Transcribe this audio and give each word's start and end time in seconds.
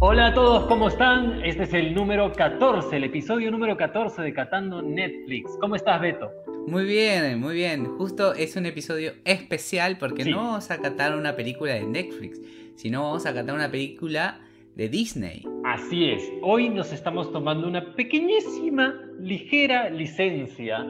Hola 0.00 0.28
a 0.28 0.34
todos, 0.34 0.66
¿cómo 0.66 0.88
están? 0.88 1.42
Este 1.44 1.64
es 1.64 1.72
el 1.74 1.94
número 1.94 2.32
14, 2.32 2.96
el 2.96 3.04
episodio 3.04 3.50
número 3.50 3.76
14 3.76 4.22
de 4.22 4.32
Catando 4.32 4.82
Netflix. 4.82 5.56
¿Cómo 5.60 5.76
estás, 5.76 6.00
Beto? 6.00 6.30
Muy 6.66 6.84
bien, 6.84 7.38
muy 7.40 7.54
bien. 7.54 7.86
Justo 7.96 8.34
es 8.34 8.56
un 8.56 8.66
episodio 8.66 9.12
especial 9.24 9.96
porque 9.98 10.24
Sí. 10.24 10.30
no 10.30 10.38
vamos 10.38 10.70
a 10.70 10.78
catar 10.80 11.16
una 11.16 11.36
película 11.36 11.74
de 11.74 11.82
Netflix, 11.84 12.40
sino 12.76 13.02
vamos 13.02 13.26
a 13.26 13.34
catar 13.34 13.54
una 13.54 13.70
película 13.70 14.40
de 14.74 14.88
Disney. 14.88 15.44
Así 15.64 16.10
es, 16.10 16.22
hoy 16.42 16.68
nos 16.68 16.92
estamos 16.92 17.32
tomando 17.32 17.66
una 17.68 17.94
pequeñísima, 17.94 18.94
ligera 19.18 19.90
licencia 19.90 20.84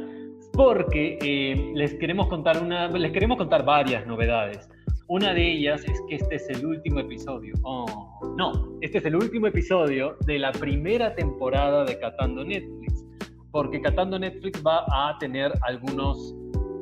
porque 0.52 1.18
eh, 1.22 1.72
les 1.74 1.94
queremos 1.94 2.28
contar 2.28 2.62
una, 2.62 2.88
les 2.88 3.12
queremos 3.12 3.38
contar 3.38 3.64
varias 3.64 4.06
novedades. 4.06 4.68
Una 5.08 5.34
de 5.34 5.52
ellas 5.52 5.84
es 5.88 6.00
que 6.08 6.16
este 6.16 6.36
es 6.36 6.48
el 6.50 6.64
último 6.64 7.00
episodio. 7.00 7.54
Oh, 7.62 8.34
no, 8.36 8.78
este 8.80 8.98
es 8.98 9.04
el 9.06 9.16
último 9.16 9.48
episodio 9.48 10.16
de 10.24 10.38
la 10.38 10.52
primera 10.52 11.14
temporada 11.14 11.84
de 11.84 11.98
Catando 11.98 12.44
Netflix, 12.44 13.04
porque 13.50 13.80
Catando 13.80 14.18
Netflix 14.18 14.62
va 14.64 14.84
a 14.88 15.18
tener 15.18 15.52
algunos 15.62 16.34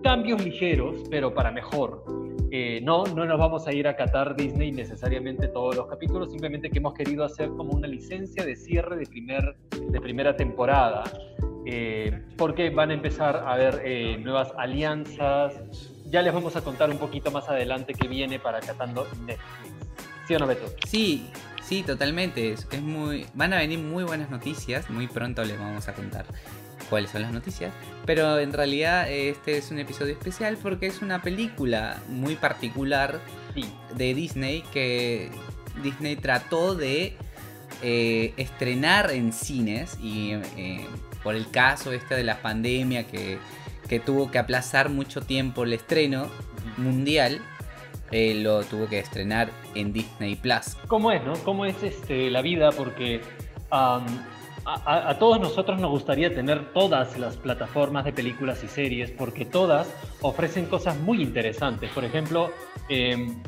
cambios 0.03 0.45
ligeros, 0.45 1.03
pero 1.11 1.33
para 1.33 1.51
mejor. 1.51 2.05
Eh, 2.51 2.81
no, 2.83 3.05
no 3.05 3.27
nos 3.27 3.39
vamos 3.39 3.67
a 3.67 3.73
ir 3.75 3.87
a 3.87 3.95
catar 3.95 4.35
Disney 4.35 4.73
necesariamente 4.73 5.49
todos 5.49 5.77
los 5.77 5.87
capítulos, 5.87 6.31
simplemente 6.31 6.71
que 6.71 6.79
hemos 6.79 6.95
querido 6.95 7.25
hacer 7.25 7.49
como 7.51 7.73
una 7.73 7.87
licencia 7.87 8.45
de 8.45 8.57
cierre 8.57 8.97
de, 8.97 9.07
primer, 9.07 9.57
de 9.91 10.01
primera 10.01 10.35
temporada, 10.35 11.05
eh, 11.67 12.23
porque 12.37 12.71
van 12.71 12.91
a 12.91 12.95
empezar 12.95 13.37
a 13.37 13.53
haber 13.53 13.83
eh, 13.85 14.19
nuevas 14.19 14.53
alianzas. 14.57 15.55
Ya 16.07 16.23
les 16.23 16.33
vamos 16.33 16.57
a 16.57 16.63
contar 16.63 16.91
un 16.91 16.99
poquito 16.99 17.31
más 17.31 17.49
adelante 17.49 17.93
qué 17.95 18.09
viene 18.09 18.39
para 18.39 18.61
Catando 18.61 19.07
Netflix. 19.27 19.43
¿Sí 20.27 20.35
o 20.35 20.39
no, 20.39 20.47
Beto? 20.47 20.67
Sí, 20.87 21.27
sí, 21.63 21.83
totalmente. 21.83 22.53
Es, 22.53 22.67
es 22.71 22.83
muy, 22.83 23.27
van 23.35 23.53
a 23.53 23.59
venir 23.59 23.79
muy 23.79 24.05
buenas 24.05 24.31
noticias. 24.31 24.89
Muy 24.91 25.07
pronto 25.07 25.45
les 25.45 25.59
vamos 25.59 25.89
a 25.89 25.95
contar 25.95 26.27
cuáles 26.89 27.11
son 27.11 27.23
las 27.23 27.33
noticias. 27.33 27.73
Pero 28.07 28.39
en 28.39 28.53
realidad 28.53 29.11
este 29.11 29.59
es 29.59 29.71
un 29.71 29.79
episodio 29.79 30.13
especial 30.13 30.57
porque 30.63 30.87
es 30.87 31.03
una 31.03 31.21
película 31.23 31.99
muy 32.09 32.37
particular 32.37 33.21
Sí. 33.55 33.65
de 33.95 34.15
Disney 34.15 34.63
que 34.73 35.31
Disney 35.83 36.17
trató 36.17 36.75
de 36.75 37.17
eh, 37.83 38.33
estrenar 38.37 39.11
en 39.11 39.33
cines 39.33 39.99
y 40.01 40.33
eh, 40.57 40.87
por 41.23 41.35
el 41.35 41.51
caso 41.51 41.93
este 41.93 42.15
de 42.15 42.25
la 42.25 42.41
pandemia 42.43 43.07
que, 43.07 43.39
que 43.89 44.01
tuvo 44.01 44.31
que 44.31 44.39
aplazar 44.39 44.89
mucho 44.89 45.21
tiempo 45.21 45.65
el 45.65 45.73
estreno 45.73 46.29
mundial, 46.77 47.41
eh, 48.11 48.35
lo 48.35 48.63
tuvo 48.65 48.89
que 48.89 48.99
estrenar 48.99 49.51
en 49.75 49.93
Disney 49.93 50.37
Plus. 50.37 50.77
¿Cómo 50.87 51.13
es, 51.13 51.23
no? 51.25 51.35
¿Cómo 51.45 51.65
es 51.67 51.83
este, 51.83 52.31
la 52.31 52.41
vida? 52.43 52.71
Porque 52.73 53.21
am, 53.71 54.05
a, 54.65 54.75
a- 54.85 55.11
a 55.11 55.19
todos 55.19 55.41
nosotros 55.41 55.79
nos 55.81 55.91
gustaría 55.91 56.35
tener 56.35 56.73
todas 56.73 57.19
las 57.19 57.37
plataformas 57.37 58.05
de 58.05 58.13
películas 58.13 58.63
y 58.65 58.69
series 58.69 59.11
porque 59.11 59.45
todas 59.45 59.89
ofrecen 60.21 60.67
cosas 60.67 60.99
muy 60.99 61.23
interesantes. 61.23 61.91
Por 61.91 62.05
ejemplo, 62.05 62.51
em, 62.89 63.43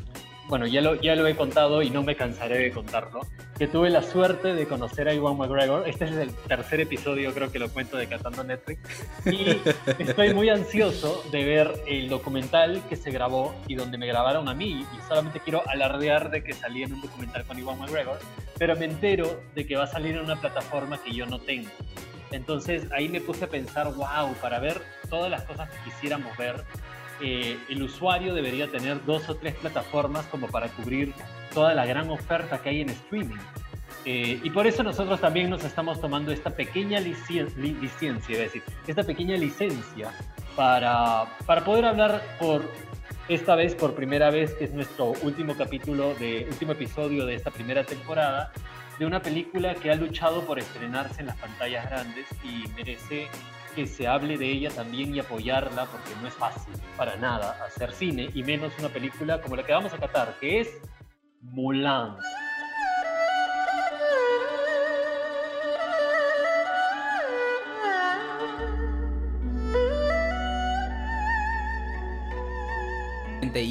bueno, 0.51 0.67
ya 0.67 0.81
lo, 0.81 0.95
ya 0.95 1.15
lo 1.15 1.25
he 1.27 1.33
contado 1.33 1.81
y 1.81 1.89
no 1.89 2.03
me 2.03 2.17
cansaré 2.17 2.57
de 2.57 2.71
contarlo, 2.71 3.21
que 3.57 3.67
tuve 3.67 3.89
la 3.89 4.03
suerte 4.03 4.53
de 4.53 4.67
conocer 4.67 5.07
a 5.07 5.13
Iwan 5.13 5.37
McGregor. 5.37 5.87
Este 5.87 6.03
es 6.03 6.11
el 6.11 6.35
tercer 6.35 6.81
episodio, 6.81 7.33
creo 7.33 7.49
que 7.49 7.57
lo 7.57 7.69
cuento 7.69 7.95
de 7.95 8.07
Catando 8.07 8.43
Netflix. 8.43 8.81
Y 9.27 9.61
estoy 9.97 10.33
muy 10.33 10.49
ansioso 10.49 11.23
de 11.31 11.45
ver 11.45 11.71
el 11.87 12.09
documental 12.09 12.83
que 12.89 12.97
se 12.97 13.11
grabó 13.11 13.55
y 13.65 13.75
donde 13.75 13.97
me 13.97 14.07
grabaron 14.07 14.49
a 14.49 14.53
mí. 14.53 14.85
Y 14.93 15.07
solamente 15.07 15.39
quiero 15.39 15.63
alardear 15.69 16.29
de 16.29 16.43
que 16.43 16.51
salí 16.51 16.83
en 16.83 16.95
un 16.95 17.01
documental 17.01 17.45
con 17.45 17.57
Iwan 17.57 17.79
McGregor, 17.79 18.19
pero 18.57 18.75
me 18.75 18.83
entero 18.83 19.41
de 19.55 19.65
que 19.65 19.77
va 19.77 19.85
a 19.85 19.87
salir 19.87 20.17
en 20.17 20.25
una 20.25 20.41
plataforma 20.41 21.01
que 21.01 21.13
yo 21.13 21.25
no 21.27 21.39
tengo. 21.39 21.69
Entonces 22.31 22.91
ahí 22.91 23.07
me 23.07 23.21
puse 23.21 23.45
a 23.45 23.47
pensar, 23.47 23.87
wow, 23.93 24.33
para 24.41 24.59
ver 24.59 24.81
todas 25.09 25.31
las 25.31 25.43
cosas 25.43 25.69
que 25.69 25.91
quisiéramos 25.91 26.35
ver, 26.35 26.65
eh, 27.21 27.57
el 27.69 27.83
usuario 27.83 28.33
debería 28.33 28.67
tener 28.67 29.03
dos 29.05 29.29
o 29.29 29.35
tres 29.35 29.55
plataformas 29.55 30.25
como 30.27 30.47
para 30.47 30.67
cubrir 30.69 31.13
toda 31.53 31.73
la 31.73 31.85
gran 31.85 32.09
oferta 32.09 32.61
que 32.61 32.69
hay 32.69 32.81
en 32.81 32.89
streaming. 32.89 33.37
Eh, 34.05 34.39
y 34.43 34.49
por 34.49 34.65
eso 34.65 34.81
nosotros 34.81 35.21
también 35.21 35.49
nos 35.49 35.63
estamos 35.63 36.01
tomando 36.01 36.31
esta 36.31 36.49
pequeña 36.49 36.99
licien- 36.99 37.53
li- 37.57 37.73
licencia, 37.79 38.33
es 38.35 38.43
decir, 38.45 38.63
esta 38.87 39.03
pequeña 39.03 39.37
licencia 39.37 40.11
para, 40.55 41.25
para 41.45 41.63
poder 41.63 41.85
hablar 41.85 42.21
por 42.39 42.67
esta 43.29 43.55
vez, 43.55 43.75
por 43.75 43.93
primera 43.93 44.31
vez, 44.31 44.53
que 44.55 44.63
es 44.65 44.73
nuestro 44.73 45.13
último 45.21 45.55
capítulo, 45.55 46.15
de, 46.15 46.47
último 46.49 46.71
episodio 46.71 47.25
de 47.27 47.35
esta 47.35 47.51
primera 47.51 47.83
temporada, 47.83 48.51
de 48.97 49.05
una 49.05 49.21
película 49.21 49.75
que 49.75 49.91
ha 49.91 49.95
luchado 49.95 50.41
por 50.45 50.57
estrenarse 50.59 51.21
en 51.21 51.27
las 51.27 51.37
pantallas 51.37 51.87
grandes 51.89 52.25
y 52.43 52.67
merece 52.75 53.27
que 53.75 53.87
se 53.87 54.07
hable 54.07 54.37
de 54.37 54.51
ella 54.51 54.69
también 54.69 55.15
y 55.15 55.19
apoyarla 55.19 55.85
porque 55.85 56.09
no 56.21 56.27
es 56.27 56.33
fácil 56.33 56.73
para 56.97 57.15
nada 57.15 57.57
hacer 57.65 57.91
cine 57.93 58.29
y 58.33 58.43
menos 58.43 58.73
una 58.79 58.89
película 58.89 59.41
como 59.41 59.55
la 59.55 59.63
que 59.63 59.73
vamos 59.73 59.93
a 59.93 59.97
catar, 59.97 60.35
que 60.39 60.61
es 60.61 60.69
Mulan. 61.41 62.17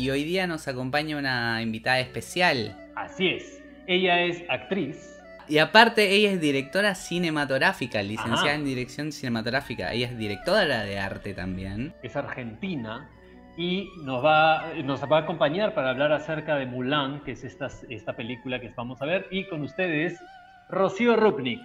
Y 0.01 0.09
hoy 0.09 0.25
día 0.25 0.47
nos 0.47 0.67
acompaña 0.67 1.19
una 1.19 1.61
invitada 1.61 2.01
especial. 2.01 2.75
Así 2.97 3.29
es, 3.29 3.63
ella 3.87 4.23
es 4.23 4.43
actriz, 4.49 5.20
Y 5.51 5.59
aparte, 5.59 6.13
ella 6.13 6.31
es 6.31 6.41
directora 6.41 6.95
cinematográfica, 6.95 8.01
licenciada 8.03 8.43
Ajá. 8.43 8.55
en 8.55 8.65
dirección 8.65 9.11
cinematográfica. 9.11 9.93
Ella 9.93 10.07
es 10.07 10.17
directora 10.17 10.85
de 10.85 11.01
arte 11.01 11.35
también. 11.35 11.93
es 12.05 12.15
argentina 12.15 13.11
y 13.57 13.91
nos 14.05 14.25
va, 14.25 14.73
nos 14.85 15.03
va 15.03 15.19
a 15.19 15.21
acompañar 15.23 15.75
para 15.75 15.91
hablar 15.91 16.13
acerca 16.13 16.55
de 16.55 16.67
Mulan, 16.67 17.25
que 17.25 17.33
es 17.33 17.43
esta, 17.43 17.69
esta 17.89 18.15
película 18.15 18.61
que 18.61 18.73
vamos 18.77 19.03
a 19.03 19.07
ver, 19.07 19.27
y 19.33 19.45
con 19.49 19.63
ustedes 19.63 20.21
Rocío 20.69 21.17
Rupnik. 21.17 21.61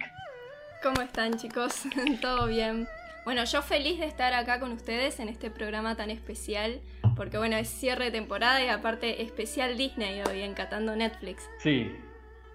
¿Cómo 0.82 1.00
están 1.00 1.38
chicos? 1.38 1.84
¿Todo 2.20 2.48
bien? 2.48 2.88
Bueno, 3.24 3.44
yo 3.44 3.62
feliz 3.62 4.00
de 4.00 4.06
estar 4.06 4.34
acá 4.34 4.58
con 4.58 4.72
ustedes 4.72 5.20
en 5.20 5.28
este 5.28 5.48
programa 5.48 5.94
tan 5.94 6.10
especial, 6.10 6.80
porque 7.14 7.38
bueno, 7.38 7.56
es 7.56 7.68
cierre 7.68 8.06
de 8.06 8.10
temporada 8.10 8.64
y 8.64 8.68
aparte 8.68 9.22
especial 9.22 9.76
Disney 9.76 10.22
hoy 10.28 10.42
en 10.42 10.54
Catando 10.54 10.96
Netflix. 10.96 11.48
Sí, 11.58 11.92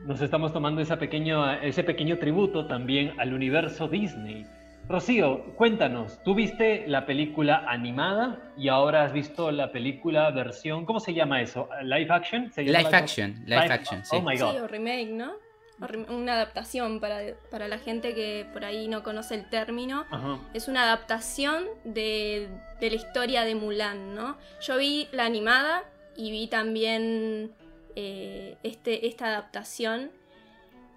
nos 0.06 0.22
estamos 0.22 0.54
tomando 0.54 0.82
esa 0.82 0.98
pequeño, 0.98 1.52
ese 1.62 1.84
pequeño 1.84 2.18
tributo 2.18 2.66
también 2.68 3.14
al 3.20 3.34
universo 3.34 3.88
Disney. 3.88 4.46
Rocío, 4.90 5.44
cuéntanos, 5.56 6.22
tú 6.24 6.34
viste 6.36 6.86
la 6.88 7.06
película 7.06 7.64
animada 7.68 8.40
y 8.58 8.68
ahora 8.68 9.04
has 9.04 9.14
visto 9.14 9.52
la 9.52 9.72
película 9.72 10.30
versión, 10.32 10.86
¿cómo 10.86 11.00
se 11.00 11.14
llama 11.14 11.42
eso? 11.42 11.70
¿Live 11.84 12.08
action? 12.10 12.52
¿Se 12.52 12.66
llama 12.66 12.80
Live 12.80 12.98
action, 12.98 13.36
live 13.46 13.58
action, 13.72 14.04
sí. 14.04 14.18
Oh 14.18 14.22
my 14.22 14.36
Sí, 14.36 14.44
god. 14.44 14.64
o 14.64 14.68
remake, 14.68 15.12
¿no? 15.12 15.32
O 15.80 16.14
Una 16.14 16.34
adaptación 16.34 17.00
para, 17.00 17.20
para 17.50 17.68
la 17.68 17.78
gente 17.78 18.14
que 18.14 18.46
por 18.52 18.66
ahí 18.66 18.88
no 18.88 19.02
conoce 19.02 19.36
el 19.36 19.50
término. 19.50 20.06
Ajá. 20.12 20.40
Es 20.54 20.68
una 20.68 20.84
adaptación 20.84 21.64
de, 21.86 22.50
de 22.80 22.90
la 22.90 22.96
historia 22.96 23.44
de 23.44 23.56
Mulan, 23.56 24.14
¿no? 24.14 24.38
Yo 24.62 24.78
vi 24.78 25.08
la 25.12 25.26
animada 25.26 25.84
y 26.18 26.32
vi 26.32 26.48
también 26.48 27.52
eh, 27.96 28.58
este, 28.64 29.08
esta 29.08 29.28
adaptación. 29.28 30.12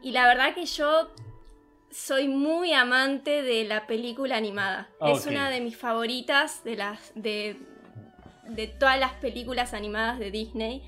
Y 0.03 0.13
la 0.13 0.27
verdad 0.27 0.55
que 0.55 0.67
yo 0.67 1.11
soy 1.91 2.29
muy 2.29 2.73
amante 2.73 3.43
de 3.43 3.65
la 3.65 3.87
película 3.87 4.37
animada. 4.37 4.89
Es 5.01 5.21
Ok. 5.27 5.31
una 5.33 5.51
de 5.51 5.61
mis 5.61 5.77
favoritas 5.77 6.63
de 6.65 6.77
las 6.77 7.13
de, 7.15 7.57
de 8.49 8.67
todas 8.67 8.99
las 8.99 9.13
películas 9.15 9.73
animadas 9.75 10.19
de 10.19 10.31
Disney. 10.31 10.83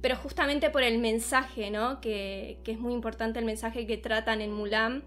Pero 0.00 0.16
justamente 0.16 0.70
por 0.70 0.82
el 0.82 0.98
mensaje, 0.98 1.70
¿no? 1.70 2.00
Que, 2.00 2.58
que 2.64 2.72
es 2.72 2.78
muy 2.78 2.94
importante 2.94 3.38
el 3.38 3.44
mensaje 3.44 3.86
que 3.86 3.96
tratan 3.98 4.40
en 4.40 4.52
Mulan, 4.52 5.02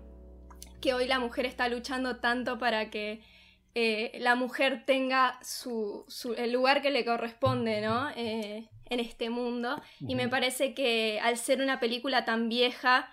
que 0.82 0.94
hoy 0.94 1.08
la 1.08 1.18
mujer 1.20 1.46
está 1.46 1.70
luchando 1.70 2.18
tanto 2.18 2.60
para 2.60 2.90
que 2.92 3.22
eh, 3.80 4.18
la 4.20 4.34
mujer 4.36 4.84
tenga 4.86 5.38
su, 5.44 6.04
su- 6.08 6.34
el 6.34 6.52
lugar 6.52 6.82
que 6.82 6.90
le 6.90 7.06
corresponde, 7.06 7.80
¿no? 7.82 8.10
Eh, 8.16 8.68
en 8.90 9.00
este 9.00 9.30
mundo. 9.30 9.80
Y 10.00 10.16
me 10.16 10.28
parece 10.30 10.74
que 10.74 11.20
al 11.22 11.38
ser 11.38 11.62
una 11.62 11.80
película 11.80 12.26
tan 12.26 12.50
vieja, 12.50 13.10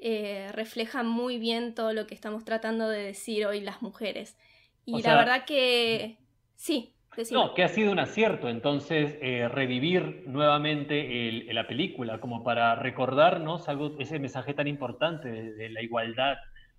eh, 0.00 0.48
refleja 0.52 1.02
muy 1.02 1.38
bien 1.38 1.74
todo 1.74 1.92
lo 1.92 2.06
que 2.08 2.14
estamos 2.14 2.44
tratando 2.44 2.88
de 2.88 3.02
decir 3.02 3.46
hoy 3.46 3.60
las 3.60 3.80
mujeres. 3.82 4.36
Y 4.84 4.94
O 4.94 4.96
la 4.96 5.02
sea- 5.02 5.16
verdad 5.16 5.44
que 5.44 6.16
sí, 6.56 6.94
decime. 7.16 7.40
No, 7.40 7.54
que 7.54 7.62
ha 7.62 7.68
sido 7.68 7.92
un 7.92 7.98
acierto, 8.00 8.48
entonces, 8.48 9.16
eh, 9.20 9.46
revivir 9.48 10.24
nuevamente 10.26 11.28
el- 11.28 11.54
la 11.54 11.66
película, 11.68 12.20
como 12.20 12.42
para 12.42 12.74
recordarnos 12.74 13.68
algo, 13.68 13.94
ese 14.00 14.18
mensaje 14.18 14.52
tan 14.54 14.66
importante 14.66 15.28
de, 15.30 15.52
de 15.54 15.68
la 15.68 15.82
igualdad 15.82 16.38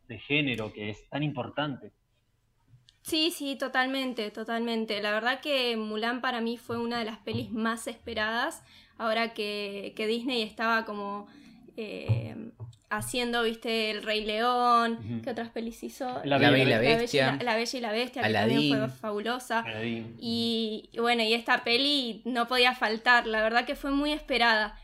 de 0.09 0.17
género, 0.19 0.73
que 0.73 0.89
es 0.89 1.07
tan 1.09 1.23
importante. 1.23 1.91
Sí, 3.01 3.31
sí, 3.31 3.55
totalmente, 3.55 4.29
totalmente. 4.31 5.01
La 5.01 5.11
verdad 5.11 5.39
que 5.39 5.75
Mulan 5.77 6.21
para 6.21 6.41
mí 6.41 6.57
fue 6.57 6.77
una 6.77 6.99
de 6.99 7.05
las 7.05 7.17
pelis 7.17 7.51
más 7.51 7.87
esperadas, 7.87 8.61
ahora 8.97 9.33
que, 9.33 9.93
que 9.95 10.05
Disney 10.05 10.41
estaba 10.43 10.85
como 10.85 11.27
eh, 11.77 12.35
haciendo, 12.89 13.43
viste, 13.43 13.89
El 13.91 14.03
Rey 14.03 14.25
León. 14.25 15.21
¿qué 15.23 15.29
otras 15.31 15.49
pelis 15.49 15.81
hizo? 15.83 16.21
La 16.25 16.37
La 16.37 16.51
Bella 16.51 16.63
y 16.63 16.65
la 16.65 16.79
Bestia. 16.79 17.35
la, 17.37 17.43
la 17.43 17.55
Bella 17.55 17.77
y 17.77 17.81
la 17.81 17.91
Bestia, 17.91 18.21
que 18.21 18.27
Aladín. 18.27 18.69
también 18.71 18.89
fue 18.89 18.97
fabulosa. 18.99 19.59
Aladdin. 19.61 20.15
Y, 20.19 20.89
y 20.91 20.99
bueno, 20.99 21.23
y 21.23 21.33
esta 21.33 21.63
peli 21.63 22.21
no 22.25 22.47
podía 22.47 22.75
faltar, 22.75 23.25
la 23.27 23.41
verdad 23.41 23.65
que 23.65 23.75
fue 23.75 23.91
muy 23.91 24.11
esperada. 24.11 24.77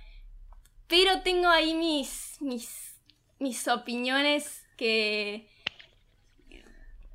Pero 0.88 1.22
tengo 1.22 1.50
ahí 1.50 1.74
mis, 1.74 2.38
mis, 2.42 2.96
mis 3.40 3.68
opiniones 3.68 4.64
que... 4.78 5.48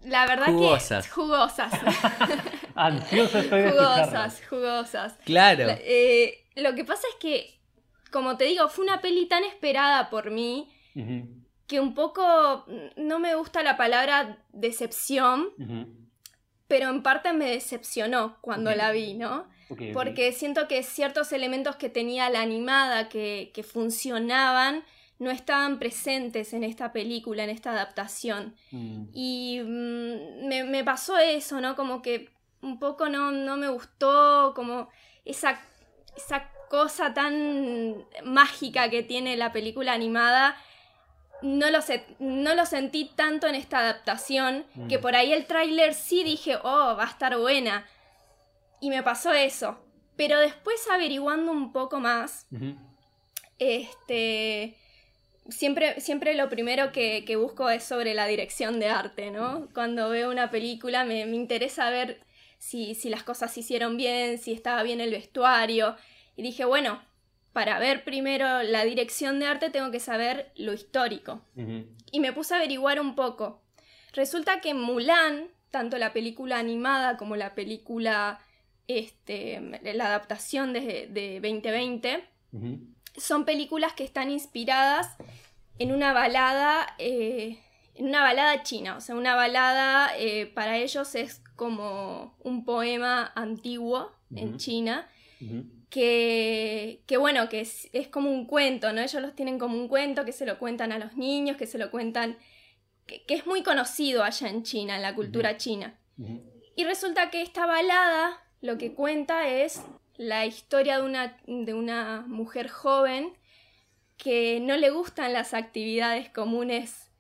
La 0.05 0.27
verdad 0.27 0.47
Jugosas. 0.47 1.07
que... 1.07 1.13
Jugosas. 1.13 1.73
Ansioso 2.75 3.39
estoy 3.39 3.61
de 3.63 3.69
escucharla. 3.69 4.05
jugosas, 4.07 4.43
jugosas. 4.49 5.15
Claro. 5.25 5.67
La- 5.67 5.79
eh, 5.81 6.47
lo 6.57 6.75
que 6.75 6.85
pasa 6.85 7.03
es 7.11 7.17
que, 7.21 7.61
como 8.11 8.37
te 8.37 8.45
digo, 8.45 8.69
fue 8.69 8.85
una 8.85 9.01
peli 9.01 9.27
tan 9.27 9.45
esperada 9.45 10.11
por 10.11 10.31
mí 10.31 10.69
que 11.67 11.81
un 11.81 11.95
poco 11.95 12.67
no 12.97 13.19
me 13.21 13.35
gusta 13.37 13.63
la 13.63 13.77
palabra 13.77 14.39
decepción, 14.53 15.51
pero 16.67 16.89
en 16.89 17.03
parte 17.03 17.33
me 17.33 17.51
decepcionó 17.51 18.37
cuando 18.41 18.75
la 18.75 18.91
vi, 18.91 19.15
¿no? 19.15 19.49
Porque 19.93 20.33
siento 20.33 20.67
que 20.67 20.83
ciertos 20.83 21.33
elementos 21.33 21.77
que 21.77 21.89
tenía 21.89 22.29
la 22.29 22.41
animada 22.41 23.09
que, 23.09 23.53
que 23.55 23.63
funcionaban 23.63 24.83
no 25.21 25.31
estaban 25.31 25.79
presentes 25.79 26.53
en 26.53 26.65
esta 26.65 26.93
película, 26.93 27.45
en 27.45 27.51
esta 27.51 27.71
adaptación. 27.71 28.57
Mm, 28.73 29.05
Y 29.15 29.61
mm, 29.63 30.47
me, 30.49 30.65
me 30.65 30.83
pasó 30.83 31.17
eso, 31.19 31.61
¿no? 31.61 31.77
Como 31.77 32.03
que 32.03 32.31
un 32.63 32.79
poco 32.81 33.09
no, 33.09 33.31
no 33.31 33.57
me 33.57 33.69
gustó, 33.69 34.53
como 34.57 34.89
esa, 35.25 35.61
esa 36.17 36.51
cosa 36.69 37.15
tan 37.15 38.05
mágica 38.25 38.91
que 38.91 39.03
tiene 39.03 39.37
la 39.37 39.53
película 39.53 39.93
animada. 39.93 40.57
No 41.43 41.71
lo, 41.71 41.81
sé, 41.81 42.05
no 42.19 42.55
lo 42.55 42.67
sentí 42.67 43.11
tanto 43.17 43.47
en 43.47 43.55
esta 43.55 43.79
adaptación, 43.79 44.67
Mm. 44.75 44.89
que 44.89 44.99
por 44.99 45.15
ahí 45.17 45.33
el 45.33 45.47
tráiler 45.47 45.95
sí 45.95 46.23
dije, 46.25 46.57
oh, 46.63 46.97
va 46.99 47.05
a 47.05 47.11
estar 47.11 47.37
buena. 47.39 47.87
Y 48.81 48.89
me 48.91 49.03
pasó 49.03 49.33
eso. 49.33 49.79
Pero 50.17 50.39
después 50.39 50.87
averiguando 50.91 51.51
un 51.53 51.73
poco 51.73 51.99
más, 52.01 52.47
este. 53.59 54.77
Siempre, 55.51 56.01
siempre 56.01 56.35
lo 56.35 56.49
primero 56.49 56.93
que, 56.93 57.25
que 57.25 57.37
busco 57.37 57.71
es 57.71 57.83
sobre 57.85 58.15
la 58.15 58.27
dirección 58.27 58.81
de 58.81 58.89
arte, 58.89 59.31
¿no? 59.31 59.69
Cuando 59.75 60.09
veo 60.09 60.31
una 60.31 60.51
película 60.51 61.05
me, 61.05 61.27
me 61.27 61.37
interesa 61.37 61.91
ver 61.91 62.21
si, 62.59 62.95
si 62.95 63.09
las 63.09 63.23
cosas 63.23 63.53
se 63.53 63.61
hicieron 63.61 63.97
bien, 63.97 64.39
si 64.39 64.53
estaba 64.53 64.83
bien 64.83 65.01
el 65.01 65.11
vestuario. 65.11 65.97
Y 66.37 66.43
dije, 66.43 66.65
bueno, 66.65 67.03
para 67.53 67.79
ver 67.79 68.05
primero 68.05 68.63
la 68.63 68.85
dirección 68.85 69.41
de 69.41 69.47
arte 69.47 69.71
tengo 69.71 69.91
que 69.91 70.01
saber 70.01 70.53
lo 70.57 70.73
histórico. 70.73 71.43
Y 72.13 72.21
me 72.21 72.33
puse 72.33 72.55
a 72.55 72.59
averiguar 72.59 73.01
un 73.01 73.15
poco. 73.15 73.63
Resulta 74.13 74.61
que 74.61 74.75
Mulan, 74.75 75.49
tanto 75.71 75.99
la 75.99 76.13
película 76.13 76.59
animada 76.59 77.17
como 77.17 77.37
la 77.37 77.55
película, 77.55 78.41
este, 78.87 79.61
la 79.95 80.07
adaptación 80.07 80.73
de, 80.73 81.09
de 81.11 81.41
2020, 81.41 82.25
Ujú. 82.53 82.81
Son 83.17 83.45
películas 83.45 83.93
que 83.93 84.05
están 84.05 84.31
inspiradas 84.31 85.17
en 85.79 85.93
una 85.93 86.13
balada, 86.13 86.95
eh, 86.99 87.59
en 87.95 88.07
una 88.07 88.23
balada 88.23 88.63
china. 88.63 88.97
O 88.97 89.01
sea, 89.01 89.15
una 89.15 89.35
balada 89.35 90.11
eh, 90.19 90.47
para 90.47 90.79
ellos 90.79 91.15
es 91.15 91.43
como 91.57 92.37
un 92.41 92.65
poema 92.65 93.33
antiguo 93.35 94.13
en. 94.35 94.59
China 94.59 95.09
que, 95.91 97.03
que 97.07 97.17
bueno, 97.17 97.49
que 97.49 97.61
es, 97.61 97.89
es 97.93 98.09
como 98.09 98.31
un 98.31 98.47
cuento, 98.47 98.93
¿no? 98.93 99.01
Ellos 99.01 99.21
los 99.21 99.35
tienen 99.35 99.59
como 99.59 99.77
un 99.77 99.89
cuento 99.89 100.25
que 100.25 100.33
se 100.33 100.47
lo 100.47 100.59
cuentan 100.59 100.93
a 100.93 100.99
los 100.99 101.17
niños, 101.17 101.57
que 101.57 101.67
se 101.67 101.79
lo 101.79 101.91
cuentan, 101.91 102.39
que, 103.07 103.25
que 103.25 103.35
es 103.35 103.47
muy 103.47 103.63
conocido 103.63 104.23
allá 104.23 104.49
en 104.49 104.63
China, 104.63 104.97
en 104.97 105.03
la 105.03 105.15
cultura 105.15 105.57
china. 105.57 105.99
Y 106.77 106.85
resulta 106.85 107.31
que 107.31 107.43
esta 107.43 107.67
balada 107.67 108.41
lo 108.61 108.79
que 108.79 108.95
cuenta 108.95 109.49
es 109.49 109.83
la 110.21 110.45
historia 110.45 110.99
de 110.99 111.05
una, 111.05 111.35
de 111.47 111.73
una 111.73 112.25
mujer 112.27 112.69
joven 112.69 113.33
que 114.19 114.61
no 114.61 114.77
le 114.77 114.91
gustan 114.91 115.33
las 115.33 115.55
actividades 115.55 116.29
comunes 116.29 117.11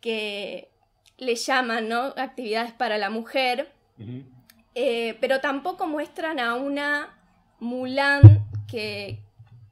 que 0.00 0.70
le 1.18 1.34
llaman, 1.34 1.90
¿no? 1.90 2.14
Actividades 2.16 2.72
para 2.72 2.96
la 2.96 3.10
mujer. 3.10 3.70
Eh, 4.74 5.18
pero 5.20 5.42
tampoco 5.42 5.86
muestran 5.86 6.40
a 6.40 6.54
una 6.54 7.18
Mulan 7.60 8.48
que, 8.66 9.18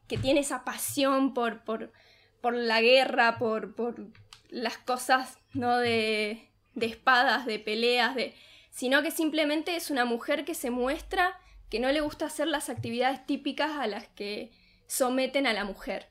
que 0.07 0.19
tiene 0.19 0.41
esa 0.41 0.63
pasión 0.63 1.33
por, 1.33 1.65
por, 1.65 1.95
por 2.43 2.53
la 2.53 2.83
guerra, 2.83 3.39
por, 3.39 3.75
por 3.75 4.07
las 4.51 4.77
cosas 4.77 5.39
¿no? 5.55 5.79
de, 5.79 6.51
de 6.75 6.87
espadas, 6.87 7.47
de 7.47 7.59
peleas, 7.59 8.15
de, 8.15 8.35
sino 8.71 9.03
que 9.03 9.11
simplemente 9.11 9.77
es 9.77 9.91
una 9.91 10.05
mujer 10.05 10.45
que 10.45 10.53
se 10.53 10.69
muestra 10.69 11.39
que 11.71 11.81
no 11.81 11.91
le 11.91 12.01
gusta 12.01 12.27
hacer 12.27 12.47
las 12.47 12.69
actividades 12.69 13.27
típicas 13.27 13.73
a 13.73 13.87
las 13.87 14.09
que 14.09 14.51
someten 14.87 15.47
a 15.47 15.53
la 15.53 15.65
mujer. 15.65 16.09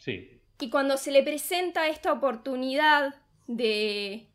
Sí. 0.00 0.40
Y 0.60 0.70
cuando 0.70 0.96
se 0.96 1.12
le 1.12 1.22
presenta 1.22 1.88
esta 1.88 2.12
oportunidad 2.12 3.14
de, 3.46 4.28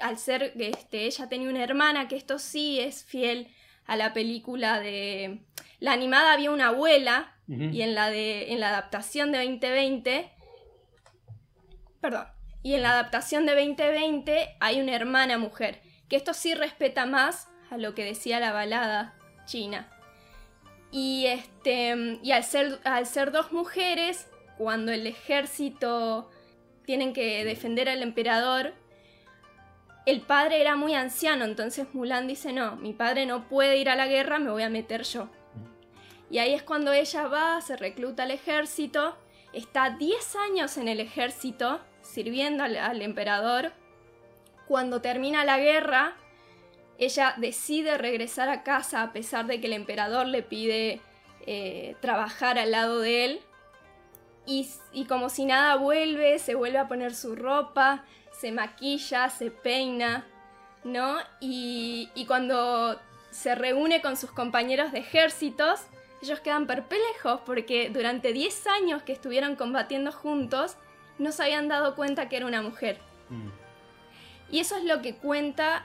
al 0.00 0.18
ser, 0.18 0.52
este, 0.58 1.06
ella 1.06 1.28
tenía 1.28 1.48
una 1.48 1.62
hermana, 1.62 2.08
que 2.08 2.16
esto 2.16 2.38
sí 2.38 2.80
es 2.80 3.04
fiel 3.04 3.48
a 3.86 3.96
la 3.96 4.12
película 4.12 4.80
de... 4.80 5.40
La 5.80 5.92
animada 5.92 6.32
había 6.32 6.50
una 6.50 6.68
abuela 6.68 7.34
y 7.46 7.82
en 7.82 7.94
la, 7.94 8.08
de, 8.08 8.52
en 8.52 8.60
la 8.60 8.70
adaptación 8.70 9.32
de 9.32 9.38
2020... 9.38 10.30
Perdón. 12.00 12.26
Y 12.62 12.74
en 12.74 12.82
la 12.82 12.92
adaptación 12.92 13.44
de 13.44 13.52
2020 13.54 14.56
hay 14.60 14.80
una 14.80 14.94
hermana 14.94 15.36
mujer, 15.36 15.82
que 16.08 16.16
esto 16.16 16.32
sí 16.32 16.54
respeta 16.54 17.04
más 17.04 17.48
a 17.70 17.76
lo 17.76 17.94
que 17.94 18.04
decía 18.04 18.40
la 18.40 18.52
balada 18.52 19.14
china. 19.44 19.88
Y, 20.90 21.26
este, 21.26 22.18
y 22.22 22.30
al, 22.30 22.44
ser, 22.44 22.78
al 22.84 23.06
ser 23.06 23.32
dos 23.32 23.52
mujeres, 23.52 24.28
cuando 24.56 24.92
el 24.92 25.06
ejército 25.06 26.30
tienen 26.84 27.12
que 27.12 27.44
defender 27.44 27.88
al 27.88 28.02
emperador, 28.02 28.74
el 30.06 30.20
padre 30.20 30.60
era 30.60 30.76
muy 30.76 30.94
anciano, 30.94 31.44
entonces 31.44 31.86
Mulan 31.94 32.28
dice, 32.28 32.52
no, 32.52 32.76
mi 32.76 32.92
padre 32.92 33.24
no 33.26 33.48
puede 33.48 33.78
ir 33.78 33.88
a 33.88 33.96
la 33.96 34.06
guerra, 34.06 34.38
me 34.38 34.50
voy 34.50 34.62
a 34.62 34.68
meter 34.68 35.02
yo. 35.02 35.28
Y 36.30 36.38
ahí 36.38 36.52
es 36.52 36.62
cuando 36.62 36.92
ella 36.92 37.26
va, 37.26 37.60
se 37.60 37.76
recluta 37.76 38.24
al 38.24 38.30
ejército, 38.30 39.16
está 39.52 39.90
10 39.90 40.36
años 40.36 40.76
en 40.76 40.88
el 40.88 41.00
ejército, 41.00 41.80
sirviendo 42.02 42.64
al, 42.64 42.76
al 42.76 43.00
emperador. 43.02 43.72
Cuando 44.68 45.00
termina 45.00 45.44
la 45.44 45.58
guerra, 45.58 46.16
ella 47.04 47.34
decide 47.36 47.98
regresar 47.98 48.48
a 48.48 48.62
casa 48.62 49.02
a 49.02 49.12
pesar 49.12 49.46
de 49.46 49.60
que 49.60 49.66
el 49.66 49.72
emperador 49.72 50.26
le 50.26 50.42
pide 50.42 51.00
eh, 51.46 51.96
trabajar 52.00 52.58
al 52.58 52.70
lado 52.70 53.00
de 53.00 53.24
él. 53.24 53.40
Y, 54.46 54.68
y 54.92 55.06
como 55.06 55.30
si 55.30 55.46
nada 55.46 55.76
vuelve, 55.76 56.38
se 56.38 56.54
vuelve 56.54 56.78
a 56.78 56.88
poner 56.88 57.14
su 57.14 57.34
ropa, 57.34 58.04
se 58.32 58.52
maquilla, 58.52 59.30
se 59.30 59.50
peina, 59.50 60.26
¿no? 60.84 61.16
Y, 61.40 62.10
y 62.14 62.26
cuando 62.26 63.00
se 63.30 63.54
reúne 63.54 64.02
con 64.02 64.16
sus 64.16 64.30
compañeros 64.30 64.92
de 64.92 64.98
ejércitos, 64.98 65.80
ellos 66.22 66.40
quedan 66.40 66.66
perplejos 66.66 67.40
porque 67.44 67.90
durante 67.90 68.32
10 68.32 68.66
años 68.66 69.02
que 69.02 69.12
estuvieron 69.12 69.56
combatiendo 69.56 70.12
juntos, 70.12 70.76
no 71.18 71.32
se 71.32 71.42
habían 71.42 71.68
dado 71.68 71.94
cuenta 71.94 72.28
que 72.28 72.36
era 72.36 72.46
una 72.46 72.62
mujer. 72.62 72.98
Mm. 73.30 73.48
Y 74.50 74.60
eso 74.60 74.76
es 74.76 74.84
lo 74.84 75.02
que 75.02 75.16
cuenta 75.16 75.84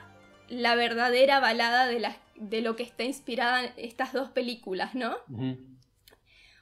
la 0.50 0.74
verdadera 0.74 1.40
balada 1.40 1.86
de, 1.86 2.00
la- 2.00 2.16
de 2.36 2.60
lo 2.60 2.76
que 2.76 2.82
está 2.82 3.04
inspirada 3.04 3.64
en 3.64 3.72
estas 3.76 4.12
dos 4.12 4.28
películas, 4.30 4.94
¿no? 4.94 5.16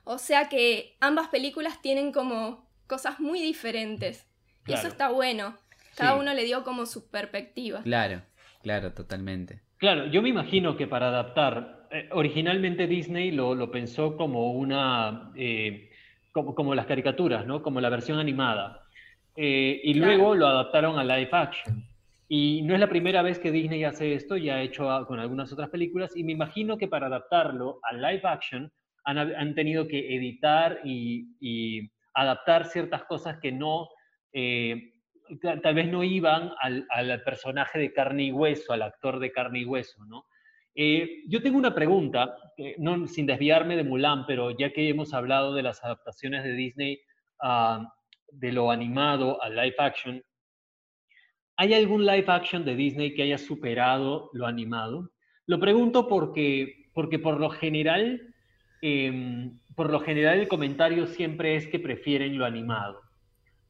O 0.05 0.19
sea 0.19 0.49
que 0.49 0.97
ambas 1.01 1.29
películas 1.29 1.83
tienen 1.83 2.13
como 2.13 2.67
cosas 2.87 3.19
muy 3.21 3.41
diferentes. 3.41 4.27
Y 4.67 4.73
eso 4.75 4.89
está 4.89 5.11
bueno. 5.11 5.57
Cada 5.97 6.13
Sí. 6.15 6.21
uno 6.21 6.35
le 6.35 6.45
dio 6.45 6.63
como 6.65 6.87
su 6.87 7.11
perspectiva. 7.11 7.83
Claro. 7.83 8.23
Claro, 8.63 8.93
totalmente. 8.93 9.61
Claro, 9.79 10.07
yo 10.07 10.21
me 10.21 10.29
imagino 10.29 10.77
que 10.77 10.87
para 10.87 11.09
adaptar, 11.09 11.87
eh, 11.91 12.09
originalmente 12.13 12.87
Disney 12.87 13.31
lo, 13.31 13.55
lo, 13.55 13.71
pensó 13.71 14.17
como 14.17 14.53
una, 14.53 15.31
eh, 15.37 15.91
como, 16.33 16.55
como, 16.55 16.75
las 16.75 16.87
caricaturas, 16.87 17.47
¿no? 17.47 17.63
Como 17.63 17.81
la 17.81 17.89
versión 17.89 18.19
animada. 18.19 18.85
Eh, 19.37 19.81
y 19.85 19.95
claro. 19.95 20.07
luego 20.17 20.35
lo 20.35 20.47
adaptaron 20.49 20.99
a 20.99 21.05
live 21.05 21.31
action. 21.33 21.85
Y 22.29 22.63
no 22.63 22.75
es 22.75 22.81
la 22.81 22.91
primera 22.91 23.23
vez 23.23 23.39
que 23.39 23.51
Disney 23.51 23.85
hace 23.85 24.13
esto, 24.13 24.37
ya 24.37 24.57
ha 24.57 24.63
hecho 24.63 24.87
con 25.07 25.19
algunas 25.19 25.51
otras 25.53 25.71
películas, 25.71 26.15
y 26.15 26.25
me 26.25 26.33
imagino 26.33 26.77
que 26.77 26.87
para 26.87 27.07
adaptarlo 27.07 27.81
a 27.83 27.95
live 27.95 28.21
action 28.25 28.71
han, 29.05 29.55
tenido 29.55 29.89
que 29.89 30.15
editar 30.15 30.81
y, 30.85 31.35
y, 31.41 31.91
adaptar 32.13 32.67
ciertas 32.67 33.05
cosas 33.05 33.39
que 33.41 33.53
no, 33.53 33.89
eh, 34.33 34.93
tal 35.63 35.75
vez 35.75 35.89
no 35.89 36.03
iban 36.05 36.53
al, 36.61 37.23
personaje 37.23 37.79
de 37.79 37.93
carne 37.93 38.25
y 38.25 38.33
hueso, 38.33 38.73
al 38.73 38.83
actor 38.83 39.19
de 39.19 39.33
carne 39.33 39.61
y 39.61 39.65
hueso, 39.65 40.05
¿no? 40.05 40.27
Eh, 40.75 41.23
yo 41.29 41.43
tengo 41.43 41.59
una 41.59 41.75
pregunta, 41.75 42.37
sin 43.07 43.27
desviarme 43.27 43.77
de 43.77 43.85
Mulan, 43.85 44.27
pero 44.27 44.51
ya 44.57 44.73
que 44.73 44.89
hemos 44.89 45.13
hablado 45.13 45.55
de 45.55 45.63
las 45.63 45.83
adaptaciones 45.83 46.45
de 46.45 46.53
Disney 46.53 47.01
uh, 47.43 47.85
de 48.31 48.53
lo 48.53 48.71
animado 48.71 49.43
al 49.43 49.57
live 49.57 49.75
action, 49.79 50.23
¿Hay 51.61 51.75
algún 51.75 52.07
live 52.07 52.27
action 52.29 52.65
de 52.65 52.77
Disney 52.77 53.15
que 53.15 53.25
haya 53.25 53.37
superado 53.37 54.31
lo 54.33 54.47
animado? 54.47 55.11
Lo 55.47 55.59
pregunto 55.59 56.07
porque, 56.07 56.89
porque 56.95 57.19
por 57.19 57.41
lo 57.41 57.51
general, 57.51 58.33
eh, 58.81 59.51
por 59.75 59.91
lo 59.91 59.99
general 59.99 60.39
el 60.39 60.47
comentario 60.47 61.09
siempre 61.09 61.57
es 61.57 61.67
que 61.67 61.81
prefieren 61.81 62.39
lo 62.39 62.47
animado. 62.47 63.01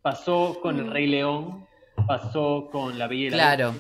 Pasó 0.02 0.59
con 0.61 0.78
El 0.78 0.90
Rey 0.90 1.07
León, 1.07 1.66
pasó 2.07 2.68
con 2.71 2.99
La 2.99 3.09
Bella 3.09 3.30
Claro. 3.30 3.75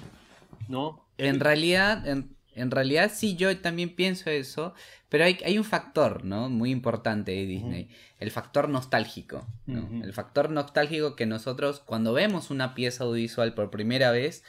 ¿no? 0.68 1.06
En 1.18 1.38
realidad, 1.38 2.06
en, 2.08 2.34
en, 2.60 2.70
realidad 2.70 3.10
sí, 3.14 3.36
yo 3.36 3.56
también 3.58 3.94
pienso 3.94 4.30
eso, 4.30 4.74
pero 5.08 5.24
hay, 5.24 5.38
hay 5.44 5.58
un 5.58 5.64
factor, 5.64 6.24
¿no? 6.24 6.48
Muy 6.48 6.70
importante 6.70 7.32
de 7.32 7.46
Disney. 7.46 7.84
Uh 7.84 7.86
-huh. 7.86 8.16
El 8.20 8.30
factor 8.30 8.68
nostálgico, 8.68 9.46
¿no? 9.66 9.80
Uh 9.80 9.88
-huh. 9.88 10.04
El 10.04 10.12
factor 10.12 10.50
nostálgico 10.50 11.16
que 11.16 11.26
nosotros 11.26 11.80
cuando 11.80 12.12
vemos 12.12 12.50
una 12.50 12.74
pieza 12.74 13.04
audiovisual 13.04 13.54
por 13.54 13.70
primera 13.70 14.10
vez 14.10 14.44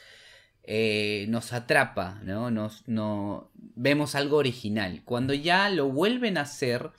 eh, 0.64 1.26
nos 1.28 1.52
atrapa, 1.52 2.20
¿no? 2.22 2.50
Nos, 2.50 2.86
no, 2.86 3.50
vemos 3.54 4.14
algo 4.14 4.36
original. 4.36 5.02
Cuando 5.04 5.34
ya 5.34 5.70
lo 5.70 5.88
vuelven 5.88 6.36
a 6.36 6.42
hacer, 6.42 6.90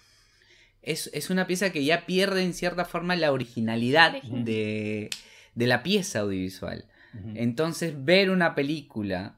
es, 0.81 1.09
es 1.13 1.29
una 1.29 1.45
pieza 1.47 1.71
que 1.71 1.85
ya 1.85 2.05
pierde 2.05 2.43
en 2.43 2.53
cierta 2.53 2.85
forma 2.85 3.15
la 3.15 3.31
originalidad 3.31 4.15
uh 4.15 4.27
-huh. 4.27 4.43
de, 4.43 5.09
de, 5.55 5.67
la 5.67 5.83
pieza 5.83 6.21
audiovisual. 6.21 6.85
Entonces 7.35 8.05
ver 8.05 8.29
una 8.29 8.55
película 8.55 9.37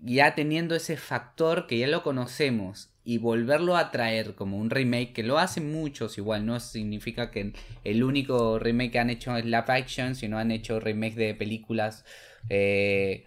ya 0.00 0.34
teniendo 0.34 0.74
ese 0.74 0.96
factor 0.96 1.66
que 1.66 1.78
ya 1.78 1.86
lo 1.86 2.02
conocemos 2.02 2.90
y 3.04 3.18
volverlo 3.18 3.76
a 3.76 3.90
traer 3.90 4.34
como 4.34 4.58
un 4.58 4.70
remake, 4.70 5.12
que 5.12 5.22
lo 5.22 5.38
hacen 5.38 5.70
muchos 5.70 6.16
igual, 6.18 6.46
no 6.46 6.58
significa 6.60 7.30
que 7.30 7.52
el 7.84 8.02
único 8.02 8.58
remake 8.58 8.92
que 8.92 8.98
han 8.98 9.10
hecho 9.10 9.36
es 9.36 9.44
live 9.44 9.64
action, 9.68 10.14
sino 10.14 10.38
han 10.38 10.50
hecho 10.50 10.80
remakes 10.80 11.16
de 11.16 11.34
películas, 11.34 12.04
eh, 12.48 13.24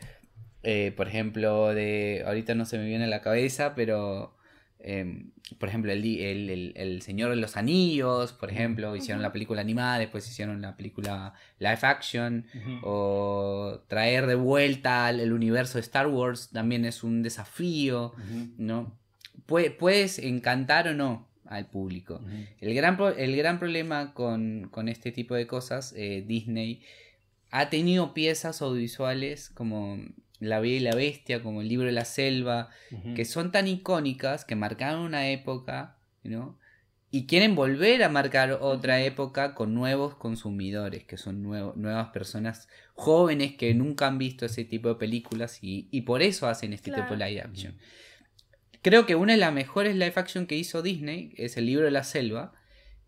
eh, 0.63 0.91
por 0.97 1.07
ejemplo, 1.07 1.73
de, 1.73 2.23
ahorita 2.25 2.55
no 2.55 2.65
se 2.65 2.77
me 2.77 2.87
viene 2.87 3.05
a 3.05 3.07
la 3.07 3.21
cabeza, 3.21 3.75
pero... 3.75 4.35
Eh, 4.79 5.25
por 5.59 5.69
ejemplo, 5.69 5.91
el, 5.91 6.03
el, 6.03 6.49
el, 6.49 6.73
el, 6.75 7.01
Señor 7.01 7.29
de 7.29 7.37
los 7.37 7.55
Anillos, 7.55 8.33
por 8.33 8.51
ejemplo, 8.51 8.95
hicieron 8.95 9.21
la 9.21 9.31
película 9.31 9.61
animada, 9.61 9.99
después 9.99 10.27
hicieron 10.27 10.61
la 10.61 10.75
película 10.75 11.33
live 11.59 11.79
action, 11.81 12.45
uh 12.53 12.57
-huh. 12.57 12.79
o 12.83 13.83
traer 13.87 14.27
de 14.27 14.35
vuelta 14.35 15.09
el 15.09 15.31
universo 15.31 15.77
de 15.77 15.81
Star 15.81 16.07
Wars 16.07 16.49
también 16.51 16.85
es 16.85 17.03
un 17.03 17.23
desafío, 17.23 18.13
uh 18.15 18.19
-huh. 18.19 18.53
¿no? 18.57 18.97
Puede, 19.45 19.71
puedes 19.71 20.19
encantar 20.19 20.87
o 20.89 20.93
no 20.93 21.27
al 21.45 21.67
público. 21.67 22.21
El, 22.59 22.73
gran, 22.73 22.97
el 23.17 23.37
gran 23.37 23.57
problema 23.59 24.13
con, 24.13 24.67
con 24.69 24.89
este 24.89 25.11
tipo 25.11 25.33
de 25.35 25.47
cosas, 25.47 25.93
eh, 25.95 26.23
Disney 26.27 26.81
ha 27.51 27.69
tenido 27.69 28.13
piezas 28.13 28.61
audiovisuales 28.61 29.49
como 29.49 29.97
la 30.39 30.59
Bella 30.59 30.75
y 30.75 30.79
la 30.79 30.95
Bestia, 30.95 31.41
como 31.41 31.61
el 31.61 31.67
libro 31.67 31.87
de 31.87 31.93
la 31.93 32.05
selva, 32.05 32.69
uh 32.91 32.95
-huh. 32.95 33.15
que 33.15 33.25
son 33.25 33.51
tan 33.51 33.67
icónicas, 33.67 34.45
que 34.45 34.55
marcaron 34.55 35.01
una 35.01 35.29
época, 35.29 35.97
¿no? 36.23 36.57
Y 37.09 37.25
quieren 37.25 37.55
volver 37.55 38.03
a 38.03 38.09
marcar 38.09 38.59
otra 38.61 39.01
época 39.01 39.55
con 39.55 39.73
nuevos 39.73 40.15
consumidores, 40.15 41.05
que 41.05 41.17
son 41.17 41.41
nuevo, 41.41 41.73
nuevas 41.77 42.09
personas 42.09 42.67
jóvenes 42.93 43.55
que 43.55 43.73
nunca 43.73 44.07
han 44.07 44.17
visto 44.17 44.45
ese 44.45 44.65
tipo 44.65 44.89
de 44.89 44.95
películas 44.95 45.59
y, 45.61 45.87
y 45.89 46.01
por 46.01 46.21
eso 46.21 46.47
hacen 46.47 46.73
este 46.73 46.91
claro. 46.91 47.03
tipo 47.03 47.15
de 47.15 47.29
live 47.29 47.41
action. 47.41 47.77
Creo 48.81 49.05
que 49.05 49.15
una 49.15 49.33
de 49.33 49.39
las 49.39 49.53
mejores 49.53 49.95
live 49.95 50.13
action 50.15 50.47
que 50.47 50.55
hizo 50.55 50.81
Disney 50.81 51.33
es 51.37 51.55
el 51.57 51.65
libro 51.65 51.85
de 51.85 51.91
la 51.91 52.03
selva, 52.03 52.53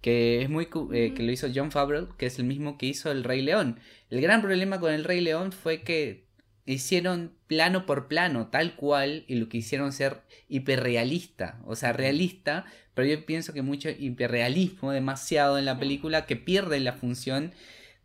que 0.02 0.42
es 0.42 0.50
muy 0.50 0.70
eh, 0.94 1.14
que 1.14 1.24
lo 1.24 1.32
hizo 1.32 1.48
John 1.54 1.72
Favreau, 1.72 2.16
que 2.18 2.26
es 2.26 2.40
el 2.40 2.46
mismo 2.46 2.78
que 2.78 2.86
hizo 2.86 3.12
El 3.12 3.24
Rey 3.24 3.42
León. 3.42 3.80
El 4.10 4.22
gran 4.22 4.42
problema 4.42 4.80
con 4.80 4.94
El 4.94 5.04
Rey 5.04 5.20
León 5.20 5.52
fue 5.52 5.82
que 5.82 6.29
hicieron 6.74 7.34
plano 7.48 7.86
por 7.86 8.08
plano, 8.08 8.48
tal 8.48 8.76
cual, 8.76 9.24
y 9.28 9.36
lo 9.36 9.50
quisieron 9.50 9.92
ser 9.92 10.22
hiperrealista, 10.50 11.60
o 11.66 11.76
sea, 11.76 11.94
realista, 11.94 12.66
pero 12.94 13.08
yo 13.08 13.26
pienso 13.26 13.54
que 13.54 13.62
mucho 13.62 13.90
hiperrealismo 13.90 14.92
demasiado 14.92 15.58
en 15.58 15.66
la 15.66 15.80
película 15.80 16.26
que 16.26 16.36
pierde 16.36 16.80
la 16.80 16.94
función 16.94 17.54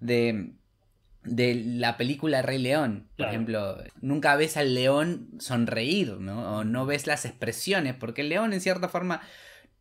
de, 0.00 0.52
de 1.24 1.54
la 1.54 1.96
película 1.96 2.42
Rey 2.42 2.58
León. 2.58 3.06
Por 3.08 3.16
claro. 3.16 3.32
ejemplo, 3.32 3.76
nunca 4.00 4.36
ves 4.36 4.56
al 4.56 4.74
león 4.74 5.28
sonreír, 5.38 6.12
¿no? 6.20 6.58
O 6.58 6.64
no 6.64 6.86
ves 6.86 7.06
las 7.06 7.24
expresiones, 7.24 7.94
porque 7.94 8.22
el 8.22 8.28
león 8.28 8.52
en 8.52 8.60
cierta 8.60 8.88
forma 8.88 9.20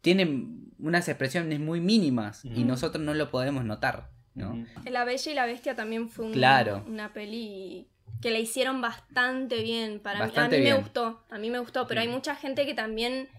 tiene 0.01 0.47
unas 0.79 1.07
expresiones 1.07 1.61
muy 1.61 1.79
mínimas 1.79 2.43
y 2.43 2.65
nosotros 2.65 3.01
no 3.01 3.13
lo 3.13 3.31
podemos 3.31 3.63
notar, 3.63 4.09
¿no? 4.35 4.65
La 4.83 5.05
Bella 5.05 5.31
y 5.31 5.35
la 5.35 5.45
Bestia 5.45 5.75
también 5.75 6.09
fue 6.09 6.25
un, 6.25 6.33
claro. 6.33 6.83
una 6.87 7.13
peli 7.13 7.87
que 8.21 8.31
la 8.31 8.39
hicieron 8.39 8.81
bastante 8.81 9.61
bien. 9.63 9.99
Para 9.99 10.19
bastante 10.19 10.55
mí, 10.55 10.55
a 10.55 10.59
mí 10.59 10.63
bien. 10.65 10.75
me 10.75 10.81
gustó, 10.81 11.23
a 11.29 11.37
mí 11.37 11.49
me 11.49 11.59
gustó, 11.59 11.87
pero 11.87 12.01
hay 12.01 12.07
mucha 12.07 12.35
gente 12.35 12.65
que 12.65 12.73
también 12.73 13.29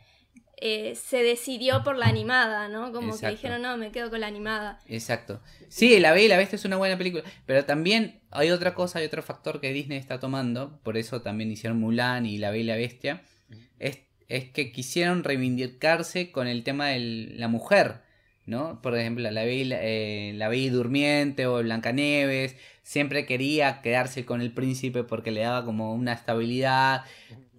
eh, 0.56 0.94
se 0.94 1.22
decidió 1.22 1.82
por 1.82 1.96
la 1.96 2.06
animada, 2.06 2.68
¿no? 2.68 2.92
Como 2.92 3.08
Exacto. 3.08 3.26
que 3.26 3.30
dijeron, 3.32 3.62
no, 3.62 3.76
me 3.76 3.90
quedo 3.90 4.08
con 4.10 4.20
la 4.20 4.28
animada. 4.28 4.78
Exacto. 4.86 5.42
Sí, 5.68 5.98
La 5.98 6.12
Bella 6.12 6.24
y 6.24 6.28
la 6.28 6.36
Bestia 6.36 6.56
es 6.56 6.64
una 6.64 6.76
buena 6.76 6.96
película, 6.96 7.24
pero 7.44 7.64
también 7.64 8.20
hay 8.30 8.50
otra 8.50 8.74
cosa, 8.74 9.00
hay 9.00 9.06
otro 9.06 9.22
factor 9.22 9.60
que 9.60 9.72
Disney 9.72 9.98
está 9.98 10.20
tomando, 10.20 10.80
por 10.82 10.96
eso 10.96 11.22
también 11.22 11.50
hicieron 11.50 11.80
Mulan 11.80 12.24
y 12.26 12.38
La 12.38 12.50
Bella 12.50 12.62
y 12.62 12.66
la 12.66 12.76
Bestia, 12.76 13.22
es, 13.78 13.98
es 14.28 14.44
que 14.50 14.70
quisieron 14.70 15.24
reivindicarse 15.24 16.30
con 16.30 16.46
el 16.46 16.62
tema 16.62 16.88
de 16.88 17.00
la 17.36 17.48
mujer. 17.48 18.02
¿no? 18.46 18.82
Por 18.82 18.96
ejemplo, 18.96 19.30
la 19.30 19.44
Bella, 19.44 19.78
eh, 19.82 20.32
la 20.34 20.48
Bella 20.48 20.72
Durmiente 20.72 21.46
o 21.46 21.62
Blancanieves 21.62 22.56
siempre 22.84 23.26
quería 23.26 23.80
quedarse 23.80 24.24
con 24.24 24.40
el 24.40 24.52
príncipe 24.52 25.02
porque 25.02 25.32
le 25.32 25.40
daba 25.40 25.64
como 25.64 25.94
una 25.94 26.12
estabilidad 26.12 27.02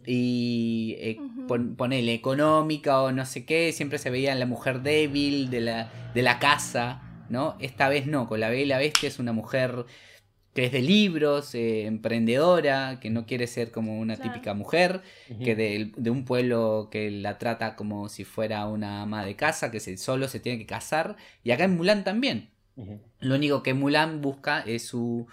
y 0.06 0.96
eh, 1.00 1.18
uh 1.20 1.24
-huh. 1.24 1.48
pon, 1.48 1.76
ponele 1.76 2.14
económica 2.14 3.02
o 3.02 3.12
no 3.12 3.26
sé 3.26 3.44
qué, 3.44 3.74
siempre 3.74 3.98
se 3.98 4.12
veía 4.12 4.34
la 4.36 4.46
mujer 4.46 4.82
débil 4.82 5.50
de 5.50 5.62
la, 5.62 5.92
de 6.14 6.22
la 6.22 6.38
casa, 6.40 7.02
¿no? 7.30 7.58
Esta 7.60 7.90
vez 7.90 8.06
no, 8.06 8.28
con 8.30 8.40
la 8.40 8.50
Bella 8.50 8.62
y 8.62 8.68
la 8.68 8.78
Bestia 8.78 9.10
es 9.10 9.20
una 9.20 9.34
mujer 9.34 9.86
que 10.54 10.66
es 10.66 10.72
de 10.72 10.82
libros, 10.82 11.54
eh, 11.56 11.86
emprendedora, 11.86 13.00
que 13.02 13.10
no 13.10 13.26
quiere 13.26 13.48
ser 13.48 13.72
como 13.72 14.00
una 14.00 14.16
claro. 14.16 14.32
típica 14.32 14.54
mujer, 14.54 15.02
uh 15.30 15.34
-huh. 15.34 15.44
que 15.44 15.56
de, 15.56 15.92
de, 15.98 16.10
un 16.12 16.24
pueblo 16.24 16.88
que 16.92 17.12
la 17.12 17.38
trata 17.40 17.76
como 17.76 18.08
si 18.08 18.24
fuera 18.24 18.66
una 18.68 19.02
ama 19.02 19.26
de 19.26 19.36
casa, 19.36 19.70
que 19.72 19.80
se, 19.82 19.98
solo 19.98 20.28
se 20.30 20.40
tiene 20.40 20.60
que 20.60 20.66
casar, 20.66 21.18
y 21.44 21.52
acá 21.52 21.66
en 21.66 21.76
Mulan 21.76 22.04
también. 22.04 22.55
Uh 22.76 22.86
-huh. 22.86 23.00
Lo 23.20 23.36
único 23.36 23.64
que 23.64 23.74
Mulan 23.74 24.22
busca 24.22 24.62
es 24.62 24.86
su, 24.88 25.28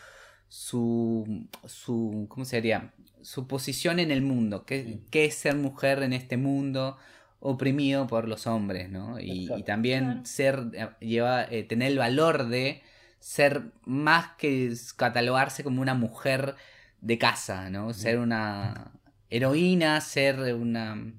su, 0.49 1.49
su, 1.67 2.27
¿cómo 2.29 2.45
sería? 2.45 2.93
Su 3.23 3.47
posición 3.47 3.99
en 3.99 4.11
el 4.11 4.23
mundo, 4.23 4.65
qué, 4.65 4.83
uh 4.83 4.89
-huh. 4.91 5.11
qué 5.11 5.25
es 5.27 5.35
ser 5.35 5.57
mujer 5.57 6.03
en 6.03 6.13
este 6.13 6.37
mundo 6.37 6.97
oprimido 7.41 8.07
por 8.07 8.29
los 8.29 8.47
hombres, 8.47 8.89
¿no? 8.89 9.19
Y, 9.19 9.51
y 9.57 9.63
también 9.65 10.25
ser, 10.25 10.71
eh, 10.75 10.89
lleva, 11.01 11.45
eh, 11.45 11.65
tener 11.65 11.91
el 11.91 11.99
valor 11.99 12.47
de 12.47 12.83
ser 13.19 13.73
más 13.85 14.29
que 14.39 14.73
catalogarse 14.97 15.65
como 15.65 15.81
una 15.83 15.95
mujer 15.95 16.55
de 17.01 17.19
casa, 17.19 17.69
¿no? 17.69 17.93
Ser 17.95 18.19
una 18.19 18.93
heroína, 19.29 20.01
ser 20.01 20.55
una, 20.55 21.13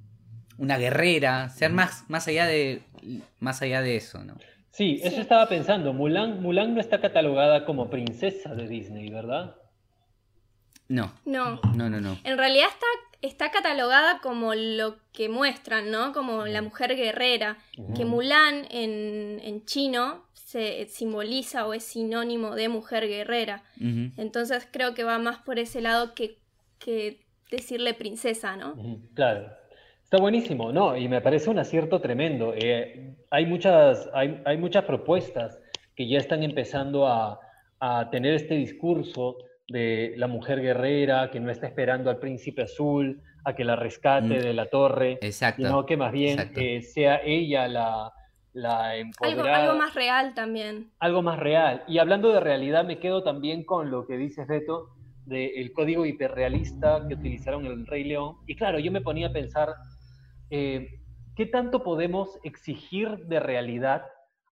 una 0.57 0.77
guerrera, 0.77 1.49
ser 1.49 1.71
más, 1.71 2.05
más, 2.09 2.27
allá 2.27 2.45
de, 2.45 2.83
más 3.39 3.61
allá 3.61 3.81
de 3.81 3.97
eso, 3.97 4.23
¿no? 4.23 4.37
Sí, 4.73 4.99
eso 5.03 5.21
estaba 5.21 5.47
pensando. 5.47 5.93
Mulan, 5.93 6.41
Mulan 6.41 6.73
no 6.73 6.81
está 6.81 6.99
catalogada 6.99 7.63
como 7.63 7.91
princesa 7.91 8.55
de 8.55 8.67
Disney, 8.67 9.07
¿verdad? 9.09 9.55
No. 10.87 11.13
No. 11.25 11.61
No, 11.75 11.91
no, 11.91 12.01
no. 12.01 12.17
En 12.23 12.39
realidad 12.39 12.69
está, 12.69 12.87
está 13.21 13.51
catalogada 13.51 14.19
como 14.21 14.55
lo 14.55 14.97
que 15.11 15.29
muestran, 15.29 15.91
¿no? 15.91 16.11
Como 16.11 16.47
la 16.47 16.63
mujer 16.63 16.95
guerrera. 16.95 17.57
Uh 17.77 17.89
-huh. 17.89 17.95
Que 17.95 18.05
Mulan 18.05 18.65
en, 18.71 19.39
en 19.43 19.63
chino 19.63 20.25
se 20.33 20.87
simboliza 20.87 21.67
o 21.67 21.75
es 21.75 21.83
sinónimo 21.83 22.55
de 22.55 22.67
mujer 22.67 23.07
guerrera. 23.07 23.63
Uh 23.79 23.83
-huh. 23.83 24.13
Entonces 24.17 24.67
creo 24.71 24.95
que 24.95 25.03
va 25.03 25.19
más 25.19 25.37
por 25.37 25.59
ese 25.59 25.81
lado 25.81 26.15
que, 26.15 26.39
que 26.79 27.19
decirle 27.51 27.93
princesa, 27.93 28.55
¿no? 28.55 28.75
Claro. 29.13 29.51
Está 30.13 30.21
buenísimo, 30.21 30.71
¿no? 30.71 30.95
Y 30.95 31.07
me 31.07 31.21
parece 31.21 31.49
un 31.49 31.57
acierto 31.57 31.99
tremendo. 31.99 32.53
Eh, 32.55 33.15
hay, 33.31 33.47
muchas, 33.47 34.07
hay, 34.13 34.39
hay, 34.45 34.57
muchas 34.57 34.85
propuestas 34.85 35.59
que 35.95 36.07
ya 36.07 36.19
están 36.19 36.43
empezando 36.43 37.07
a, 37.07 37.39
a, 37.79 38.11
tener 38.11 38.35
este 38.35 38.53
discurso 38.53 39.37
de 39.67 40.13
la 40.17 40.27
mujer 40.27 40.61
guerrera 40.61 41.31
que 41.31 41.39
no 41.39 41.49
está 41.49 41.65
esperando 41.65 42.11
al 42.11 42.19
príncipe 42.19 42.61
azul 42.61 43.23
a 43.43 43.55
que 43.55 43.63
la 43.63 43.75
rescate 43.75 44.37
mm. 44.37 44.43
de 44.43 44.53
la 44.53 44.67
torre, 44.67 45.17
Exacto. 45.19 45.63
sino 45.63 45.83
que 45.87 45.97
más 45.97 46.11
bien 46.11 46.51
eh, 46.57 46.83
sea 46.83 47.19
ella 47.25 47.67
la, 47.67 48.13
la 48.53 48.95
empoderada. 48.95 49.55
Algo, 49.55 49.71
algo, 49.71 49.83
más 49.83 49.95
real 49.95 50.35
también. 50.35 50.91
Algo 50.99 51.23
más 51.23 51.39
real. 51.39 51.85
Y 51.87 51.97
hablando 51.97 52.31
de 52.31 52.39
realidad, 52.39 52.85
me 52.85 52.99
quedo 52.99 53.23
también 53.23 53.63
con 53.63 53.89
lo 53.89 54.05
que 54.05 54.17
dice 54.17 54.45
Beto 54.45 54.89
del 55.25 55.71
código 55.71 56.05
hiperrealista 56.05 57.07
que 57.07 57.15
utilizaron 57.15 57.65
el 57.65 57.87
Rey 57.87 58.03
León. 58.03 58.35
Y 58.45 58.55
claro, 58.55 58.77
yo 58.77 58.91
me 58.91 59.01
ponía 59.01 59.29
a 59.29 59.31
pensar 59.31 59.69
eh, 60.55 61.01
¿qué 61.35 61.47
tanto 61.47 61.83
podemos 61.83 62.39
exigir 62.43 63.09
de 63.25 63.39
realidad 63.39 64.03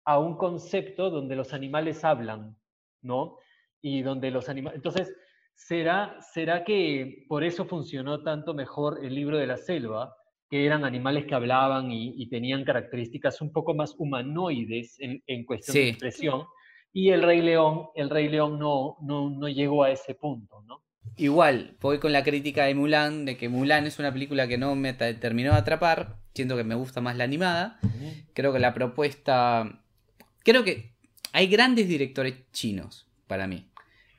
a 0.07 0.19
un 0.19 0.39
concepto 0.39 1.11
donde 1.11 1.37
los 1.37 1.53
animales 1.53 2.05
hablan, 2.05 2.57
¿no? 3.03 3.37
Y 3.83 4.01
donde 4.01 4.31
los 4.31 4.49
animales... 4.49 4.77
Entonces, 4.77 5.15
¿será, 5.55 6.17
¿será 6.33 6.65
que 6.65 7.27
por 7.29 7.45
eso 7.45 7.67
funcionó 7.67 8.23
tanto 8.23 8.55
mejor 8.55 9.05
el 9.05 9.15
libro 9.15 9.37
de 9.37 9.47
la 9.47 9.59
selva? 9.59 10.17
que 10.49 10.67
eran 10.67 10.85
animales 10.85 11.27
que 11.27 11.35
hablaban 11.37 11.93
y, 11.93 12.29
tenían 12.29 12.65
características 12.65 13.41
un 13.41 13.53
poco 13.53 13.73
más 13.73 13.95
humanoides 13.97 14.97
en, 14.99 15.45
cuestión 15.45 15.77
de 15.77 15.89
expresión, 15.91 16.45
y 16.93 17.11
el 17.11 17.23
Rey 17.23 17.41
León, 17.41 17.87
el 17.95 18.11
Rey 18.11 18.29
León 18.29 18.59
no, 18.59 18.97
no, 19.01 19.31
no 19.31 19.49
llegó 19.49 19.85
a 19.85 19.93
ese 19.93 20.17
punto, 20.17 20.61
¿no? 20.63 20.83
Igual, 21.17 21.77
voy 21.81 21.99
con 21.99 22.13
la 22.13 22.25
crítica 22.25 22.65
de 22.65 22.75
Mulan, 22.75 23.25
de 23.27 23.37
que 23.37 23.49
Mulan 23.49 23.87
es 23.87 23.99
una 23.99 24.13
película 24.13 24.49
que 24.49 24.57
no 24.57 24.75
me 24.75 24.95
terminó 24.95 25.53
de 25.53 25.59
atrapar, 25.59 26.17
siento 26.35 26.57
que 26.57 26.65
me 26.65 26.75
gusta 26.75 27.01
más 27.01 27.17
la 27.17 27.25
animada, 27.25 27.79
creo 28.33 28.53
que 28.53 28.59
la 28.59 28.73
propuesta... 28.73 29.83
Creo 30.43 30.65
que 30.65 30.93
hay 31.33 31.49
grandes 31.49 31.89
directores 31.89 32.37
chinos, 32.53 33.07
para 33.27 33.47
mí. 33.47 33.67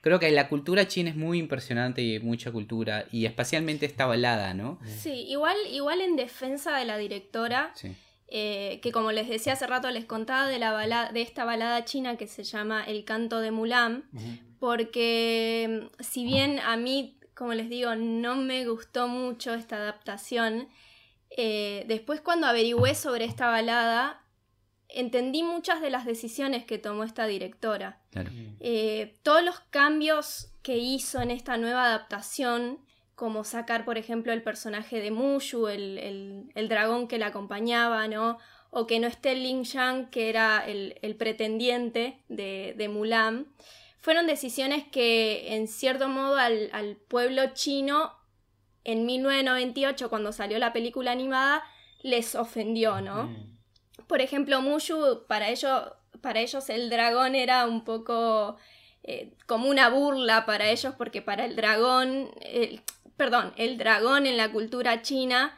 Creo 0.02 0.20
que 0.20 0.30
la 0.32 0.48
cultura 0.48 0.88
china 0.88 1.10
es 1.10 1.16
muy 1.16 1.40
impresionante 1.40 2.02
y 2.02 2.14
hay 2.14 2.20
mucha 2.20 2.52
cultura, 2.52 3.06
y 3.12 3.26
especialmente 3.26 3.86
esta 3.86 4.06
balada, 4.06 4.54
¿no? 4.54 4.80
Sí, 4.86 5.26
igual, 5.28 5.58
igual 5.72 6.02
en 6.02 6.16
defensa 6.16 6.76
de 6.78 6.86
la 6.86 6.98
directora, 6.98 7.74
eh, 8.28 8.80
que 8.82 8.92
como 8.92 9.12
les 9.12 9.28
decía 9.28 9.54
hace 9.54 9.68
rato, 9.68 9.90
les 9.92 10.06
contaba 10.06 10.48
de, 10.48 10.58
la 10.58 10.72
balada, 10.72 11.12
de 11.12 11.22
esta 11.22 11.46
balada 11.46 11.84
china 11.86 12.16
que 12.16 12.28
se 12.28 12.44
llama 12.44 12.84
El 12.84 13.06
canto 13.06 13.42
de 13.42 13.52
Mulan, 13.52 14.06
porque 14.62 15.90
mm, 15.90 16.04
si 16.04 16.24
bien 16.24 16.60
a 16.60 16.78
mí, 16.78 17.20
como 17.34 17.56
les 17.56 17.68
digo, 17.68 17.96
no 17.96 18.36
me 18.36 18.64
gustó 18.68 19.08
mucho 19.08 19.56
esta 19.56 19.78
adaptación, 19.78 20.70
eh, 21.32 21.84
después 21.88 22.22
cuando 22.22 22.46
averigüé 22.46 22.94
sobre 22.94 23.26
esta 23.26 23.48
balada, 23.48 24.24
entendí 24.88 25.42
muchas 25.42 25.82
de 25.82 25.90
las 25.90 26.06
decisiones 26.06 26.64
que 26.64 26.78
tomó 26.78 27.04
esta 27.04 27.26
directora. 27.26 28.04
Eh, 28.60 29.18
todos 29.24 29.44
los 29.44 29.60
cambios 29.72 30.54
que 30.62 30.78
hizo 30.78 31.22
en 31.22 31.32
esta 31.32 31.58
nueva 31.58 31.86
adaptación, 31.86 32.86
como 33.16 33.44
sacar, 33.44 33.84
por 33.84 33.98
ejemplo, 33.98 34.32
el 34.32 34.44
personaje 34.44 35.02
de 35.02 35.10
Mushu, 35.10 35.70
el, 35.70 36.52
dragón 36.70 37.08
que 37.08 37.18
la 37.18 37.28
acompañaba, 37.28 38.08
¿no? 38.08 38.38
O 38.70 38.86
que 38.86 39.00
no 39.00 39.08
esté 39.08 39.34
Ling 39.34 39.64
Shang, 39.64 40.12
que 40.12 40.30
era 40.30 40.64
el, 40.68 41.16
pretendiente 41.18 42.22
de, 42.30 42.76
de 42.78 42.90
Mulan 42.90 43.48
fueron 44.02 44.28
decisiones 44.28 44.84
que 44.92 45.56
en 45.56 45.68
cierto 45.68 46.10
modo 46.10 46.36
al, 46.36 46.98
pueblo 47.08 47.54
chino 47.54 48.14
en 48.84 49.06
1998 49.06 50.10
cuando 50.10 50.34
salió 50.34 50.58
la 50.60 50.74
película 50.74 51.12
animada 51.12 51.64
les 52.02 52.36
ofendió, 52.36 53.00
¿no? 53.00 53.26
Mm. 53.26 53.58
Por 54.08 54.22
ejemplo, 54.22 54.60
Mushu, 54.62 55.26
para 55.28 55.50
ellos, 55.50 55.84
para 56.20 56.40
ellos 56.40 56.70
el 56.70 56.90
dragón 56.90 57.36
era 57.36 57.68
un 57.68 57.84
poco 57.84 58.58
eh, 59.04 59.34
como 59.46 59.70
una 59.70 59.90
burla 59.90 60.46
para 60.46 60.70
ellos 60.70 60.96
porque 60.98 61.22
para 61.22 61.46
el 61.46 61.56
dragón, 61.56 62.32
perdón, 63.18 63.54
el 63.56 63.78
dragón 63.78 64.26
en 64.26 64.36
la 64.36 64.52
cultura 64.52 65.04
china 65.04 65.56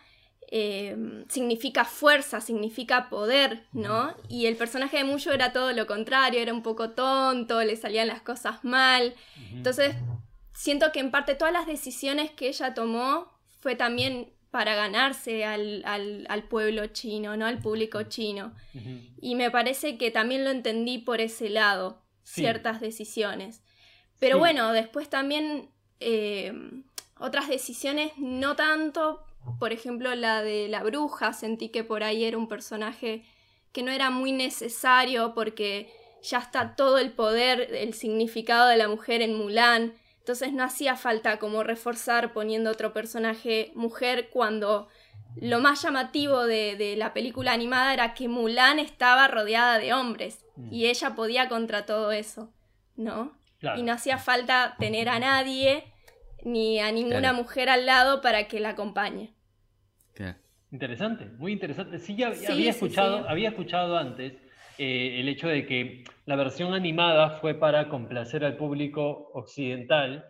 Em, 0.49 1.25
significa 1.29 1.85
fuerza, 1.85 2.39
significa 2.39 3.09
poder, 3.09 3.63
¿no? 3.71 4.15
Y 4.29 4.45
el 4.45 4.55
personaje 4.55 4.97
de 4.97 5.03
Muyo 5.03 5.31
era 5.31 5.51
todo 5.51 5.71
lo 5.73 5.87
contrario, 5.87 6.39
era 6.39 6.53
un 6.53 6.61
poco 6.61 6.91
tonto, 6.91 7.63
le 7.63 7.75
salían 7.75 8.07
las 8.07 8.21
cosas 8.21 8.63
mal. 8.63 9.15
Entonces, 9.51 9.95
siento 10.53 10.91
que 10.91 10.99
en 10.99 11.11
parte 11.11 11.35
todas 11.35 11.53
las 11.53 11.65
decisiones 11.65 12.31
que 12.31 12.49
ella 12.49 12.73
tomó 12.73 13.31
fue 13.61 13.75
también 13.75 14.31
para 14.51 14.75
ganarse 14.75 15.45
al, 15.45 16.45
pueblo 16.49 16.85
chino, 16.87 17.35
¿no? 17.35 17.47
Al 17.47 17.59
público 17.59 18.03
chino. 18.03 18.53
Y 19.19 19.33
me 19.35 19.49
parece 19.49 19.97
que 19.97 20.11
también 20.11 20.43
lo 20.43 20.51
entendí 20.51 20.99
por 20.99 21.21
ese 21.21 21.49
lado, 21.49 22.03
ciertas 22.23 22.79
decisiones. 22.79 23.63
Pero 24.19 24.37
bueno, 24.37 24.71
después 24.71 25.09
también 25.09 25.69
em, 25.99 26.83
otras 27.17 27.47
decisiones 27.47 28.11
no 28.17 28.55
tanto 28.55 29.25
por 29.59 29.73
ejemplo, 29.73 30.13
la 30.15 30.41
de 30.41 30.67
la 30.67 30.83
bruja, 30.83 31.33
sentí 31.33 31.69
que 31.69 31.83
por 31.83 32.03
ahí 32.03 32.23
era 32.23 32.37
un 32.37 32.47
personaje 32.47 33.23
que 33.71 33.83
no 33.83 33.91
era 33.91 34.09
muy 34.09 34.31
necesario 34.31 35.33
porque 35.33 35.91
ya 36.21 36.39
está 36.39 36.75
todo 36.75 36.97
el 36.97 37.11
poder, 37.11 37.73
el 37.75 37.93
significado 37.93 38.67
de 38.67 38.77
la 38.77 38.87
mujer 38.87 39.21
en 39.21 39.35
Mulan. 39.35 39.93
Entonces 40.19 40.53
no 40.53 40.63
hacía 40.63 40.95
falta 40.95 41.37
como 41.37 41.63
reforzar 41.63 42.31
poniendo 42.31 42.71
otro 42.71 42.93
personaje 42.93 43.71
mujer 43.75 44.29
cuando 44.31 44.87
lo 45.35 45.59
más 45.59 45.81
llamativo 45.81 46.45
de, 46.45 46.95
la 46.97 47.13
película 47.13 47.51
animada 47.51 47.93
era 47.93 48.13
que 48.13 48.27
Mulan 48.27 48.79
estaba 48.79 49.27
rodeada 49.27 49.79
de 49.79 49.93
hombres 49.93 50.45
y 50.71 50.83
mm. 50.83 50.89
ella 50.89 51.15
podía 51.15 51.49
contra 51.49 51.85
todo 51.85 52.11
eso, 52.11 52.53
¿no? 52.95 53.33
Y 53.77 53.83
no 53.83 53.93
hacía 53.93 54.17
falta 54.17 54.75
tener 54.77 55.09
a 55.09 55.19
nadie 55.19 55.92
ni 56.45 56.79
a 56.79 56.91
ninguna 56.91 57.33
mujer 57.33 57.69
al 57.69 57.85
lado 57.85 58.21
para 58.21 58.47
que 58.47 58.59
la 58.59 58.69
acompañe. 58.69 59.33
Interesante, 60.71 61.25
muy 61.37 61.51
interesante. 61.51 61.99
Sí, 61.99 62.15
ya, 62.15 62.33
había, 62.49 62.71
escuchado, 62.71 63.29
había 63.29 63.49
escuchado 63.49 63.95
antes 63.95 64.33
eh, 64.79 65.19
el 65.19 65.29
hecho 65.29 65.47
de 65.47 65.67
que 65.67 66.03
la 66.25 66.35
versión 66.35 66.73
animada 66.73 67.37
fue 67.39 67.53
para 67.53 67.89
complacer 67.89 68.43
al 68.43 68.57
público 68.57 69.29
occidental 69.33 70.25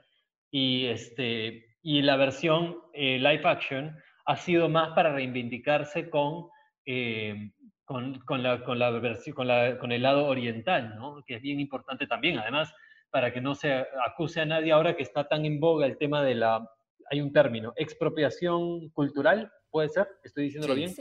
y, 0.51 0.87
este, 0.87 1.77
y 1.81 2.01
la 2.01 2.17
versión 2.17 2.77
eh, 2.93 3.17
live 3.19 3.41
action 3.45 3.95
ha 4.25 4.35
sido 4.35 4.67
más 4.67 4.89
para 4.89 5.13
reivindicarse 5.13 6.09
con, 6.09 6.49
eh, 6.85 7.51
con, 7.85 8.19
con, 8.25 8.43
la, 8.43 8.65
con, 8.65 8.79
la 8.79 8.89
versión, 8.91 9.35
con, 9.35 9.47
la, 9.47 9.77
con 9.79 9.93
el 9.93 10.01
lado 10.01 10.25
oriental, 10.25 10.95
¿no? 10.97 11.23
que 11.25 11.35
es 11.35 11.41
bien 11.41 11.61
importante 11.61 12.05
también. 12.05 12.37
Además, 12.37 12.73
para 13.13 13.31
que 13.31 13.41
no 13.41 13.53
se 13.53 13.85
acuse 14.03 14.41
a 14.41 14.45
nadie 14.45 14.71
ahora 14.71 14.95
que 14.95 15.03
está 15.03 15.27
tan 15.27 15.45
en 15.45 15.59
boga 15.59 15.85
el 15.85 15.99
tema 15.99 16.23
de 16.23 16.33
la, 16.33 16.67
hay 17.11 17.21
un 17.21 17.31
término, 17.31 17.71
expropiación 17.75 18.89
cultural, 18.89 19.51
puede 19.69 19.89
ser, 19.89 20.07
estoy 20.23 20.45
diciéndolo 20.45 20.73
bien, 20.73 20.91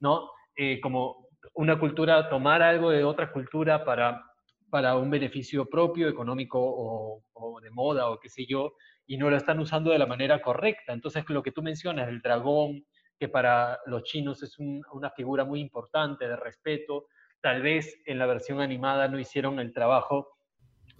¿no? 0.00 0.32
Eh, 0.56 0.80
como 0.80 1.28
una 1.54 1.78
cultura, 1.78 2.28
tomar 2.28 2.60
algo 2.60 2.90
de 2.90 3.04
otra 3.04 3.30
cultura 3.30 3.84
para, 3.84 4.20
para 4.68 4.96
un 4.96 5.10
beneficio 5.10 5.64
propio, 5.64 6.08
económico 6.08 6.58
o, 6.60 7.60
de 7.62 7.70
moda 7.70 8.10
o 8.10 8.18
qué 8.18 8.28
sé 8.28 8.46
yo, 8.46 8.72
y 9.06 9.16
no 9.16 9.30
lo 9.30 9.36
están 9.36 9.60
usando 9.60 9.92
de 9.92 9.98
la 10.00 10.06
manera 10.06 10.42
correcta. 10.42 10.92
Entonces, 10.92 11.22
lo 11.28 11.40
que 11.40 11.52
tú 11.52 11.62
mencionas, 11.62 12.08
el 12.08 12.20
dragón, 12.20 12.84
que 13.16 13.28
para 13.28 13.78
los 13.86 14.02
chinos 14.02 14.42
es 14.42 14.58
una 14.58 15.10
figura 15.10 15.44
muy 15.44 15.60
importante 15.60 16.26
de 16.26 16.34
respeto, 16.34 17.06
tal 17.40 17.62
vez 17.62 17.96
en 18.06 18.18
la 18.18 18.26
versión 18.26 18.60
animada 18.60 19.06
no 19.06 19.20
hicieron 19.20 19.60
el 19.60 19.72
trabajo 19.72 20.39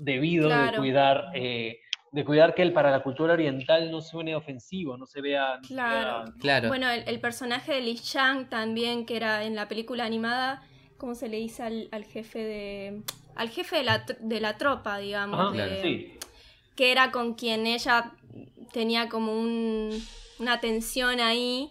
debido 0.00 0.48
de 0.48 0.72
cuidar 0.76 1.30
eh, 1.34 1.80
de 2.12 2.24
cuidar 2.24 2.54
que 2.54 2.62
él 2.62 2.72
para 2.72 2.90
la 2.90 3.02
cultura 3.02 3.34
oriental 3.34 3.90
no 3.90 4.00
suene 4.00 4.34
ofensivo, 4.34 4.96
no 4.96 5.06
se 5.06 5.20
vea... 5.20 5.60
claro, 5.66 6.32
claro. 6.40 6.68
Bueno, 6.68 6.90
el, 6.90 7.20
personaje 7.20 7.74
de 7.74 7.80
Li 7.82 7.94
Shang 7.94 8.48
también, 8.48 9.06
que 9.06 9.16
era 9.16 9.44
en 9.44 9.54
la 9.54 9.68
película 9.68 10.04
animada, 10.04 10.62
¿cómo 10.98 11.14
se 11.14 11.28
le 11.28 11.36
dice 11.36 11.62
al, 11.62 12.04
jefe 12.04 12.40
de... 12.40 13.02
al 13.36 13.48
jefe 13.50 13.76
de 13.76 13.84
la, 13.84 14.04
de 14.18 14.40
la 14.40 14.56
tropa, 14.56 14.98
digamos? 14.98 15.56
sí. 15.82 16.16
Que 16.74 16.92
era 16.92 17.10
con 17.10 17.34
quien 17.34 17.66
ella 17.66 18.12
tenía 18.72 19.08
como 19.08 19.38
un, 19.38 19.90
una 20.38 20.60
tensión 20.60 21.20
ahí. 21.20 21.70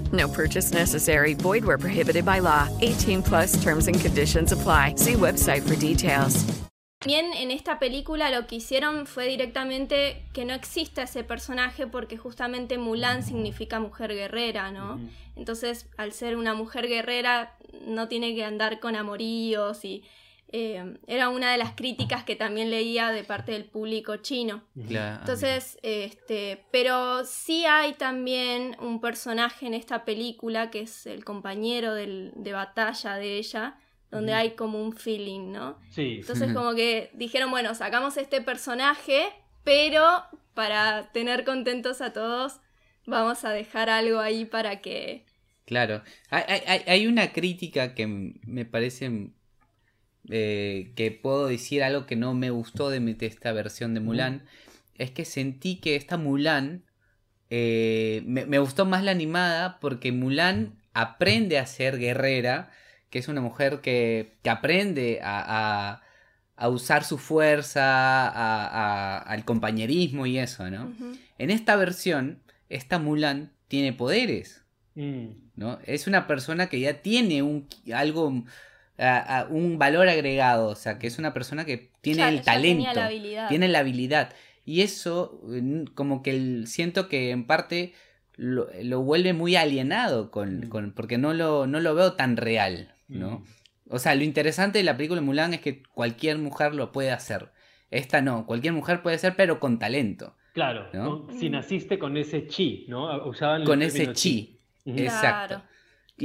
No 0.11 0.27
purchase 0.27 0.73
necessary. 0.73 1.35
Void 1.35 1.63
where 1.63 1.77
prohibited 1.77 2.25
by 2.25 2.39
law. 2.39 2.67
18 2.81 3.21
plus 3.21 3.61
terms 3.61 3.87
and 3.87 3.99
conditions 3.99 4.51
apply. 4.51 4.95
See 4.95 5.13
website 5.13 5.61
for 5.61 5.75
details. 5.75 6.43
También 7.01 7.33
en 7.33 7.49
esta 7.49 7.79
película 7.79 8.29
lo 8.29 8.45
que 8.45 8.57
hicieron 8.57 9.07
fue 9.07 9.25
directamente 9.25 10.21
que 10.33 10.45
no 10.45 10.53
exista 10.53 11.01
ese 11.01 11.23
personaje 11.23 11.87
porque 11.87 12.15
justamente 12.15 12.77
Mulan 12.77 13.23
significa 13.23 13.79
mujer 13.79 14.13
guerrera, 14.13 14.71
¿no? 14.71 14.99
Entonces, 15.35 15.87
al 15.97 16.11
ser 16.11 16.35
una 16.35 16.53
mujer 16.53 16.87
guerrera, 16.87 17.57
no 17.87 18.07
tiene 18.07 18.35
que 18.35 18.43
andar 18.43 18.79
con 18.79 18.95
amoríos 18.95 19.83
y 19.83 20.03
eh, 20.53 20.97
era 21.07 21.29
una 21.29 21.51
de 21.51 21.57
las 21.57 21.73
críticas 21.73 22.23
que 22.23 22.35
también 22.35 22.69
leía 22.69 23.09
de 23.11 23.23
parte 23.23 23.51
del 23.53 23.65
público 23.65 24.17
chino. 24.17 24.63
Claro. 24.87 25.19
Entonces, 25.21 25.77
este, 25.81 26.65
pero 26.71 27.23
sí 27.25 27.65
hay 27.65 27.93
también 27.93 28.75
un 28.79 28.99
personaje 29.01 29.65
en 29.67 29.73
esta 29.73 30.03
película 30.05 30.69
que 30.71 30.81
es 30.81 31.05
el 31.05 31.23
compañero 31.23 31.93
del- 31.93 32.31
de 32.35 32.51
batalla 32.53 33.15
de 33.15 33.37
ella, 33.37 33.77
donde 34.09 34.33
hay 34.33 34.51
como 34.55 34.81
un 34.83 34.91
feeling, 34.93 35.51
¿no? 35.53 35.79
Sí. 35.89 36.17
Entonces 36.19 36.51
como 36.53 36.75
que 36.75 37.11
dijeron, 37.13 37.49
bueno, 37.49 37.73
sacamos 37.75 38.17
este 38.17 38.41
personaje, 38.41 39.29
pero 39.63 40.03
para 40.53 41.11
tener 41.13 41.45
contentos 41.45 42.01
a 42.01 42.11
todos, 42.11 42.59
vamos 43.05 43.45
a 43.45 43.51
dejar 43.51 43.89
algo 43.89 44.19
ahí 44.19 44.43
para 44.43 44.81
que... 44.81 45.25
Claro. 45.65 46.03
Hay, 46.29 46.61
hay- 46.87 47.07
una 47.07 47.31
crítica 47.31 47.95
que 47.95 48.05
me 48.07 48.65
parece 48.65 49.29
eh, 50.29 50.91
que 50.95 51.11
puedo 51.11 51.47
decir 51.47 51.83
algo 51.83 52.05
que 52.05 52.15
no 52.15 52.33
me 52.33 52.49
gustó 52.51 52.89
de, 52.89 52.99
mi- 52.99 53.13
de 53.13 53.25
esta 53.25 53.51
versión 53.51 53.93
de 53.93 53.99
Mulan. 53.99 54.43
Es 54.95 55.11
que 55.11 55.25
sentí 55.25 55.77
que 55.77 55.95
esta 55.95 56.17
Mulan 56.17 56.83
eh, 57.49 58.21
me, 58.25 58.45
me 58.45 58.59
gustó 58.59 58.85
más 58.85 59.03
la 59.03 59.11
animada 59.11 59.79
porque 59.79 60.11
Mulan 60.11 60.75
aprende 60.93 61.57
a 61.59 61.65
ser 61.65 61.97
guerrera, 61.97 62.69
que 63.09 63.19
es 63.19 63.27
una 63.27 63.41
mujer 63.41 63.81
que, 63.81 64.37
que 64.43 64.49
aprende 64.49 65.19
a, 65.23 65.91
a- 65.93 66.01
a 66.55 66.69
usar 66.69 67.03
su 67.03 67.17
fuerza, 67.17 68.27
a- 68.27 68.27
a- 68.67 69.17
al 69.17 69.43
compañerismo 69.45 70.25
y 70.27 70.37
eso, 70.37 70.69
¿no? 70.69 70.93
En 71.39 71.49
esta 71.49 71.75
versión, 71.75 72.39
esta 72.69 72.99
Mulan 72.99 73.51
tiene 73.67 73.93
poderes. 73.93 74.61
Mm. 74.93 75.27
¿no? 75.55 75.79
Es 75.85 76.05
una 76.07 76.27
persona 76.27 76.67
que 76.67 76.79
ya 76.79 77.01
tiene 77.01 77.41
un 77.43 77.67
algo 77.93 78.43
a- 79.01 79.39
a- 79.39 79.45
un 79.47 79.77
valor 79.77 80.07
agregado, 80.07 80.67
o 80.69 80.75
sea, 80.75 80.99
que 80.99 81.07
es 81.07 81.17
una 81.19 81.33
persona 81.33 81.65
que 81.65 81.91
tiene 82.01 82.19
Ya- 82.19 82.29
el 82.29 82.41
talento, 82.41 82.89
la 82.93 83.05
habilidad. 83.07 83.49
tiene 83.49 83.67
la 83.67 83.79
habilidad 83.79 84.33
y 84.65 84.81
eso 84.81 85.41
como 85.95 86.21
que 86.23 86.31
el- 86.31 86.67
siento 86.67 87.09
que 87.09 87.31
en 87.31 87.45
parte 87.47 87.93
lo, 88.35 88.67
lo 88.83 89.01
vuelve 89.01 89.33
muy 89.33 89.55
alienado 89.55 90.31
con, 90.31 90.67
con- 90.69 90.93
porque 90.93 91.17
no 91.17 91.33
lo 91.33 91.67
no 91.67 91.79
lo 91.79 91.93
veo 91.95 92.13
tan 92.13 92.37
real, 92.37 92.95
¿no? 93.07 93.43
O 93.89 93.99
sea, 93.99 94.15
lo 94.15 94.23
interesante 94.23 94.77
de 94.77 94.83
la 94.85 94.95
película 94.95 95.19
de 95.19 95.25
Mulan 95.25 95.53
es 95.53 95.59
que 95.61 95.83
cualquier 95.83 96.37
mujer 96.37 96.73
lo 96.73 96.91
puede 96.93 97.11
hacer. 97.11 97.49
Esta 97.89 98.21
no, 98.21 98.45
cualquier 98.45 98.71
mujer 98.73 99.01
puede 99.01 99.17
ser, 99.17 99.35
pero 99.35 99.59
con 99.59 99.77
talento. 99.79 100.35
Claro, 100.53 100.87
¿No? 100.93 101.25
con- 101.27 101.37
si 101.37 101.49
naciste 101.49 101.99
con 101.99 102.15
ese 102.17 102.47
chi, 102.47 102.85
¿no? 102.87 103.25
Usaban 103.27 103.65
Con 103.65 103.81
ese 103.81 104.13
chi. 104.13 104.59
Exacto. 104.85 105.55
Claro, 105.55 105.63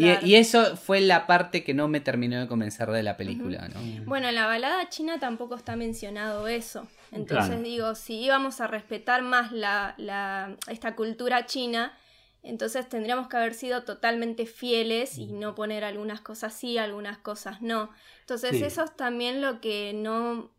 claro. 0.01 0.27
Y, 0.27 0.35
eso 0.37 0.77
fue 0.77 1.01
la 1.01 1.27
parte 1.27 1.65
que 1.65 1.75
no 1.75 1.89
me 1.89 2.01
terminó 2.01 2.39
de 2.41 2.47
convencer 2.47 2.91
de 2.91 3.03
la 3.03 3.17
película, 3.17 3.69
¿no? 3.69 3.81
Bueno, 4.07 4.29
en 4.29 4.35
la 4.35 4.47
balada 4.47 4.89
china 4.89 5.19
tampoco 5.19 5.55
está 5.57 5.77
mencionado 5.77 6.49
eso. 6.49 6.87
Entonces 7.13 7.49
Claro. 7.49 7.63
digo, 7.63 7.95
si 7.95 8.21
íbamos 8.21 8.61
a 8.61 8.67
respetar 8.67 9.23
más 9.23 9.53
la, 9.53 9.95
la- 9.99 10.57
esta 10.69 10.95
cultura 10.97 11.47
china, 11.47 11.97
entonces 12.43 12.89
tendríamos 12.89 13.29
que 13.29 13.37
haber 13.37 13.55
sido 13.55 13.83
totalmente 13.85 14.47
fieles 14.47 15.19
y 15.19 15.27
no 15.27 15.55
poner 15.55 15.83
algunas 15.85 16.21
cosas 16.21 16.55
sí, 16.55 16.79
algunas 16.79 17.19
cosas 17.19 17.61
no. 17.63 17.91
Entonces 18.21 18.57
Sí. 18.59 18.65
eso 18.65 18.85
es 18.85 18.97
también 18.97 19.41
lo 19.41 19.61
que 19.61 19.93
no, 19.95 20.51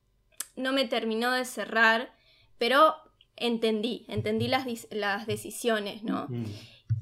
no 0.55 0.73
me 0.73 0.85
terminó 0.85 1.31
de 1.31 1.45
cerrar, 1.45 2.11
pero 2.57 2.95
entendí, 3.37 4.05
entendí 4.09 4.47
las, 4.47 4.65
las 4.91 5.27
decisiones, 5.27 6.03
¿no? 6.03 6.27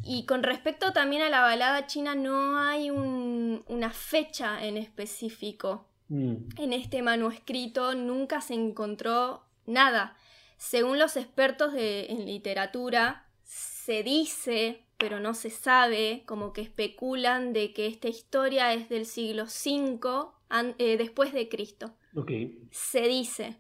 Y 0.05 0.25
con 0.25 0.43
respecto 0.43 0.93
también 0.93 1.23
a 1.23 1.29
la 1.29 1.41
balada 1.41 1.87
china, 1.87 2.13
no 2.15 2.59
hay 2.59 2.91
un- 2.91 3.63
una 3.67 3.89
fecha 3.89 4.63
en 4.63 4.77
específico. 4.77 5.87
Mm. 6.09 6.35
En 6.57 6.73
este 6.73 7.01
manuscrito 7.01 7.95
nunca 7.95 8.39
se 8.41 8.53
encontró 8.53 9.43
nada. 9.65 10.15
Según 10.57 10.99
los 10.99 11.17
expertos 11.17 11.73
de- 11.73 12.05
en 12.11 12.25
literatura, 12.25 13.25
se 13.43 14.03
dice, 14.03 14.83
pero 14.97 15.19
no 15.19 15.33
se 15.33 15.49
sabe, 15.49 16.23
como 16.27 16.53
que 16.53 16.61
especulan 16.61 17.51
de 17.53 17.73
que 17.73 17.87
esta 17.87 18.07
historia 18.07 18.73
es 18.73 18.87
del 18.89 19.05
siglo 19.07 19.45
V 19.45 20.27
an- 20.49 20.75
eh, 20.77 20.97
después 20.97 21.33
de 21.33 21.49
Cristo 21.49 21.95
Ok. 22.15 22.31
se 22.71 23.01
dice. 23.01 23.57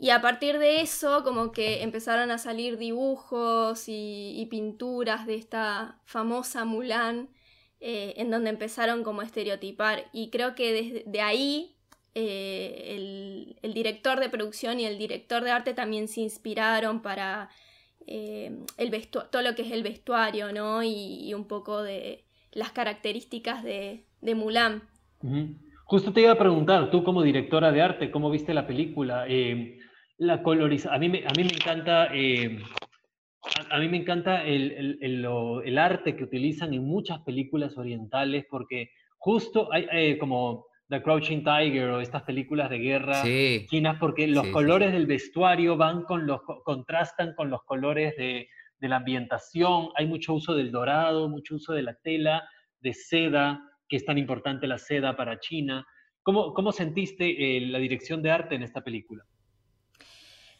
Y 0.00 0.10
a 0.10 0.20
partir 0.20 0.58
de 0.58 0.80
eso, 0.80 1.24
como 1.24 1.50
que 1.50 1.82
empezaron 1.82 2.30
a 2.30 2.38
salir 2.38 2.78
dibujos 2.78 3.84
y, 3.88 4.46
pinturas 4.48 5.26
de 5.26 5.34
esta 5.34 6.00
famosa 6.04 6.64
Mulan, 6.64 7.28
eh, 7.80 8.14
en 8.16 8.30
donde 8.30 8.50
empezaron 8.50 9.02
como 9.02 9.22
a 9.22 9.24
estereotipar. 9.24 10.04
Y 10.12 10.30
creo 10.30 10.54
que 10.54 10.72
desde 10.72 11.04
de 11.04 11.20
ahí 11.20 11.76
eh, 12.14 13.56
el, 13.62 13.74
director 13.74 14.20
de 14.20 14.28
producción 14.28 14.78
y 14.78 14.86
el 14.86 14.98
director 14.98 15.42
de 15.42 15.50
arte 15.50 15.74
también 15.74 16.06
se 16.06 16.20
inspiraron 16.20 17.02
para 17.02 17.50
eh, 18.06 18.56
el 18.76 19.08
todo 19.08 19.42
lo 19.42 19.56
que 19.56 19.62
es 19.62 19.72
el 19.72 19.82
vestuario, 19.82 20.52
¿no? 20.52 20.84
Y, 20.84 21.34
un 21.34 21.48
poco 21.48 21.82
de 21.82 22.24
las 22.52 22.70
características 22.70 23.64
de, 23.64 24.04
de 24.20 24.34
Mulan. 24.36 24.82
Justo 25.84 26.12
te 26.12 26.20
iba 26.20 26.32
a 26.32 26.38
preguntar, 26.38 26.90
tú 26.90 27.02
como 27.02 27.22
directora 27.22 27.72
de 27.72 27.82
arte, 27.82 28.10
¿cómo 28.12 28.30
viste 28.30 28.54
la 28.54 28.66
película? 28.66 29.26
La 30.18 30.42
colorización, 30.42 30.94
a 30.94 30.98
mí 30.98 31.08
me, 31.08 31.18
a 31.26 31.30
mí 31.36 31.44
me 31.44 31.52
encanta, 31.54 32.08
eh, 32.12 32.58
a, 33.70 33.76
a 33.76 33.78
mí 33.78 33.88
me 33.88 33.98
encanta 33.98 34.44
el, 34.44 34.72
el- 34.72 34.98
el- 35.00 35.22
lo- 35.22 35.62
el 35.62 35.78
arte 35.78 36.16
que 36.16 36.24
utilizan 36.24 36.74
en 36.74 36.84
muchas 36.84 37.20
películas 37.20 37.76
orientales, 37.78 38.44
porque 38.50 38.90
justo 39.16 39.72
hay 39.72 39.86
eh, 39.92 40.18
como 40.18 40.66
The 40.88 41.02
Crouching 41.02 41.44
Tiger 41.44 41.90
o 41.90 42.00
estas 42.00 42.22
películas 42.22 42.70
de 42.70 42.78
guerra 42.78 43.22
Sí. 43.22 43.66
chinas, 43.68 43.98
porque 44.00 44.26
los 44.26 44.42
Sí, 44.42 44.48
sí, 44.48 44.52
colores 44.52 44.92
del 44.92 45.06
vestuario 45.06 45.76
van 45.76 46.02
con 46.02 46.26
los, 46.26 46.42
co- 46.42 46.62
contrastan 46.64 47.34
con 47.34 47.50
los 47.50 47.62
colores 47.64 48.16
de, 48.16 48.48
de 48.78 48.88
la 48.88 48.96
ambientación, 48.96 49.90
hay 49.96 50.06
mucho 50.06 50.34
uso 50.34 50.54
del 50.54 50.72
dorado, 50.72 51.28
mucho 51.28 51.56
uso 51.56 51.72
de 51.74 51.82
la 51.82 51.94
tela, 52.02 52.48
de 52.80 52.92
seda, 52.94 53.60
que 53.88 53.96
es 53.96 54.04
tan 54.04 54.18
importante 54.18 54.66
la 54.66 54.78
seda 54.78 55.16
para 55.16 55.38
China. 55.40 55.86
¿Cómo, 56.22 56.52
cómo 56.54 56.72
sentiste 56.72 57.56
eh, 57.56 57.60
la 57.60 57.78
dirección 57.78 58.22
de 58.22 58.30
arte 58.30 58.54
en 58.54 58.62
esta 58.62 58.82
película? 58.82 59.24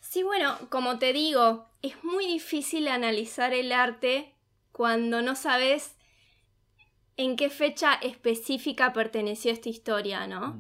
Sí, 0.09 0.23
bueno, 0.23 0.57
como 0.71 0.99
te 0.99 1.13
digo, 1.13 1.67
es 1.83 2.03
muy 2.03 2.27
difícil 2.27 2.89
analizar 2.89 3.53
el 3.53 3.73
arte 3.73 4.33
cuando 4.73 5.21
no 5.21 5.35
sabes 5.35 5.97
en 7.19 7.37
qué 7.37 7.51
fecha 7.51 7.93
específica 7.93 8.95
perteneció 8.95 9.53
esta 9.53 9.69
historia, 9.69 10.27
¿no? 10.27 10.57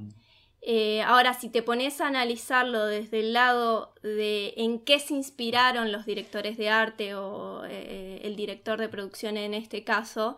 Eh, 0.60 1.00
ahora, 1.00 1.32
si 1.32 1.48
te 1.48 1.62
pones 1.62 2.02
a 2.02 2.08
analizarlo 2.08 2.84
desde 2.84 3.20
el 3.20 3.32
lado 3.32 3.94
de 4.02 4.52
en 4.58 4.80
qué 4.80 4.98
se 4.98 5.14
inspiraron 5.14 5.92
los 5.92 6.04
directores 6.04 6.58
de 6.58 6.68
arte 6.68 7.14
o 7.14 7.64
eh, 7.64 8.20
el 8.24 8.36
director 8.36 8.78
de 8.78 8.90
producción 8.90 9.38
en 9.38 9.54
este 9.54 9.82
caso, 9.82 10.36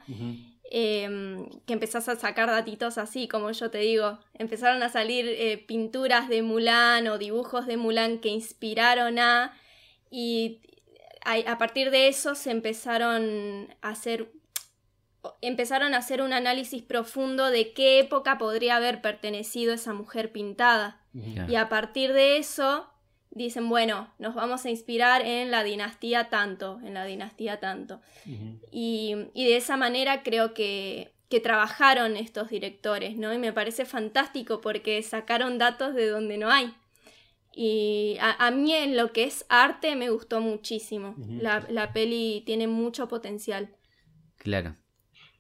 em, 0.71 1.49
que 1.67 1.73
empezás 1.73 2.09
a 2.09 2.17
sacar 2.17 2.49
datitos 2.49 2.97
así, 2.97 3.29
como 3.29 3.51
yo 3.51 3.71
te 3.71 3.79
digo, 3.79 4.19
empezaron 4.35 4.83
a 4.83 4.89
salir 4.89 5.27
eh, 5.29 5.59
pinturas 5.59 6.29
de 6.29 6.43
Mulan 6.43 7.09
o 7.09 7.19
dibujos 7.19 7.67
de 7.67 7.77
Mulan 7.77 8.19
que 8.19 8.29
inspiraron 8.29 9.19
a, 9.19 9.53
y 10.11 10.61
a, 11.25 11.53
a 11.53 11.59
partir 11.59 11.91
de 11.91 12.09
eso 12.09 12.35
se 12.35 12.51
empezaron 12.51 13.75
a 13.83 13.89
hacer, 13.91 14.33
empezaron 15.41 15.95
a 15.95 15.99
hacer 15.99 16.23
un 16.23 16.33
análisis 16.33 16.83
profundo 16.83 17.51
de 17.51 17.73
qué 17.73 17.99
época 17.99 18.39
podría 18.39 18.77
haber 18.77 19.03
pertenecido 19.03 19.75
esa 19.75 19.93
mujer 19.93 20.33
pintada. 20.33 21.01
Y 21.13 21.57
a 21.57 21.69
partir 21.69 22.13
de 22.13 22.37
eso 22.37 22.90
dicen, 23.31 23.69
bueno, 23.69 24.13
nos 24.19 24.35
vamos 24.35 24.65
a 24.65 24.71
inspirar 24.71 25.23
en 25.25 25.51
la 25.51 25.63
dinastía 25.63 26.29
tanto, 26.29 26.81
en 26.85 26.95
la 26.95 27.05
dinastía 27.05 27.61
tanto. 27.61 28.01
Y, 28.71 29.15
y 29.35 29.45
de 29.47 29.57
esa 29.57 29.77
manera 29.77 30.23
creo 30.23 30.55
que, 30.55 31.13
que 31.31 31.41
trabajaron 31.41 32.17
estos 32.17 32.51
directores, 32.51 33.17
¿no? 33.17 33.33
Y 33.33 33.39
me 33.39 33.53
parece 33.53 33.85
fantástico 33.85 34.61
porque 34.61 35.01
sacaron 35.03 35.59
datos 35.59 35.95
de 35.95 36.09
donde 36.09 36.37
no 36.37 36.51
hay. 36.51 36.75
Y 37.55 38.17
a, 38.21 38.51
mí 38.51 38.73
en 38.75 38.97
lo 38.97 39.13
que 39.13 39.25
es 39.25 39.45
arte 39.49 39.97
me 39.97 40.11
gustó 40.11 40.41
muchísimo. 40.41 41.15
la, 41.29 41.67
la, 41.69 41.93
peli 41.93 42.43
tiene 42.47 42.67
mucho 42.67 43.09
potencial. 43.09 43.71
Claro. 44.39 44.75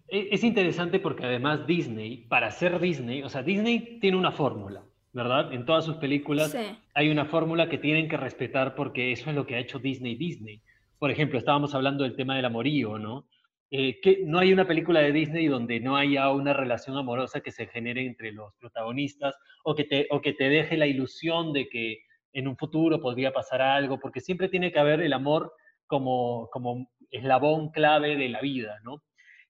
E, 0.09 0.29
es 0.33 0.44
interesante 0.44 1.00
porque 1.00 1.24
además 1.24 1.66
Disney, 1.66 2.26
para 2.29 2.50
ser 2.50 2.81
Disney, 2.81 3.22
o 3.22 3.29
sea, 3.29 3.42
Disney 3.42 3.98
tiene 4.00 4.16
una 4.16 4.33
fórmula, 4.33 4.85
¿verdad? 5.12 5.52
En 5.52 5.64
todas 5.64 5.84
sus 5.84 5.96
películas 5.96 6.56
hay 6.94 7.10
una 7.10 7.24
fórmula 7.24 7.68
que 7.68 7.78
tienen 7.78 8.08
que 8.08 8.16
respetar 8.16 8.74
porque 8.74 9.12
eso 9.12 9.30
es 9.30 9.36
lo 9.36 9.46
que 9.46 9.56
ha 9.56 9.58
hecho 9.58 9.78
Disney 9.78 10.14
Disney. 10.14 10.62
Por 10.98 11.10
ejemplo, 11.10 11.38
estábamos 11.38 11.74
hablando 11.74 12.04
del 12.04 12.16
tema 12.16 12.36
del 12.36 12.44
amorío, 12.44 12.98
¿no? 12.98 13.26
Eh, 13.72 14.00
que 14.00 14.22
no 14.24 14.40
hay 14.40 14.52
una 14.52 14.66
película 14.66 15.00
de 15.00 15.12
Disney 15.12 15.46
donde 15.46 15.78
no 15.78 15.96
haya 15.96 16.28
una 16.30 16.52
relación 16.52 16.96
amorosa 16.96 17.40
que 17.40 17.52
se 17.52 17.68
genere 17.68 18.04
entre 18.04 18.32
los 18.32 18.52
protagonistas 18.56 19.36
o 19.62 19.76
que 19.76 19.84
te, 19.84 20.08
o 20.10 20.20
que 20.20 20.32
te 20.32 20.48
deje 20.48 20.76
la 20.76 20.88
ilusión 20.88 21.52
de 21.52 21.68
que 21.68 21.98
en 22.32 22.48
un 22.48 22.56
futuro 22.56 23.00
podría 23.00 23.32
pasar 23.32 23.62
algo, 23.62 24.00
porque 24.00 24.20
siempre 24.20 24.48
tiene 24.48 24.72
que 24.72 24.80
haber 24.80 25.00
el 25.00 25.12
amor 25.12 25.52
como, 25.86 26.48
como 26.50 26.90
eslabón 27.10 27.70
clave 27.70 28.16
de 28.16 28.28
la 28.28 28.40
vida, 28.40 28.78
¿no? 28.82 29.02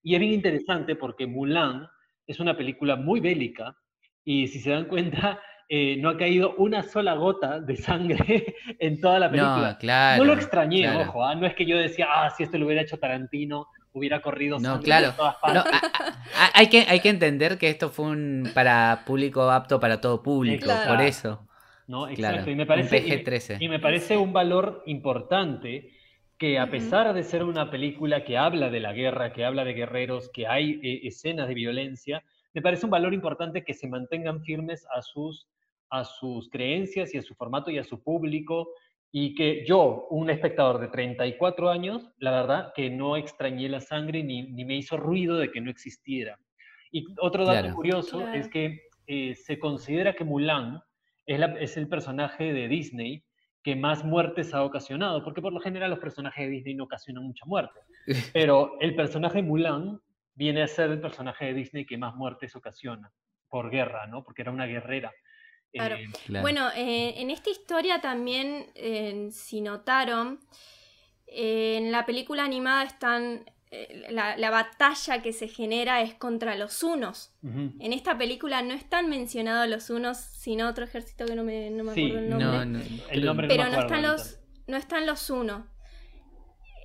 Y 0.02 0.14
es 0.14 0.20
bien 0.20 0.32
interesante 0.32 0.96
porque 0.96 1.26
Mulan 1.26 1.86
es 2.26 2.40
una 2.40 2.56
película 2.56 2.96
muy 2.96 3.20
bélica 3.20 3.76
y 4.24 4.48
si 4.48 4.60
se 4.60 4.70
dan 4.70 4.86
cuenta, 4.86 5.40
eh, 5.72 5.96
no 5.98 6.08
ha 6.08 6.16
caído 6.16 6.56
una 6.56 6.82
sola 6.82 7.14
gota 7.14 7.60
de 7.60 7.76
sangre 7.76 8.56
en 8.80 9.00
toda 9.00 9.20
la 9.20 9.30
película. 9.30 9.70
No, 9.70 9.78
claro, 9.78 10.24
no 10.24 10.24
lo 10.24 10.32
extrañé, 10.34 10.90
ojo, 10.90 11.24
¿ah? 11.24 11.36
no 11.36 11.46
es 11.46 11.54
que 11.54 11.64
yo 11.64 11.78
decía, 11.78 12.08
ah, 12.10 12.28
si 12.30 12.42
esto 12.42 12.58
lo 12.58 12.66
hubiera 12.66 12.82
hecho 12.82 12.98
Tarantino, 12.98 13.68
hubiera 13.92 14.20
corrido 14.20 14.58
no, 14.58 14.64
sangre 14.64 14.84
claro. 14.84 15.12
todas 15.16 15.36
partes. 15.36 15.72
hay, 16.54 16.66
que, 16.66 16.80
hay 16.88 16.98
que 16.98 17.08
entender 17.08 17.56
que 17.56 17.68
esto 17.68 17.88
fue 17.88 18.06
un 18.06 18.50
para 18.52 19.04
público 19.06 19.48
apto 19.48 19.78
para 19.78 20.00
todo 20.00 20.24
público, 20.24 20.68
por 20.88 21.00
eso. 21.00 21.46
No, 21.86 22.08
exacto. 22.08 22.50
y 22.50 22.56
me 22.56 22.66
parece, 22.66 23.24
PG-13. 23.24 23.58
y 23.60 23.68
me 23.68 23.78
parece 23.78 24.16
un 24.16 24.32
valor 24.32 24.82
importante 24.86 25.92
que 26.36 26.58
a 26.58 26.68
pesar 26.68 27.14
de 27.14 27.22
ser 27.22 27.44
una 27.44 27.70
película 27.70 28.24
que 28.24 28.36
habla 28.38 28.70
de 28.70 28.80
la 28.80 28.92
guerra, 28.92 29.32
que 29.32 29.44
habla 29.44 29.64
de 29.64 29.74
guerreros, 29.74 30.30
que 30.32 30.48
hay 30.48 30.80
eh, 30.82 31.02
escenas 31.04 31.46
de 31.46 31.54
violencia, 31.54 32.24
me 32.54 32.60
parece 32.60 32.86
un 32.86 32.90
valor 32.90 33.14
importante 33.14 33.62
que 33.62 33.74
se 33.74 33.86
mantengan 33.86 34.42
firmes 34.42 34.84
a 34.92 35.02
sus, 35.02 35.46
a 35.90 36.04
sus 36.04 36.48
creencias 36.48 37.14
y 37.14 37.18
a 37.18 37.22
su 37.22 37.34
formato 37.34 37.70
y 37.70 37.78
a 37.78 37.84
su 37.84 38.02
público, 38.02 38.70
y 39.12 39.34
que 39.34 39.64
yo, 39.66 40.06
un 40.10 40.30
espectador 40.30 40.80
de 40.80 40.88
34 40.88 41.68
años, 41.68 42.08
la 42.18 42.30
verdad 42.30 42.72
que 42.74 42.90
no 42.90 43.16
extrañé 43.16 43.68
la 43.68 43.80
sangre 43.80 44.22
ni, 44.22 44.42
ni 44.42 44.64
me 44.64 44.76
hizo 44.76 44.96
ruido 44.96 45.36
de 45.36 45.50
que 45.50 45.60
no 45.60 45.70
existiera. 45.70 46.38
Y 46.92 47.06
otro 47.20 47.44
dato 47.44 47.74
curioso 47.74 48.26
es 48.28 48.48
que 48.48 48.82
eh, 49.06 49.34
se 49.34 49.58
considera 49.58 50.14
que 50.14 50.24
Mulan 50.24 50.80
es, 51.26 51.40
es 51.60 51.76
el 51.76 51.88
personaje 51.88 52.52
de 52.52 52.68
Disney 52.68 53.24
que 53.62 53.76
más 53.76 54.04
muertes 54.04 54.54
ha 54.54 54.64
ocasionado, 54.64 55.22
porque 55.22 55.42
por 55.42 55.52
lo 55.52 55.60
general 55.60 55.90
los 55.90 55.98
personajes 55.98 56.46
de 56.46 56.50
Disney 56.50 56.74
no 56.74 56.84
ocasionan 56.84 57.24
mucha 57.24 57.44
muerte. 57.46 57.80
Pero 58.32 58.78
el 58.80 58.94
personaje 58.94 59.42
Mulan 59.42 60.00
viene 60.34 60.62
a 60.62 60.68
ser 60.68 60.90
el 60.90 61.00
personaje 61.00 61.46
de 61.46 61.54
Disney 61.54 61.84
que 61.84 61.98
más 61.98 62.14
muertes 62.14 62.56
ocasiona 62.56 63.12
por 63.48 63.70
guerra, 63.70 64.06
¿no? 64.06 64.22
Porque 64.22 64.42
era 64.42 64.52
una 64.52 64.66
guerrera. 64.66 65.12
Claro. 65.72 65.96
Eh, 65.96 66.08
bueno, 66.40 66.68
eh, 66.74 67.14
en 67.20 67.30
esta 67.30 67.50
historia 67.50 68.00
también, 68.00 68.66
si 69.32 69.60
notaron, 69.60 70.40
eh, 71.32 71.76
en 71.76 71.92
la 71.92 72.06
película 72.06 72.44
animada 72.44 72.82
están 72.82 73.44
eh, 73.70 74.08
la, 74.10 74.50
batalla 74.50 75.22
que 75.22 75.32
se 75.32 75.46
genera 75.46 76.02
es 76.02 76.14
contra 76.14 76.56
los 76.56 76.82
unos. 76.82 77.32
En 77.42 77.92
esta 77.92 78.18
película 78.18 78.62
no 78.62 78.74
están 78.74 79.08
mencionados 79.08 79.68
los 79.68 79.90
unos, 79.90 80.18
sino 80.18 80.68
otro 80.68 80.84
ejército 80.84 81.24
que 81.26 81.36
no 81.36 81.44
me, 81.44 81.68
acuerdo 81.68 82.18
el 82.18 82.28
nombre. 82.28 83.46
Pero 83.46 83.68
no, 83.68 83.80
están 83.80 84.02
los, 84.02 84.38
no 84.66 84.76
están 84.76 85.06
los 85.06 85.30
unos. 85.30 85.62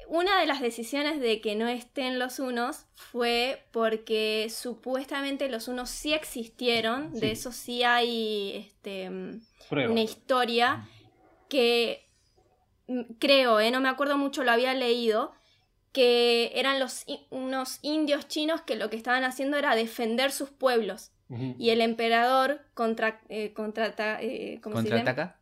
Una 0.08 0.40
de 0.40 0.46
las 0.46 0.62
decisiones 0.62 1.20
de 1.20 1.42
que 1.42 1.56
no 1.56 1.68
estén 1.68 2.20
los 2.20 2.40
unos 2.40 2.86
fue 2.96 3.64
porque 3.72 4.48
supuestamente 4.50 5.50
los 5.50 5.68
unos 5.68 5.90
sí 5.90 6.14
existieron, 6.14 7.14
de 7.14 7.32
eso 7.32 7.52
sí 7.52 7.84
hay 7.84 8.68
este, 8.68 9.10
una 9.10 10.02
historia 10.02 10.88
que 11.50 12.08
mm, 12.88 13.02
creo, 13.20 13.60
eh, 13.60 13.72
no 13.72 13.82
me 13.82 13.90
acuerdo 13.90 14.18
mucho, 14.18 14.44
lo 14.44 14.52
había 14.52 14.74
leído, 14.74 15.34
que 15.92 16.52
eran 16.56 16.80
los, 16.80 17.06
unos 17.30 17.80
indios 17.82 18.28
chinos 18.28 18.62
que 18.62 18.76
lo 18.76 18.90
que 18.90 18.98
estaban 18.98 19.24
haciendo 19.24 19.58
era 19.58 19.76
defender 19.76 20.32
sus 20.32 20.50
pueblos. 20.50 21.12
Y 21.58 21.72
el 21.72 21.82
emperador 21.82 22.62
contra, 22.76 23.20
eh, 23.30 23.52
contra, 23.54 24.22
eh, 24.22 24.60
contraataca. 24.62 25.40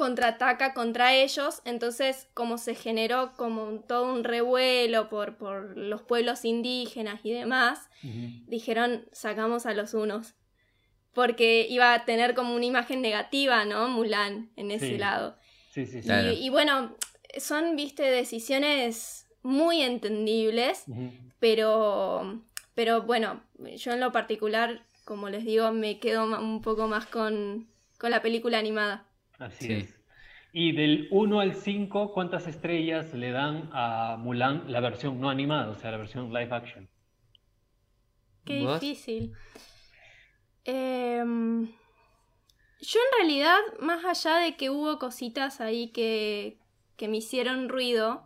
Contraataca 0.00 0.72
contra 0.72 1.14
ellos. 1.14 1.60
Entonces, 1.66 2.26
como 2.32 2.56
se 2.56 2.74
generó 2.74 3.32
como 3.36 3.80
todo 3.80 4.10
un 4.10 4.24
revuelo 4.24 5.10
por, 5.10 5.36
por 5.36 5.76
los 5.76 6.00
pueblos 6.00 6.46
indígenas 6.46 7.20
y 7.22 7.32
demás, 7.32 7.90
dijeron, 8.46 9.04
sacamos 9.12 9.66
a 9.66 9.74
los 9.74 9.92
unos. 9.92 10.36
Porque 11.12 11.66
iba 11.68 11.92
a 11.92 12.06
tener 12.06 12.34
como 12.34 12.54
una 12.54 12.64
imagen 12.64 13.02
negativa, 13.02 13.66
¿no? 13.66 13.88
Mulan 13.88 14.50
en 14.56 14.70
ese 14.70 14.96
lado. 14.96 15.36
Sí, 15.70 15.84
sí, 15.84 16.00
sí. 16.00 16.10
y 16.10 16.48
bueno, 16.48 16.96
son, 17.36 17.76
viste, 17.76 18.04
decisiones 18.04 19.26
muy 19.42 19.82
entendibles, 19.82 20.84
pero, 21.40 22.42
pero 22.74 23.02
bueno, 23.02 23.42
yo 23.76 23.92
en 23.92 24.00
lo 24.00 24.12
particular, 24.12 24.86
como 25.04 25.28
les 25.28 25.44
digo, 25.44 25.70
me 25.72 25.98
quedo 25.98 26.24
un 26.24 26.62
poco 26.62 26.88
más 26.88 27.04
con, 27.04 27.68
con 27.98 28.10
la 28.10 28.22
película 28.22 28.58
animada. 28.58 29.09
Así 29.40 29.72
es. 29.72 30.00
Y 30.52 30.72
del 30.72 31.08
1 31.10 31.40
al 31.40 31.54
5, 31.54 32.12
¿cuántas 32.12 32.46
estrellas 32.46 33.14
le 33.14 33.30
dan 33.30 33.70
a 33.72 34.16
Mulan 34.18 34.70
la 34.70 34.80
versión 34.80 35.20
no 35.20 35.30
animada, 35.30 35.70
o 35.70 35.74
sea, 35.76 35.90
la 35.90 35.96
versión 35.96 36.32
live 36.32 36.52
action? 36.52 36.88
Qué 38.44 38.66
difícil. 38.66 39.32
Em, 40.64 41.66
yo 42.80 43.00
en 43.00 43.18
realidad, 43.18 43.58
más 43.80 44.04
allá 44.04 44.38
de 44.38 44.56
que 44.56 44.70
hubo 44.70 44.98
cositas 44.98 45.60
ahí 45.60 45.88
que, 45.88 46.58
que 46.96 47.08
me 47.08 47.18
hicieron 47.18 47.68
ruido, 47.68 48.24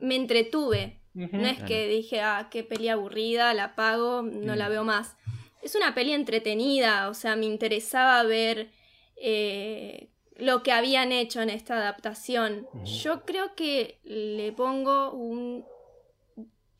me 0.00 0.16
entretuve. 0.16 1.00
No 1.14 1.48
es 1.48 1.60
que 1.64 1.88
dije, 1.88 2.20
ah, 2.20 2.48
qué 2.48 2.62
peli 2.62 2.88
aburrida, 2.88 3.52
la 3.52 3.74
pago, 3.74 4.22
no 4.22 4.54
la 4.54 4.68
mm. 4.68 4.70
veo 4.70 4.84
más. 4.84 5.16
Es 5.62 5.74
una 5.74 5.92
peli 5.92 6.12
entretenida, 6.12 7.08
o 7.08 7.14
sea, 7.14 7.34
me 7.34 7.46
interesaba 7.46 8.22
ver 8.22 8.70
eh, 9.16 10.10
lo 10.38 10.62
que 10.62 10.72
habían 10.72 11.12
hecho 11.12 11.42
en 11.42 11.50
esta 11.50 11.76
adaptación. 11.76 12.66
Yo 12.84 13.24
creo 13.24 13.54
que 13.54 13.98
le 14.04 14.52
pongo 14.52 15.12
un 15.12 15.64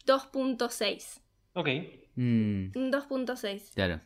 2.6. 0.07 1.21
Ok. 1.55 1.69
Mm. 2.15 2.71
Un 2.75 2.93
2.6. 2.93 3.75
Claro. 3.75 4.01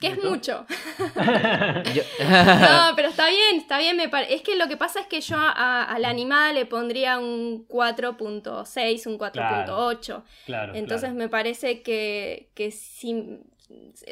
Que 0.00 0.08
es 0.08 0.24
mucho. 0.24 0.66
no, 0.98 2.96
pero 2.96 3.08
está 3.08 3.28
bien, 3.28 3.56
está 3.56 3.78
bien. 3.78 3.96
Me 3.96 4.10
Es 4.28 4.42
que 4.42 4.56
lo 4.56 4.66
que 4.66 4.76
pasa 4.76 5.00
es 5.00 5.06
que 5.06 5.20
yo 5.20 5.36
a, 5.38 5.96
la 6.00 6.08
animada 6.08 6.52
le 6.52 6.66
pondría 6.66 7.20
un 7.20 7.68
4.6, 7.68 9.06
un 9.06 9.18
4.8. 9.18 10.22
Claro, 10.46 10.74
Entonces 10.74 11.14
me 11.14 11.28
parece 11.28 11.82
que, 11.82 12.50
que 12.54 12.72
si 12.72 13.38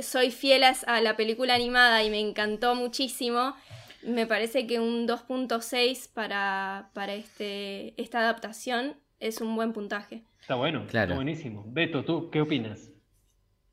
soy 0.00 0.30
fiel 0.30 0.62
a 0.64 1.00
la 1.00 1.16
película 1.16 1.54
animada 1.54 2.04
y 2.04 2.10
me 2.10 2.20
encantó 2.20 2.76
muchísimo, 2.76 3.56
me 4.02 4.26
parece 4.26 4.66
que 4.66 4.80
un 4.80 5.06
2.6 5.06 6.10
para, 6.12 6.90
para 6.94 7.14
este, 7.14 8.00
esta 8.00 8.20
adaptación 8.20 8.96
es 9.18 9.40
un 9.40 9.54
buen 9.54 9.72
puntaje. 9.72 10.24
Está 10.40 10.54
bueno, 10.54 10.86
claro. 10.86 11.12
está 11.12 11.16
buenísimo. 11.16 11.64
Beto, 11.68 12.04
¿tú 12.04 12.30
qué 12.30 12.40
opinas? 12.40 12.90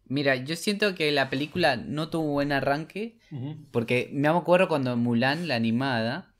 Mira, 0.09 0.35
yo 0.35 0.55
siento 0.55 0.95
que 0.95 1.11
la 1.11 1.29
película 1.29 1.75
no 1.75 2.09
tuvo 2.09 2.31
buen 2.31 2.51
arranque, 2.51 3.17
porque 3.71 4.09
me 4.13 4.29
acuerdo 4.29 4.69
cuando 4.69 4.95
Mulan, 4.95 5.49
la 5.49 5.55
animada, 5.55 6.33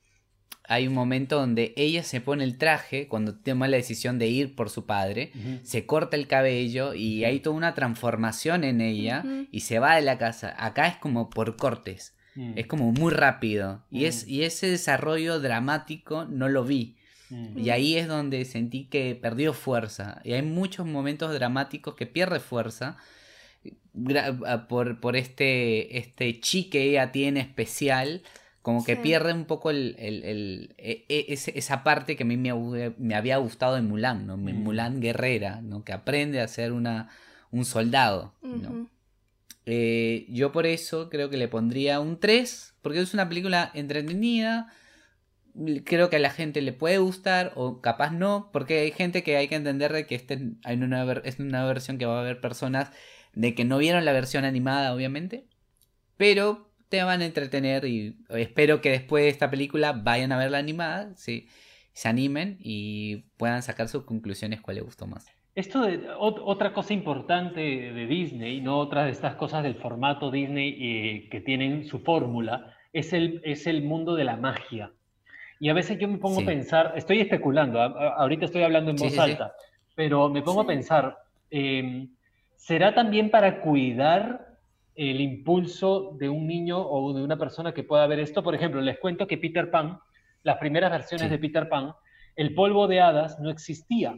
hay 0.63 0.87
un 0.87 0.93
momento 0.93 1.37
donde 1.37 1.73
ella 1.75 2.03
se 2.03 2.21
pone 2.21 2.43
el 2.43 2.57
traje, 2.57 3.07
cuando 3.07 3.37
toma 3.37 3.67
la 3.67 3.77
decisión 3.77 4.19
de 4.19 4.27
ir 4.27 4.55
por 4.55 4.69
su 4.69 4.85
padre, 4.85 5.31
se 5.63 5.85
corta 5.85 6.15
el 6.15 6.27
cabello 6.27 6.93
y 6.93 7.25
hay 7.25 7.39
toda 7.39 7.55
una 7.55 7.73
transformación 7.73 8.63
en 8.63 8.79
ella 8.79 9.23
y 9.51 9.61
se 9.61 9.79
va 9.79 9.95
de 9.95 10.01
la 10.01 10.17
casa. 10.17 10.53
Acá 10.57 10.87
es 10.87 10.97
como 10.97 11.29
por 11.29 11.57
cortes, 11.57 12.16
mm. 12.37 12.53
es 12.55 12.67
como 12.67 12.91
muy 12.91 13.11
rápido 13.11 13.83
y, 13.91 14.05
es, 14.05 14.25
mm. 14.25 14.29
y 14.29 14.43
ese 14.43 14.69
desarrollo 14.69 15.39
dramático 15.39 16.25
no 16.25 16.47
lo 16.47 16.63
vi. 16.63 16.95
Mm. 17.29 17.59
Y 17.59 17.69
ahí 17.71 17.97
es 17.97 18.07
donde 18.07 18.45
sentí 18.45 18.85
que 18.85 19.15
perdió 19.15 19.53
fuerza. 19.53 20.21
Y 20.23 20.33
hay 20.33 20.43
muchos 20.43 20.85
momentos 20.85 21.33
dramáticos 21.33 21.95
que 21.95 22.05
pierde 22.05 22.39
fuerza 22.39 22.97
por, 24.69 24.99
por 24.99 25.15
este, 25.15 25.97
este 25.97 26.39
chi 26.39 26.69
que 26.69 26.83
ella 26.83 27.11
tiene 27.11 27.39
especial, 27.41 28.21
como 28.61 28.83
que 28.83 28.95
pierde 28.97 29.33
un 29.33 29.45
poco 29.45 29.69
el, 29.69 29.95
el, 29.97 30.75
e, 30.77 31.05
e, 31.09 31.25
esa 31.29 31.83
parte 31.83 32.15
que 32.15 32.23
a 32.23 32.25
mí 32.25 32.37
me, 32.37 32.93
me 32.97 33.15
había 33.15 33.37
gustado 33.37 33.75
de 33.75 33.81
Mulan, 33.81 34.27
¿no? 34.27 34.37
Mm. 34.37 34.63
Mulan 34.63 34.99
guerrera, 34.99 35.61
¿no? 35.61 35.83
Que 35.83 35.93
aprende 35.93 36.41
a 36.41 36.47
ser 36.47 36.73
una, 36.73 37.09
un 37.51 37.65
soldado. 37.65 38.33
Eh, 39.69 40.25
yo 40.29 40.53
por 40.53 40.65
eso 40.65 41.09
creo 41.09 41.29
que 41.29 41.35
le 41.35 41.49
pondría 41.49 41.99
un 41.99 42.21
3, 42.21 42.75
porque 42.81 43.01
es 43.01 43.13
una 43.13 43.27
película 43.27 43.69
entretenida. 43.73 44.73
Creo 45.83 46.09
que 46.09 46.15
a 46.15 46.19
la 46.19 46.29
gente 46.29 46.61
le 46.61 46.71
puede 46.71 46.99
gustar 46.99 47.51
o 47.55 47.81
capaz 47.81 48.11
no, 48.11 48.49
porque 48.53 48.79
hay 48.79 48.91
gente 48.91 49.23
que 49.23 49.35
hay 49.35 49.49
que 49.49 49.55
entender 49.55 49.91
de 49.91 50.07
que 50.07 50.15
este 50.15 50.39
hay 50.63 50.77
una, 50.77 51.11
es 51.25 51.39
una 51.39 51.65
versión 51.65 51.97
que 51.97 52.05
va 52.05 52.17
a 52.17 52.21
haber 52.21 52.39
personas 52.39 52.91
de 53.33 53.55
que 53.55 53.65
no 53.65 53.77
vieron 53.77 54.05
la 54.05 54.13
versión 54.13 54.45
animada, 54.45 54.93
obviamente, 54.93 55.47
pero 56.17 56.71
te 56.89 57.03
van 57.03 57.21
a 57.21 57.25
entretener 57.25 57.85
y 57.85 58.17
espero 58.29 58.81
que 58.81 58.91
después 58.91 59.23
de 59.25 59.29
esta 59.29 59.49
película 59.51 59.91
vayan 59.93 60.31
a 60.31 60.37
ver 60.37 60.51
la 60.51 60.59
animada, 60.59 61.13
sí, 61.17 61.49
se 61.93 62.07
animen 62.07 62.57
y 62.61 63.25
puedan 63.37 63.63
sacar 63.63 63.89
sus 63.89 64.05
conclusiones 64.05 64.61
cuál 64.61 64.75
les 64.77 64.85
gustó 64.85 65.07
más. 65.07 65.25
Esto 65.57 65.81
de 65.81 66.07
ot- 66.19 66.39
otra 66.45 66.71
cosa 66.71 66.93
importante 66.93 67.59
de 67.59 68.05
Disney, 68.05 68.61
no 68.61 68.77
otra 68.77 69.05
de 69.05 69.09
estas 69.11 69.33
cosas 69.37 69.63
del 69.63 69.73
formato 69.73 70.29
Disney 70.29 70.77
eh, 70.79 71.29
que 71.31 71.41
tienen 71.41 71.83
su 71.87 71.97
fórmula, 71.97 72.75
es 72.93 73.11
el, 73.11 73.41
es 73.43 73.65
el 73.65 73.81
mundo 73.81 74.13
de 74.13 74.23
la 74.23 74.35
magia. 74.37 74.91
Y 75.59 75.69
a 75.69 75.73
veces 75.73 75.97
yo 75.97 76.07
me 76.07 76.19
pongo 76.19 76.37
Sí. 76.37 76.43
a 76.43 76.45
pensar, 76.45 76.93
estoy 76.95 77.21
especulando, 77.21 77.81
a- 77.81 77.85
a- 77.85 78.13
ahorita 78.21 78.45
estoy 78.45 78.61
hablando 78.61 78.91
en 78.91 78.99
Sí, 78.99 79.05
voz 79.05 79.13
sí, 79.13 79.19
alta, 79.19 79.51
pero 79.95 80.29
me 80.29 80.43
pongo 80.43 80.61
a 80.61 80.67
pensar, 80.67 81.17
eh, 81.49 82.05
¿será 82.55 82.93
también 82.93 83.31
para 83.31 83.59
cuidar 83.61 84.45
el 84.93 85.19
impulso 85.21 86.15
de 86.19 86.29
un 86.29 86.45
niño 86.45 86.77
o 86.79 87.13
de 87.13 87.23
una 87.23 87.35
persona 87.37 87.73
que 87.73 87.83
pueda 87.83 88.05
ver 88.05 88.19
esto? 88.19 88.43
Por 88.43 88.53
ejemplo, 88.53 88.79
les 88.79 88.99
cuento 88.99 89.25
que 89.25 89.39
Peter 89.39 89.71
Pan, 89.71 89.97
las 90.43 90.57
primeras 90.59 90.91
versiones 90.91 91.31
de 91.31 91.39
Peter 91.39 91.67
Pan, 91.67 91.93
el 92.35 92.53
polvo 92.53 92.87
de 92.87 93.01
hadas 93.01 93.39
no 93.39 93.49
existía 93.49 94.15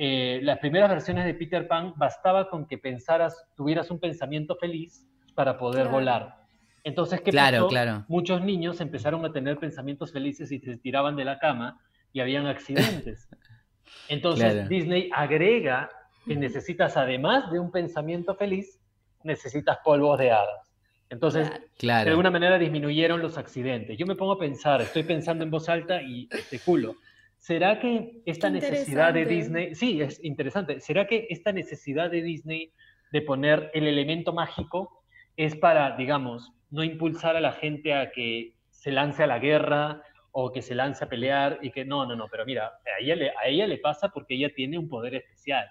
eh, 0.00 0.38
las 0.44 0.58
primeras 0.60 0.88
versiones 0.88 1.24
de 1.24 1.34
Peter 1.34 1.66
Pan 1.66 1.92
bastaba 1.96 2.48
con 2.48 2.66
que 2.68 2.78
pensaras, 2.78 3.48
tuvieras 3.56 3.90
un 3.90 3.98
pensamiento 3.98 4.54
feliz 4.56 5.06
para 5.34 5.58
poder 5.58 5.82
Claro. 5.82 5.90
volar. 5.90 6.36
Entonces, 6.84 7.20
¿qué 7.20 7.32
Claro, 7.32 7.56
pasó? 7.58 7.68
claro. 7.68 8.04
Muchos 8.08 8.40
niños 8.40 8.80
empezaron 8.80 9.24
a 9.24 9.32
tener 9.32 9.58
pensamientos 9.58 10.12
felices 10.12 10.52
y 10.52 10.60
se 10.60 10.76
tiraban 10.78 11.16
de 11.16 11.24
la 11.24 11.38
cama 11.40 11.80
y 12.12 12.20
habían 12.20 12.46
accidentes. 12.46 13.28
Entonces, 14.08 14.54
Claro. 14.54 14.68
Disney 14.68 15.10
agrega 15.12 15.90
que 16.26 16.36
necesitas, 16.36 16.96
además 16.96 17.50
de 17.50 17.58
un 17.58 17.70
pensamiento 17.72 18.36
feliz, 18.36 18.80
necesitas 19.24 19.78
polvos 19.84 20.18
de 20.18 20.30
hadas. 20.30 20.72
Entonces, 21.10 21.50
de 21.80 21.92
alguna 22.10 22.30
manera 22.30 22.58
disminuyeron 22.58 23.20
los 23.20 23.36
accidentes. 23.36 23.96
Yo 23.98 24.06
me 24.06 24.14
pongo 24.14 24.32
a 24.32 24.38
pensar, 24.38 24.80
estoy 24.82 25.02
pensando 25.02 25.42
en 25.42 25.50
voz 25.50 25.68
alta 25.68 26.00
y 26.02 26.28
especulo. 26.30 26.96
¿Será 27.38 27.78
que 27.80 28.20
esta 28.26 28.50
necesidad 28.50 29.14
de. 29.14 29.24
Disney, 29.24 29.74
sí, 29.74 30.00
es 30.02 30.22
interesante, 30.24 30.80
¿será 30.80 31.06
que 31.06 31.26
esta 31.30 31.52
necesidad 31.52 32.10
de 32.10 32.22
Disney 32.22 32.72
de 33.12 33.22
poner 33.22 33.70
el 33.74 33.86
elemento 33.86 34.32
mágico 34.32 35.02
es 35.36 35.56
para, 35.56 35.96
digamos, 35.96 36.52
no 36.70 36.82
impulsar 36.84 37.36
a 37.36 37.40
la 37.40 37.52
gente 37.52 37.94
a 37.94 38.10
que 38.10 38.54
se 38.70 38.90
lance 38.90 39.22
a 39.22 39.26
la 39.26 39.38
guerra 39.38 40.02
o 40.32 40.52
que 40.52 40.62
se 40.62 40.74
lance 40.74 41.02
a 41.04 41.08
pelear 41.08 41.58
y 41.62 41.70
que 41.70 41.84
no, 41.84 42.04
no, 42.06 42.14
no, 42.16 42.26
pero 42.28 42.44
mira, 42.44 42.66
a 42.66 43.00
ella 43.00 43.16
le, 43.16 43.30
a 43.30 43.46
ella 43.46 43.66
le 43.66 43.78
pasa 43.78 44.08
porque 44.10 44.34
ella 44.34 44.50
tiene 44.54 44.76
un 44.78 44.88
poder 44.88 45.14
especial, 45.14 45.66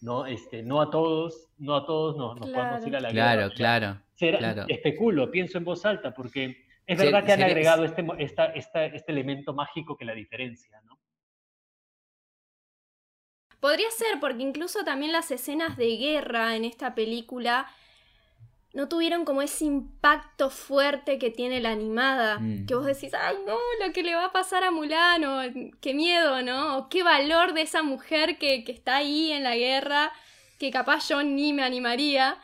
¿no? 0.00 0.26
Este, 0.26 0.62
no 0.62 0.80
a 0.80 0.90
todos, 0.90 1.50
no 1.58 1.76
a 1.76 1.86
todos 1.86 2.16
nos, 2.16 2.40
nos 2.40 2.50
podemos 2.50 2.78
Claro. 2.80 2.88
ir 2.88 2.96
a 2.96 3.00
la 3.00 3.08
Claro, 3.10 3.40
guerra. 3.42 3.54
claro. 3.54 4.02
Será- 4.14 4.38
claro. 4.38 4.64
Especulo, 4.68 5.30
pienso 5.30 5.58
en 5.58 5.64
voz 5.64 5.84
alta, 5.86 6.12
porque 6.12 6.64
es 6.86 6.98
Se- 6.98 7.04
verdad 7.04 7.24
que 7.24 7.32
han 7.32 7.42
agregado 7.42 7.84
este, 7.84 8.04
esta, 8.18 8.46
esta- 8.46 8.86
este 8.86 9.12
elemento 9.12 9.54
mágico 9.54 9.96
que 9.96 10.04
la 10.04 10.14
diferencia, 10.14 10.80
¿no? 10.84 10.91
Podría 13.62 13.88
ser, 13.92 14.18
porque 14.20 14.42
incluso 14.42 14.82
también 14.84 15.12
las 15.12 15.30
escenas 15.30 15.76
de 15.76 15.96
guerra 15.96 16.56
en 16.56 16.64
esta 16.64 16.96
película 16.96 17.70
no 18.74 18.88
tuvieron 18.88 19.24
como 19.24 19.40
ese 19.40 19.66
impacto 19.66 20.50
fuerte 20.50 21.16
que 21.18 21.30
tiene 21.30 21.60
la 21.60 21.70
animada. 21.70 22.40
Mm. 22.40 22.66
Que 22.66 22.74
vos 22.74 22.84
decís, 22.86 23.14
ay 23.14 23.36
no, 23.46 23.56
lo 23.86 23.92
que 23.92 24.02
le 24.02 24.16
va 24.16 24.24
a 24.26 24.32
pasar 24.32 24.64
a 24.64 24.72
Mulan, 24.72 25.24
o 25.24 25.42
qué 25.80 25.94
miedo, 25.94 26.42
¿no? 26.42 26.76
O 26.76 26.88
qué 26.88 27.04
valor 27.04 27.52
de 27.54 27.62
esa 27.62 27.84
mujer 27.84 28.36
que, 28.38 28.64
que 28.64 28.72
está 28.72 28.96
ahí 28.96 29.30
en 29.30 29.44
la 29.44 29.54
guerra, 29.54 30.10
que 30.58 30.72
capaz 30.72 31.08
yo 31.08 31.22
ni 31.22 31.52
me 31.52 31.62
animaría. 31.62 32.38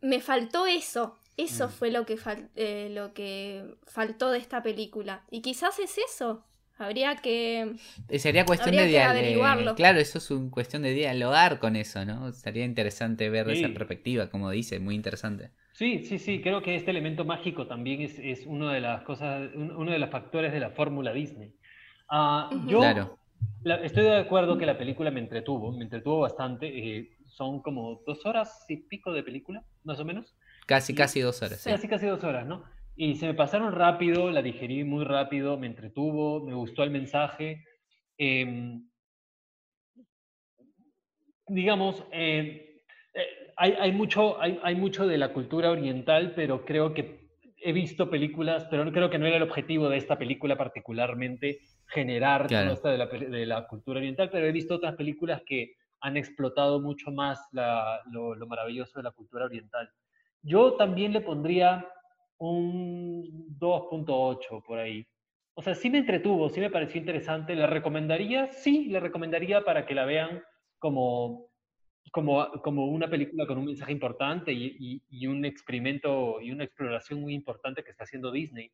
Me 0.00 0.20
faltó 0.20 0.66
eso. 0.66 1.16
Eso 1.36 1.68
Mm. 1.68 1.70
fue 1.70 1.90
lo 1.92 2.04
que, 2.06 2.18
eh, 2.56 2.88
lo 2.90 3.14
que 3.14 3.64
faltó 3.86 4.30
de 4.32 4.38
esta 4.38 4.62
película. 4.64 5.22
Y 5.30 5.42
quizás 5.42 5.78
es 5.78 5.96
eso. 5.96 6.42
Habría 6.80 7.16
que... 7.16 7.74
Eh, 8.08 8.18
Sería 8.18 8.44
cuestión 8.46 8.70
Habría 8.78 9.12
de 9.12 9.28
dialogar. 9.28 9.74
Claro, 9.74 9.98
eso 9.98 10.18
es 10.18 10.30
un 10.30 10.50
cuestión 10.50 10.82
de 10.82 10.92
dialogar 10.94 11.58
con 11.58 11.76
eso, 11.76 12.04
¿no? 12.04 12.32
Sería 12.32 12.64
interesante 12.64 13.28
ver 13.28 13.46
Sí. 13.54 13.62
esa 13.64 13.72
perspectiva, 13.74 14.30
como 14.30 14.50
dice, 14.50 14.80
muy 14.80 14.94
interesante. 14.94 15.50
Sí, 15.72 16.04
sí, 16.04 16.18
sí, 16.18 16.40
creo 16.40 16.62
que 16.62 16.74
este 16.74 16.90
elemento 16.90 17.24
mágico 17.24 17.66
también 17.66 18.00
es, 18.02 18.18
es 18.18 18.46
uno 18.46 18.68
de 18.70 18.80
las 18.80 19.02
cosas, 19.02 19.50
un- 19.54 19.76
uno 19.76 19.92
de 19.92 19.98
los 19.98 20.10
factores 20.10 20.52
de 20.52 20.60
la 20.60 20.70
fórmula 20.70 21.12
Disney. 21.12 21.52
Ah, 22.08 22.50
yo 22.66 22.78
Claro. 22.78 23.18
la- 23.62 23.76
estoy 23.84 24.04
de 24.04 24.16
acuerdo 24.16 24.58
que 24.58 24.66
la 24.66 24.76
película 24.78 25.10
me 25.10 25.20
entretuvo, 25.20 25.72
me 25.72 25.84
entretuvo 25.84 26.20
bastante. 26.20 26.66
eh, 26.66 27.10
son 27.26 27.62
como 27.62 28.02
dos 28.06 28.26
horas 28.26 28.64
y 28.68 28.76
pico 28.78 29.12
de 29.12 29.22
película, 29.22 29.62
más 29.84 29.98
o 30.00 30.04
menos. 30.04 30.34
Casi, 30.66 30.92
Y- 30.92 30.96
casi 30.96 31.20
dos 31.20 31.40
horas. 31.42 31.60
sí. 31.60 31.70
Casi, 31.70 31.88
casi 31.88 32.06
dos 32.06 32.22
horas, 32.24 32.46
¿no? 32.46 32.64
Y 33.02 33.14
se 33.14 33.26
me 33.28 33.32
pasaron 33.32 33.72
rápido, 33.72 34.30
la 34.30 34.42
digerí 34.42 34.84
muy 34.84 35.06
rápido, 35.06 35.56
me 35.56 35.66
entretuvo, 35.66 36.44
me 36.44 36.52
gustó 36.52 36.82
el 36.82 36.90
mensaje. 36.90 37.64
em, 38.18 38.90
digamos, 41.46 42.04
eh, 42.12 42.82
eh, 43.14 43.52
hay, 43.56 43.72
hay 43.80 43.92
mucho, 43.92 44.38
hay, 44.38 44.60
hay 44.62 44.74
mucho 44.74 45.06
de 45.06 45.16
la 45.16 45.32
cultura 45.32 45.70
oriental, 45.70 46.34
pero 46.36 46.66
creo 46.66 46.92
que 46.92 47.30
he 47.62 47.72
visto 47.72 48.10
películas, 48.10 48.66
pero 48.70 48.92
creo 48.92 49.08
que 49.08 49.18
no 49.18 49.26
era 49.26 49.38
el 49.38 49.44
objetivo 49.44 49.88
de 49.88 49.96
esta 49.96 50.18
película 50.18 50.58
particularmente 50.58 51.60
generar 51.86 52.48
Claro. 52.48 52.72
esto 52.72 52.88
de 52.88 52.98
la, 52.98 53.06
de 53.06 53.46
la 53.46 53.66
cultura 53.66 53.98
oriental, 54.00 54.28
pero 54.30 54.44
he 54.46 54.52
visto 54.52 54.74
otras 54.74 54.96
películas 54.96 55.40
que 55.46 55.72
han 56.02 56.18
explotado 56.18 56.82
mucho 56.82 57.10
más 57.10 57.48
la- 57.52 58.02
lo, 58.10 58.34
lo 58.34 58.46
maravilloso 58.46 58.98
de 58.98 59.04
la 59.04 59.10
cultura 59.12 59.46
oriental. 59.46 59.88
Yo 60.42 60.74
también 60.74 61.14
le 61.14 61.22
pondría 61.22 61.86
un 62.40 63.46
2.8 63.58 64.62
por 64.62 64.78
ahí. 64.78 65.06
O 65.54 65.62
sea, 65.62 65.74
sí 65.74 65.90
me 65.90 65.98
entretuvo, 65.98 66.48
sí 66.48 66.60
me 66.60 66.70
pareció 66.70 67.00
interesante. 67.00 67.54
¿La 67.54 67.66
recomendaría? 67.66 68.46
Sí, 68.52 68.86
la 68.88 69.00
recomendaría 69.00 69.62
para 69.62 69.86
que 69.86 69.94
la 69.94 70.06
vean 70.06 70.42
como, 70.78 71.50
como, 72.12 72.50
como 72.62 72.86
una 72.86 73.08
película 73.10 73.46
con 73.46 73.58
un 73.58 73.66
mensaje 73.66 73.92
importante 73.92 74.52
y, 74.52 75.02
y- 75.10 75.26
un 75.26 75.44
experimento 75.44 76.40
y 76.40 76.52
una 76.52 76.64
exploración 76.64 77.20
muy 77.20 77.34
importante 77.34 77.84
que 77.84 77.90
está 77.90 78.04
haciendo 78.04 78.32
Disney, 78.32 78.72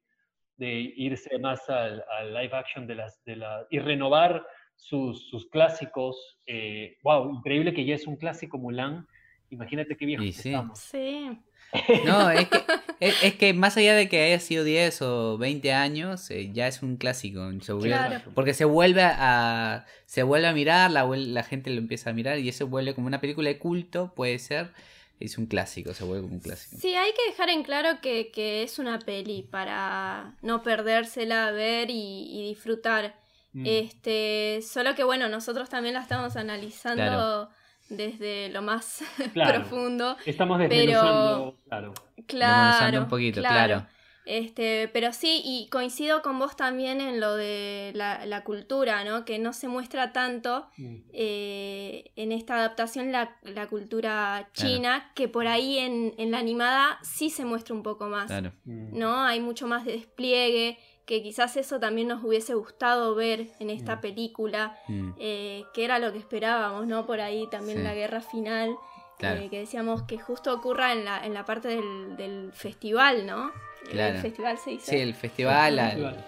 de 0.56 0.72
irse 0.96 1.38
más 1.38 1.68
al, 1.68 2.04
al 2.10 2.34
live 2.34 2.54
action 2.56 2.86
de 2.86 2.94
las, 2.94 3.22
de 3.24 3.36
la, 3.36 3.66
y 3.70 3.78
renovar 3.78 4.46
sus, 4.76 5.28
sus 5.28 5.48
clásicos. 5.50 6.40
Eh, 6.46 6.96
wow, 7.02 7.30
increíble 7.34 7.74
que 7.74 7.84
ya 7.84 7.94
es 7.96 8.06
un 8.06 8.16
clásico 8.16 8.58
Mulan. 8.58 9.06
Imagínate 9.50 9.96
qué 9.96 10.06
viejos 10.06 10.26
sí. 10.34 10.48
estamos. 10.50 10.78
Sí. 10.78 11.38
No, 12.06 12.30
es 12.30 12.48
que, 12.48 12.64
es, 13.00 13.22
es 13.24 13.34
que 13.34 13.52
más 13.52 13.76
allá 13.76 13.94
de 13.96 14.08
que 14.08 14.22
haya 14.22 14.38
sido 14.38 14.62
10 14.62 15.02
o 15.02 15.36
20 15.36 15.72
años, 15.72 16.30
eh, 16.30 16.50
ya 16.52 16.68
es 16.68 16.80
un 16.80 16.96
clásico. 16.96 17.40
se 17.60 17.72
vuelve- 17.72 17.88
Claro. 17.88 18.22
Porque 18.34 18.54
se 18.54 18.64
vuelve 18.64 19.02
a 19.02 19.84
se 20.06 20.22
vuelve 20.22 20.46
a 20.46 20.52
mirar, 20.52 20.90
la, 20.92 21.04
vuel- 21.04 21.32
la 21.32 21.42
gente 21.42 21.70
lo 21.70 21.78
empieza 21.78 22.10
a 22.10 22.12
mirar 22.12 22.38
y 22.38 22.48
eso 22.48 22.68
vuelve 22.68 22.94
como 22.94 23.08
una 23.08 23.20
película 23.20 23.48
de 23.48 23.58
culto, 23.58 24.12
puede 24.14 24.38
ser. 24.38 24.70
Es 25.18 25.38
un 25.38 25.46
clásico, 25.46 25.92
se 25.92 26.04
vuelve 26.04 26.22
como 26.22 26.34
un 26.34 26.40
clásico. 26.40 26.76
Sí, 26.80 26.94
hay 26.94 27.10
que 27.12 27.30
dejar 27.30 27.48
en 27.50 27.62
claro 27.64 28.00
que, 28.00 28.30
que 28.30 28.62
es 28.62 28.78
una 28.78 28.98
peli 29.00 29.42
para 29.42 30.36
no 30.42 30.62
perdérsela, 30.62 31.50
ver 31.50 31.90
y, 31.90 32.28
y 32.30 32.48
disfrutar. 32.48 33.16
Mm. 33.54 33.64
Este, 33.66 34.60
solo 34.62 34.94
que 34.94 35.02
bueno, 35.04 35.28
nosotros 35.28 35.68
también 35.68 35.94
la 35.94 36.02
estamos 36.02 36.36
analizando 36.36 37.02
Claro. 37.02 37.50
Desde 37.88 38.48
lo 38.50 38.62
más 38.62 39.02
Claro. 39.32 39.60
profundo. 39.60 40.16
Estamos 40.26 40.58
Pero- 40.58 40.68
desmenuzando, 40.74 41.56
claro. 41.68 41.94
Desmenuzando 42.16 42.26
Claro, 42.26 43.00
un 43.02 43.08
poquito, 43.08 43.40
claro. 43.40 43.86
Este, 44.28 44.88
pero 44.92 45.12
sí, 45.12 45.40
y 45.44 45.68
coincido 45.70 46.20
con 46.20 46.36
vos 46.40 46.56
también 46.56 47.00
en 47.00 47.20
lo 47.20 47.36
de 47.36 47.92
la, 47.94 48.26
la 48.26 48.42
cultura, 48.42 49.04
¿no? 49.04 49.24
Que 49.24 49.38
no 49.38 49.52
se 49.52 49.68
muestra 49.68 50.12
tanto 50.12 50.66
Mm. 50.78 50.96
eh, 51.12 52.10
en 52.16 52.32
esta 52.32 52.56
adaptación 52.56 53.12
la, 53.12 53.36
la 53.42 53.68
cultura 53.68 54.48
china, 54.52 55.12
que 55.14 55.28
por 55.28 55.46
ahí 55.46 55.78
en, 55.78 56.12
en 56.18 56.32
la 56.32 56.38
animada 56.38 56.98
sí 57.02 57.30
se 57.30 57.44
muestra 57.44 57.72
un 57.76 57.84
poco 57.84 58.08
más. 58.08 58.26
Claro. 58.26 58.52
Mm. 58.64 58.98
¿no? 58.98 59.22
Hay 59.22 59.38
mucho 59.38 59.68
más 59.68 59.84
de 59.84 59.92
despliegue, 59.92 60.76
que 61.06 61.22
quizás 61.22 61.56
eso 61.56 61.78
también 61.80 62.08
nos 62.08 62.22
hubiese 62.24 62.54
gustado 62.54 63.14
ver 63.14 63.46
en 63.60 63.70
esta 63.70 63.96
Mm. 63.96 64.00
película, 64.00 64.78
Mm, 64.88 65.10
eh, 65.18 65.64
que 65.72 65.84
era 65.84 65.98
lo 65.98 66.12
que 66.12 66.18
esperábamos, 66.18 66.86
¿no? 66.86 67.06
Por 67.06 67.20
ahí 67.20 67.46
también 67.50 67.78
Sí. 67.78 67.84
la 67.84 67.94
guerra 67.94 68.20
final, 68.20 68.76
Claro. 69.18 69.40
eh, 69.40 69.48
que 69.48 69.60
decíamos 69.60 70.02
que 70.02 70.18
justo 70.18 70.52
ocurra 70.52 70.92
en 70.92 71.04
la, 71.04 71.24
en 71.24 71.32
la 71.32 71.44
parte 71.44 71.68
del, 71.68 72.16
del 72.16 72.52
festival, 72.52 73.24
¿no? 73.24 73.52
Claro. 73.88 74.16
El 74.16 74.20
festival 74.22 74.58
se 74.58 74.70
dice. 74.70 74.90
Sí, 74.90 74.96
el 74.98 75.14
festival. 75.14 75.78
al- 75.78 75.90
Festival. 75.90 76.24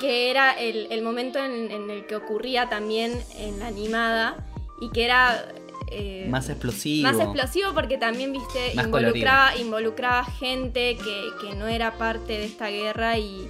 Que 0.00 0.30
era 0.30 0.52
el, 0.52 0.86
el 0.90 1.02
momento 1.02 1.38
en, 1.38 1.70
en 1.70 1.90
el 1.90 2.06
que 2.06 2.16
ocurría 2.16 2.70
también 2.70 3.22
en 3.36 3.58
la 3.60 3.66
animada 3.66 4.36
y 4.80 4.88
que 4.90 5.04
era 5.04 5.44
eh, 5.90 6.26
Más 6.28 6.48
explosivo. 6.48 7.08
más 7.10 7.20
explosivo 7.20 7.70
porque 7.74 7.98
también, 7.98 8.32
viste, 8.32 8.72
Más 8.74 8.84
involucraba, 8.86 9.56
involucraba 9.56 10.24
gente 10.24 10.96
que, 10.96 11.30
que 11.40 11.54
no 11.56 11.66
era 11.68 11.92
parte 11.98 12.32
de 12.34 12.44
esta 12.44 12.68
guerra 12.68 13.18
y, 13.18 13.46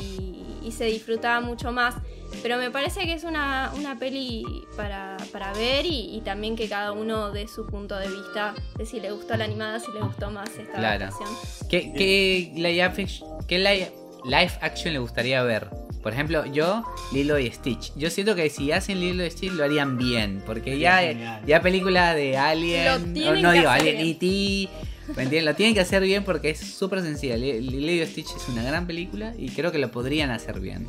y- 0.00 0.58
y 0.66 0.72
se 0.72 0.84
disfrutaba 0.86 1.40
mucho 1.40 1.72
más. 1.72 1.94
Pero 2.42 2.56
me 2.56 2.70
parece 2.70 3.04
que 3.04 3.12
es 3.12 3.24
una, 3.24 3.72
una 3.76 3.98
peli 3.98 4.66
para, 4.76 5.16
para 5.32 5.52
ver 5.52 5.84
y, 5.86 6.16
y 6.16 6.20
también 6.22 6.56
que 6.56 6.68
cada 6.68 6.92
uno 6.92 7.30
dé 7.30 7.46
su 7.46 7.66
punto 7.66 7.96
de 7.96 8.08
vista 8.08 8.54
de 8.78 8.86
si 8.86 8.98
le 9.00 9.12
gustó 9.12 9.36
la 9.36 9.44
animada, 9.44 9.78
si 9.80 9.92
le 9.92 10.00
gustó 10.00 10.30
más 10.30 10.48
esta 10.56 10.78
Claro. 10.78 11.04
adaptación. 11.04 11.28
¿Qué, 11.68 11.92
qué 11.92 12.52
live, 12.54 12.82
action, 12.82 13.28
qué 13.46 13.58
li- 13.58 13.86
live 14.24 14.52
action 14.60 14.92
le 14.94 14.98
gustaría 15.00 15.42
ver? 15.42 15.68
Por 16.02 16.12
ejemplo, 16.12 16.44
yo, 16.46 16.82
Lilo 17.12 17.38
y 17.38 17.50
Stitch. 17.50 17.92
Yo 17.96 18.10
siento 18.10 18.34
que 18.34 18.50
si 18.50 18.72
hacen 18.72 18.98
Lilo 19.00 19.24
y 19.24 19.30
Stitch 19.30 19.52
lo 19.52 19.64
harían 19.64 19.96
bien. 19.98 20.42
Porque 20.44 20.78
ya, 20.78 21.40
ya 21.46 21.62
película 21.62 22.14
de 22.14 22.36
Alien. 22.36 22.84
No, 22.84 23.14
que 23.14 23.32
digo 23.36 23.48
hacer 23.48 23.66
Alien, 23.68 23.96
E.T. 23.98 24.68
¿Me 25.16 25.22
entienden? 25.24 25.44
Lo 25.44 25.54
tienen 25.54 25.74
que 25.74 25.80
hacer 25.80 26.02
bien 26.02 26.24
porque 26.24 26.50
es 26.50 26.58
súper 26.60 27.02
sencilla. 27.02 27.36
Li- 27.36 27.60
Lilo 27.60 28.02
y 28.02 28.06
Stitch 28.06 28.34
es 28.36 28.48
una 28.48 28.62
gran 28.62 28.86
película 28.86 29.32
y 29.38 29.48
creo 29.50 29.70
que 29.70 29.78
lo 29.78 29.90
podrían 29.90 30.30
hacer 30.30 30.58
bien. 30.60 30.86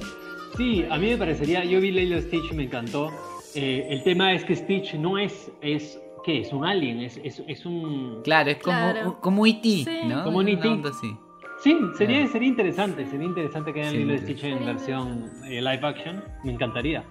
Sí, 0.58 0.86
a 0.90 0.98
mí 0.98 1.08
me 1.10 1.18
parecería, 1.18 1.64
yo 1.64 1.80
vi 1.82 1.92
Lilo 1.92 2.18
y 2.18 2.22
Stitch 2.22 2.52
y 2.52 2.56
me 2.56 2.64
encantó. 2.64 3.12
Eh, 3.56 3.88
el 3.90 4.04
tema 4.04 4.34
es 4.34 4.44
que 4.46 4.56
Stitch 4.56 4.96
no 4.96 5.18
es, 5.20 5.52
es 5.62 6.00
¿qué? 6.26 6.42
Es 6.42 6.54
un 6.54 6.64
alien, 6.66 7.02
es, 7.02 7.20
es, 7.24 7.42
es 7.48 7.66
un... 7.66 8.22
Claro, 8.24 8.50
es 8.52 8.58
como, 8.58 8.78
Claro. 8.78 9.18
como 9.22 9.46
E.T., 9.46 9.62
Sí. 9.64 9.86
¿no? 10.08 10.24
Como 10.24 10.40
un 10.40 10.48
E.T.. 10.50 10.68
así. 10.90 11.16
Sí, 11.64 11.80
sería, 11.98 12.28
sería 12.28 12.48
interesante, 12.50 13.06
sería 13.10 13.26
interesante 13.28 13.72
que 13.74 13.80
hagan 13.82 13.94
Sí, 13.94 13.98
Lilo 14.00 14.16
y. 14.16 14.20
Stitch 14.20 14.44
en 14.44 14.66
versión 14.66 15.32
eh, 15.46 15.62
live 15.62 15.80
action, 15.82 16.24
me 16.44 16.52
encantaría. 16.52 17.04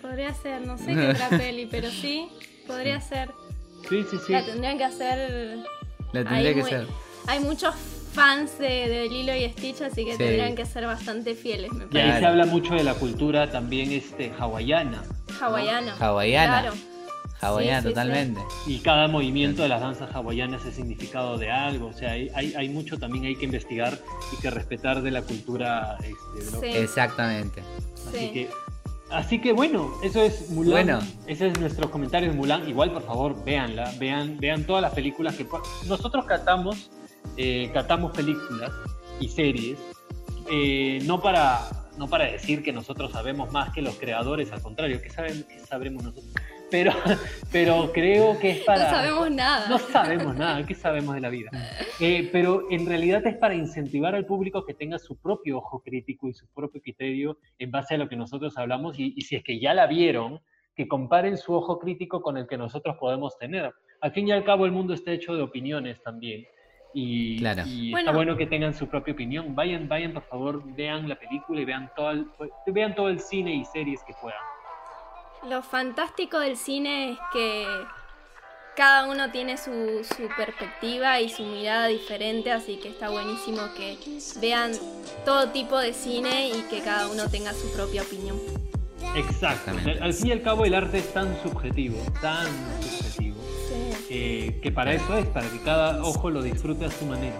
Podría 0.00 0.32
ser, 0.34 0.66
no 0.66 0.78
sé 0.78 0.86
qué 0.94 1.08
otra 1.08 1.28
peli, 1.30 1.66
pero 1.70 1.88
sí, 1.90 2.28
podría 2.66 3.00
ser. 3.00 3.30
Sí, 3.88 4.04
sí, 4.10 4.16
sí. 4.26 4.32
La 4.32 4.44
tendrían 4.44 4.78
que 4.78 4.84
hacer. 4.84 5.58
La 6.12 6.24
tendría 6.24 6.48
Hay 6.50 6.54
que 6.54 6.60
muy- 6.60 6.70
ser. 6.70 6.86
Hay 7.28 7.40
muchos 7.40 7.74
fans 8.12 8.58
de, 8.58 8.88
de 8.88 9.08
Lilo 9.08 9.34
y 9.34 9.48
Stitch, 9.50 9.80
así 9.82 10.04
que 10.04 10.12
Sí. 10.12 10.18
tendrían 10.18 10.54
que 10.54 10.66
ser 10.66 10.86
bastante 10.86 11.34
fieles, 11.34 11.72
me 11.72 11.84
Y 11.84 11.86
ahí 11.86 11.88
parece. 12.08 12.18
se 12.20 12.26
habla 12.26 12.46
mucho 12.46 12.74
de 12.74 12.84
la 12.84 12.94
cultura 12.94 13.50
también 13.50 13.90
este, 13.92 14.32
hawaiana. 14.38 15.02
Hawaiana. 15.40 15.96
Hawaiana. 15.98 16.60
Claro. 16.62 16.76
Hawaiana, 17.42 17.80
Sí, 17.80 17.82
sí, 17.82 17.88
sí. 17.88 17.94
totalmente. 17.94 18.40
Y 18.66 18.78
cada 18.78 19.08
movimiento 19.08 19.62
de 19.62 19.68
las 19.68 19.80
danzas 19.80 20.14
hawaianas 20.14 20.64
es 20.64 20.74
significado 20.74 21.36
de 21.38 21.50
algo. 21.50 21.88
O 21.88 21.92
sea, 21.92 22.12
hay, 22.12 22.28
hay, 22.34 22.54
hay 22.54 22.68
mucho 22.68 22.98
también 22.98 23.24
hay 23.24 23.36
que 23.36 23.44
investigar 23.44 23.98
y 24.32 24.40
que 24.40 24.50
respetar 24.50 25.02
de 25.02 25.10
la 25.10 25.22
cultura. 25.22 25.98
Este, 26.38 26.60
de. 26.60 26.82
Exactamente. 26.82 27.62
Así 28.08 28.18
Sí. 28.18 28.30
que, 28.32 28.50
así 29.10 29.40
que 29.40 29.52
bueno, 29.52 29.90
eso 30.04 30.22
es 30.22 30.50
Mulan. 30.50 30.70
Bueno. 30.72 31.00
Ese 31.26 31.48
es 31.48 31.58
nuestro 31.58 31.90
comentario 31.90 32.30
de 32.30 32.36
Mulan. 32.36 32.68
Igual, 32.68 32.92
por 32.92 33.02
favor, 33.04 33.44
véanla, 33.44 33.92
vean, 33.98 34.38
vean 34.38 34.64
todas 34.64 34.80
las 34.82 34.92
películas 34.94 35.34
que 35.36 35.46
nosotros 35.88 36.24
catamos, 36.26 36.90
eh, 37.36 37.70
catamos 37.74 38.12
películas 38.12 38.70
y 39.20 39.28
series, 39.28 39.78
eh, 40.50 41.00
no 41.04 41.20
para 41.20 41.68
no 41.98 42.08
para 42.08 42.24
decir 42.24 42.62
que 42.62 42.72
nosotros 42.72 43.12
sabemos 43.12 43.52
más 43.52 43.70
que 43.74 43.82
los 43.82 43.96
creadores, 43.96 44.50
al 44.50 44.62
contrario, 44.62 45.02
que 45.02 45.10
saben, 45.10 45.42
que 45.44 45.58
sabremos 45.60 46.02
nosotros. 46.02 46.32
Pero, 46.72 46.92
pero 47.52 47.92
creo 47.92 48.38
que 48.40 48.50
es 48.50 48.58
para. 48.64 48.84
No 48.84 48.90
sabemos 48.90 49.30
nada. 49.30 49.68
No 49.68 49.78
sabemos 49.78 50.34
nada, 50.34 50.66
¿qué 50.66 50.74
sabemos 50.74 51.14
de 51.14 51.20
la 51.20 51.28
vida? 51.28 51.50
Eh, 52.00 52.28
pero 52.32 52.66
en 52.70 52.86
realidad 52.86 53.24
es 53.26 53.36
para 53.36 53.54
incentivar 53.54 54.14
al 54.14 54.26
público 54.26 54.64
que 54.64 54.74
tenga 54.74 54.98
su 54.98 55.16
propio 55.20 55.58
ojo 55.58 55.80
crítico 55.84 56.28
y 56.28 56.34
su 56.34 56.46
propio 56.48 56.80
criterio 56.80 57.38
en 57.58 57.70
base 57.70 57.94
a 57.94 57.98
lo 57.98 58.08
que 58.08 58.16
nosotros 58.16 58.56
hablamos 58.56 58.98
y, 58.98 59.12
y 59.16 59.20
si 59.20 59.36
es 59.36 59.44
que 59.44 59.60
ya 59.60 59.74
la 59.74 59.86
vieron, 59.86 60.40
que 60.74 60.88
comparen 60.88 61.36
su 61.36 61.54
ojo 61.54 61.78
crítico 61.78 62.22
con 62.22 62.36
el 62.38 62.46
que 62.48 62.56
nosotros 62.56 62.96
podemos 62.98 63.36
tener. 63.38 63.70
Al 64.00 64.12
fin 64.12 64.26
y 64.26 64.32
al 64.32 64.42
cabo 64.44 64.64
el 64.66 64.72
mundo 64.72 64.94
está 64.94 65.12
hecho 65.12 65.36
de 65.36 65.42
opiniones 65.42 66.02
también. 66.02 66.44
Y, 66.94 67.38
Claro. 67.38 67.62
y 67.66 67.90
Bueno. 67.90 68.10
está 68.10 68.16
bueno 68.16 68.36
que 68.36 68.46
tengan 68.46 68.74
su 68.74 68.86
propia 68.88 69.14
opinión. 69.14 69.54
Vayan, 69.54 69.88
vayan, 69.88 70.12
por 70.12 70.24
favor, 70.24 70.62
vean 70.74 71.08
la 71.08 71.16
película 71.16 71.60
y 71.60 71.64
vean 71.64 71.90
todo 71.94 72.10
el, 72.10 72.26
vean 72.66 72.94
todo 72.94 73.08
el 73.08 73.20
cine 73.20 73.54
y 73.54 73.64
series 73.66 74.02
que 74.04 74.12
puedan. 74.20 74.40
Lo 75.48 75.62
fantástico 75.62 76.38
del 76.38 76.56
cine 76.56 77.12
es 77.12 77.18
que 77.32 77.66
cada 78.76 79.06
uno 79.10 79.30
tiene 79.32 79.58
su, 79.58 79.70
su 80.04 80.28
perspectiva 80.36 81.20
y 81.20 81.28
su 81.28 81.42
mirada 81.42 81.88
diferente, 81.88 82.52
así 82.52 82.76
que 82.76 82.88
está 82.88 83.10
buenísimo 83.10 83.60
que 83.76 83.98
vean 84.40 84.72
todo 85.24 85.48
tipo 85.48 85.78
de 85.78 85.92
cine 85.92 86.48
y 86.50 86.62
que 86.70 86.80
cada 86.80 87.08
uno 87.08 87.28
tenga 87.28 87.52
su 87.54 87.70
propia 87.72 88.02
opinión. 88.02 88.38
Exactamente. 89.16 89.98
Al 90.00 90.14
fin 90.14 90.28
y 90.28 90.32
al 90.32 90.42
cabo 90.42 90.64
el 90.64 90.74
arte 90.74 90.98
es 90.98 91.12
tan 91.12 91.36
subjetivo, 91.42 91.98
tan 92.20 92.46
subjetivo, 92.80 93.36
Sí. 93.68 94.06
eh, 94.10 94.60
que 94.62 94.70
para 94.70 94.94
eso 94.94 95.16
es, 95.18 95.26
para 95.26 95.48
que 95.48 95.60
cada 95.62 96.02
ojo 96.02 96.30
lo 96.30 96.40
disfrute 96.40 96.84
a 96.86 96.90
su 96.90 97.04
manera. 97.04 97.36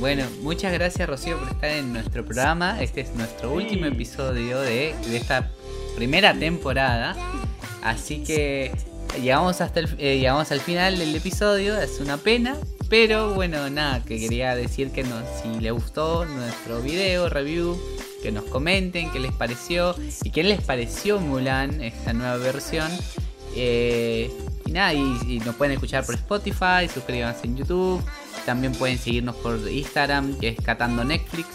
Bueno, 0.00 0.24
muchas 0.42 0.72
gracias 0.72 1.08
Rocío 1.08 1.38
por 1.38 1.48
estar 1.48 1.70
en 1.70 1.92
nuestro 1.94 2.22
programa. 2.24 2.82
Este 2.82 3.00
es 3.02 3.10
nuestro 3.14 3.50
Sí. 3.50 3.56
último 3.56 3.86
episodio 3.86 4.60
de, 4.60 4.94
de 5.06 5.16
esta 5.16 5.48
primera 5.96 6.34
temporada. 6.34 7.16
Así 7.82 8.22
que 8.22 8.72
llegamos 9.20 9.60
hasta 9.60 9.80
el, 9.80 9.88
eh, 9.98 10.18
llegamos 10.18 10.50
al 10.52 10.60
final 10.60 10.98
del 10.98 11.14
episodio. 11.14 11.78
Es 11.78 12.00
una 12.00 12.16
pena. 12.16 12.56
Pero 12.88 13.34
bueno, 13.34 13.68
nada, 13.68 14.02
que 14.02 14.18
quería 14.18 14.54
decir 14.54 14.90
que 14.90 15.02
nos, 15.02 15.22
si 15.42 15.60
les 15.60 15.72
gustó 15.72 16.24
nuestro 16.24 16.80
video, 16.80 17.28
review, 17.28 17.78
que 18.22 18.32
nos 18.32 18.44
comenten 18.44 19.10
qué 19.10 19.20
les 19.20 19.32
pareció 19.32 19.94
y 20.24 20.30
qué 20.30 20.42
les 20.42 20.62
pareció 20.62 21.20
Mulan, 21.20 21.82
esta 21.82 22.14
nueva 22.14 22.38
versión. 22.38 22.90
Eh, 23.54 24.30
y 24.64 24.72
nada, 24.72 24.94
y, 24.94 25.18
y 25.28 25.40
nos 25.40 25.54
pueden 25.56 25.74
escuchar 25.74 26.06
por 26.06 26.14
Spotify, 26.14 26.88
suscríbanse 26.92 27.46
en 27.46 27.56
YouTube. 27.58 28.02
También 28.46 28.72
pueden 28.72 28.96
seguirnos 28.96 29.36
por 29.36 29.58
Instagram, 29.70 30.38
que 30.38 30.48
es 30.48 30.56
Catando 30.56 31.04
Netflix. 31.04 31.48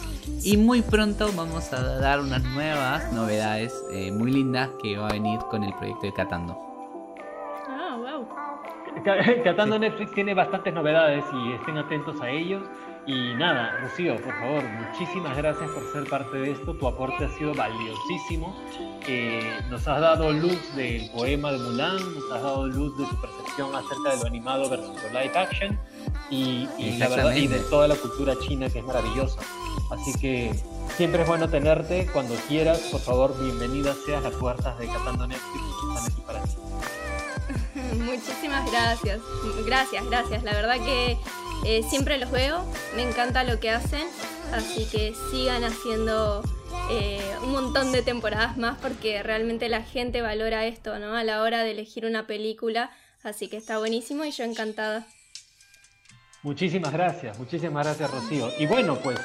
Y 0.43 0.57
muy 0.57 0.81
pronto 0.81 1.29
vamos 1.35 1.71
a 1.73 1.81
dar 1.99 2.19
unas 2.19 2.43
nuevas 2.43 3.11
novedades 3.13 3.73
eh, 3.91 4.11
muy 4.11 4.31
lindas 4.31 4.69
que 4.81 4.97
va 4.97 5.07
a 5.07 5.11
venir 5.11 5.39
con 5.49 5.63
el 5.63 5.73
proyecto 5.73 6.01
de 6.05 6.13
Catando. 6.13 6.57
Ah, 7.69 7.97
wow. 7.97 8.27
Ca- 9.03 9.17
Catando 9.43 9.79
Netflix 9.79 10.11
tiene 10.13 10.33
bastantes 10.33 10.73
novedades 10.73 11.23
y 11.33 11.53
estén 11.53 11.77
atentos 11.77 12.19
a 12.21 12.29
ellos. 12.29 12.63
Y 13.05 13.33
nada, 13.33 13.79
Rocío, 13.81 14.15
por 14.21 14.33
favor, 14.39 14.63
muchísimas 14.63 15.35
gracias 15.35 15.69
por 15.71 15.83
ser 15.91 16.09
parte 16.09 16.37
de 16.37 16.51
esto. 16.51 16.73
Tu 16.73 16.87
aporte 16.87 17.25
ha 17.25 17.29
sido 17.37 17.53
valiosísimo. 17.53 18.55
Eh, 19.05 19.41
nos 19.69 19.85
has 19.89 19.99
dado 19.99 20.31
luz 20.31 20.73
del 20.77 21.09
poema 21.11 21.51
de 21.51 21.57
Mulan, 21.59 21.97
nos 21.97 22.31
has 22.31 22.41
dado 22.41 22.65
luz 22.67 22.97
de 22.97 23.03
tu 23.05 23.19
percepción 23.19 23.75
acerca 23.75 24.11
de 24.11 24.17
lo 24.21 24.25
animado 24.27 24.69
versus 24.69 24.95
lo 25.03 25.19
live 25.19 25.37
action 25.37 25.77
y, 26.29 26.69
y 26.77 26.97
la 26.97 27.09
verdad, 27.09 27.35
y 27.35 27.47
de 27.47 27.59
toda 27.69 27.89
la 27.89 27.95
cultura 27.95 28.35
china 28.39 28.69
que 28.69 28.79
es 28.79 28.85
maravillosa. 28.85 29.41
Así 29.89 30.13
que 30.19 30.53
siempre 30.97 31.21
es 31.21 31.27
bueno 31.27 31.49
tenerte. 31.49 32.07
Cuando 32.11 32.35
quieras, 32.47 32.79
por 32.91 33.01
favor, 33.01 33.37
bienvenida 33.41 33.95
seas. 34.05 34.23
Las 34.23 34.33
puertas 34.33 34.77
de 34.79 34.87
Catando 34.87 35.27
Netflix 35.27 35.63
están 35.89 36.11
aquí 36.11 36.21
para 36.21 36.43
ti. 36.43 36.55
Muchísimas 38.03 38.71
gracias. 38.71 39.19
Gracias, 39.65 40.05
gracias. 40.05 40.43
La 40.43 40.53
verdad 40.53 40.77
que 40.83 41.17
eh, 41.65 41.83
siempre 41.89 42.17
los 42.17 42.31
veo. 42.31 42.65
Me 42.95 43.03
encanta 43.03 43.43
lo 43.43 43.59
que 43.59 43.69
hacen. 43.69 44.07
Así 44.51 44.85
que 44.85 45.13
sigan 45.31 45.63
haciendo 45.63 46.43
eh, 46.91 47.35
un 47.41 47.51
montón 47.51 47.91
de 47.91 48.01
temporadas 48.01 48.57
más 48.57 48.77
porque 48.79 49.23
realmente 49.23 49.69
la 49.69 49.81
gente 49.81 50.21
valora 50.21 50.65
esto, 50.65 50.99
¿no? 50.99 51.15
A 51.15 51.23
la 51.23 51.41
hora 51.41 51.63
de 51.63 51.71
elegir 51.71 52.05
una 52.05 52.27
película. 52.27 52.91
Así 53.23 53.47
que 53.47 53.57
está 53.57 53.77
buenísimo 53.77 54.25
y 54.25 54.31
yo 54.31 54.43
encantada. 54.43 55.07
Muchísimas 56.43 56.91
gracias, 56.91 57.39
muchísimas 57.39 57.85
gracias 57.85 58.11
Rocío. 58.11 58.49
Y 58.59 58.65
bueno, 58.65 58.97
pues 58.97 59.17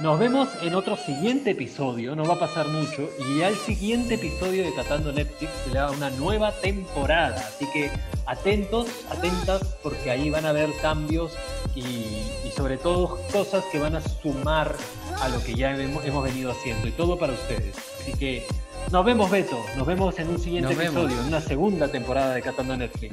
nos 0.00 0.18
vemos 0.18 0.48
en 0.62 0.74
otro 0.74 0.96
siguiente 0.96 1.50
episodio, 1.50 2.16
no 2.16 2.24
va 2.24 2.34
a 2.34 2.38
pasar 2.40 2.68
mucho, 2.68 3.10
y 3.28 3.42
al 3.42 3.54
siguiente 3.54 4.14
episodio 4.14 4.64
de 4.64 4.74
Catando 4.74 5.12
Netflix 5.12 5.52
se 5.62 5.70
le 5.70 5.76
da 5.76 5.90
una 5.90 6.08
nueva 6.08 6.52
temporada. 6.52 7.36
Así 7.36 7.66
que 7.70 7.90
atentos, 8.24 8.88
atentas, 9.10 9.76
porque 9.82 10.10
ahí 10.10 10.30
van 10.30 10.46
a 10.46 10.50
haber 10.50 10.70
cambios 10.80 11.32
y, 11.74 11.80
y 11.82 12.50
sobre 12.56 12.78
todo 12.78 13.18
cosas 13.30 13.62
que 13.70 13.78
van 13.78 13.96
a 13.96 14.00
sumar 14.00 14.74
a 15.20 15.28
lo 15.28 15.42
que 15.42 15.54
ya 15.54 15.76
hemos, 15.76 16.02
hemos 16.06 16.24
venido 16.24 16.50
haciendo, 16.50 16.88
y 16.88 16.92
todo 16.92 17.18
para 17.18 17.34
ustedes. 17.34 17.76
Así 18.00 18.14
que 18.14 18.46
nos 18.90 19.04
vemos 19.04 19.30
Beto, 19.30 19.58
nos 19.76 19.86
vemos 19.86 20.18
en 20.18 20.28
un 20.28 20.38
siguiente 20.38 20.70
Nos 20.70 20.78
vemos. 20.78 20.96
episodio, 20.96 21.20
en 21.20 21.26
una 21.28 21.42
segunda 21.42 21.88
temporada 21.88 22.34
de 22.34 22.40
Catando 22.40 22.74
Netflix. 22.74 23.12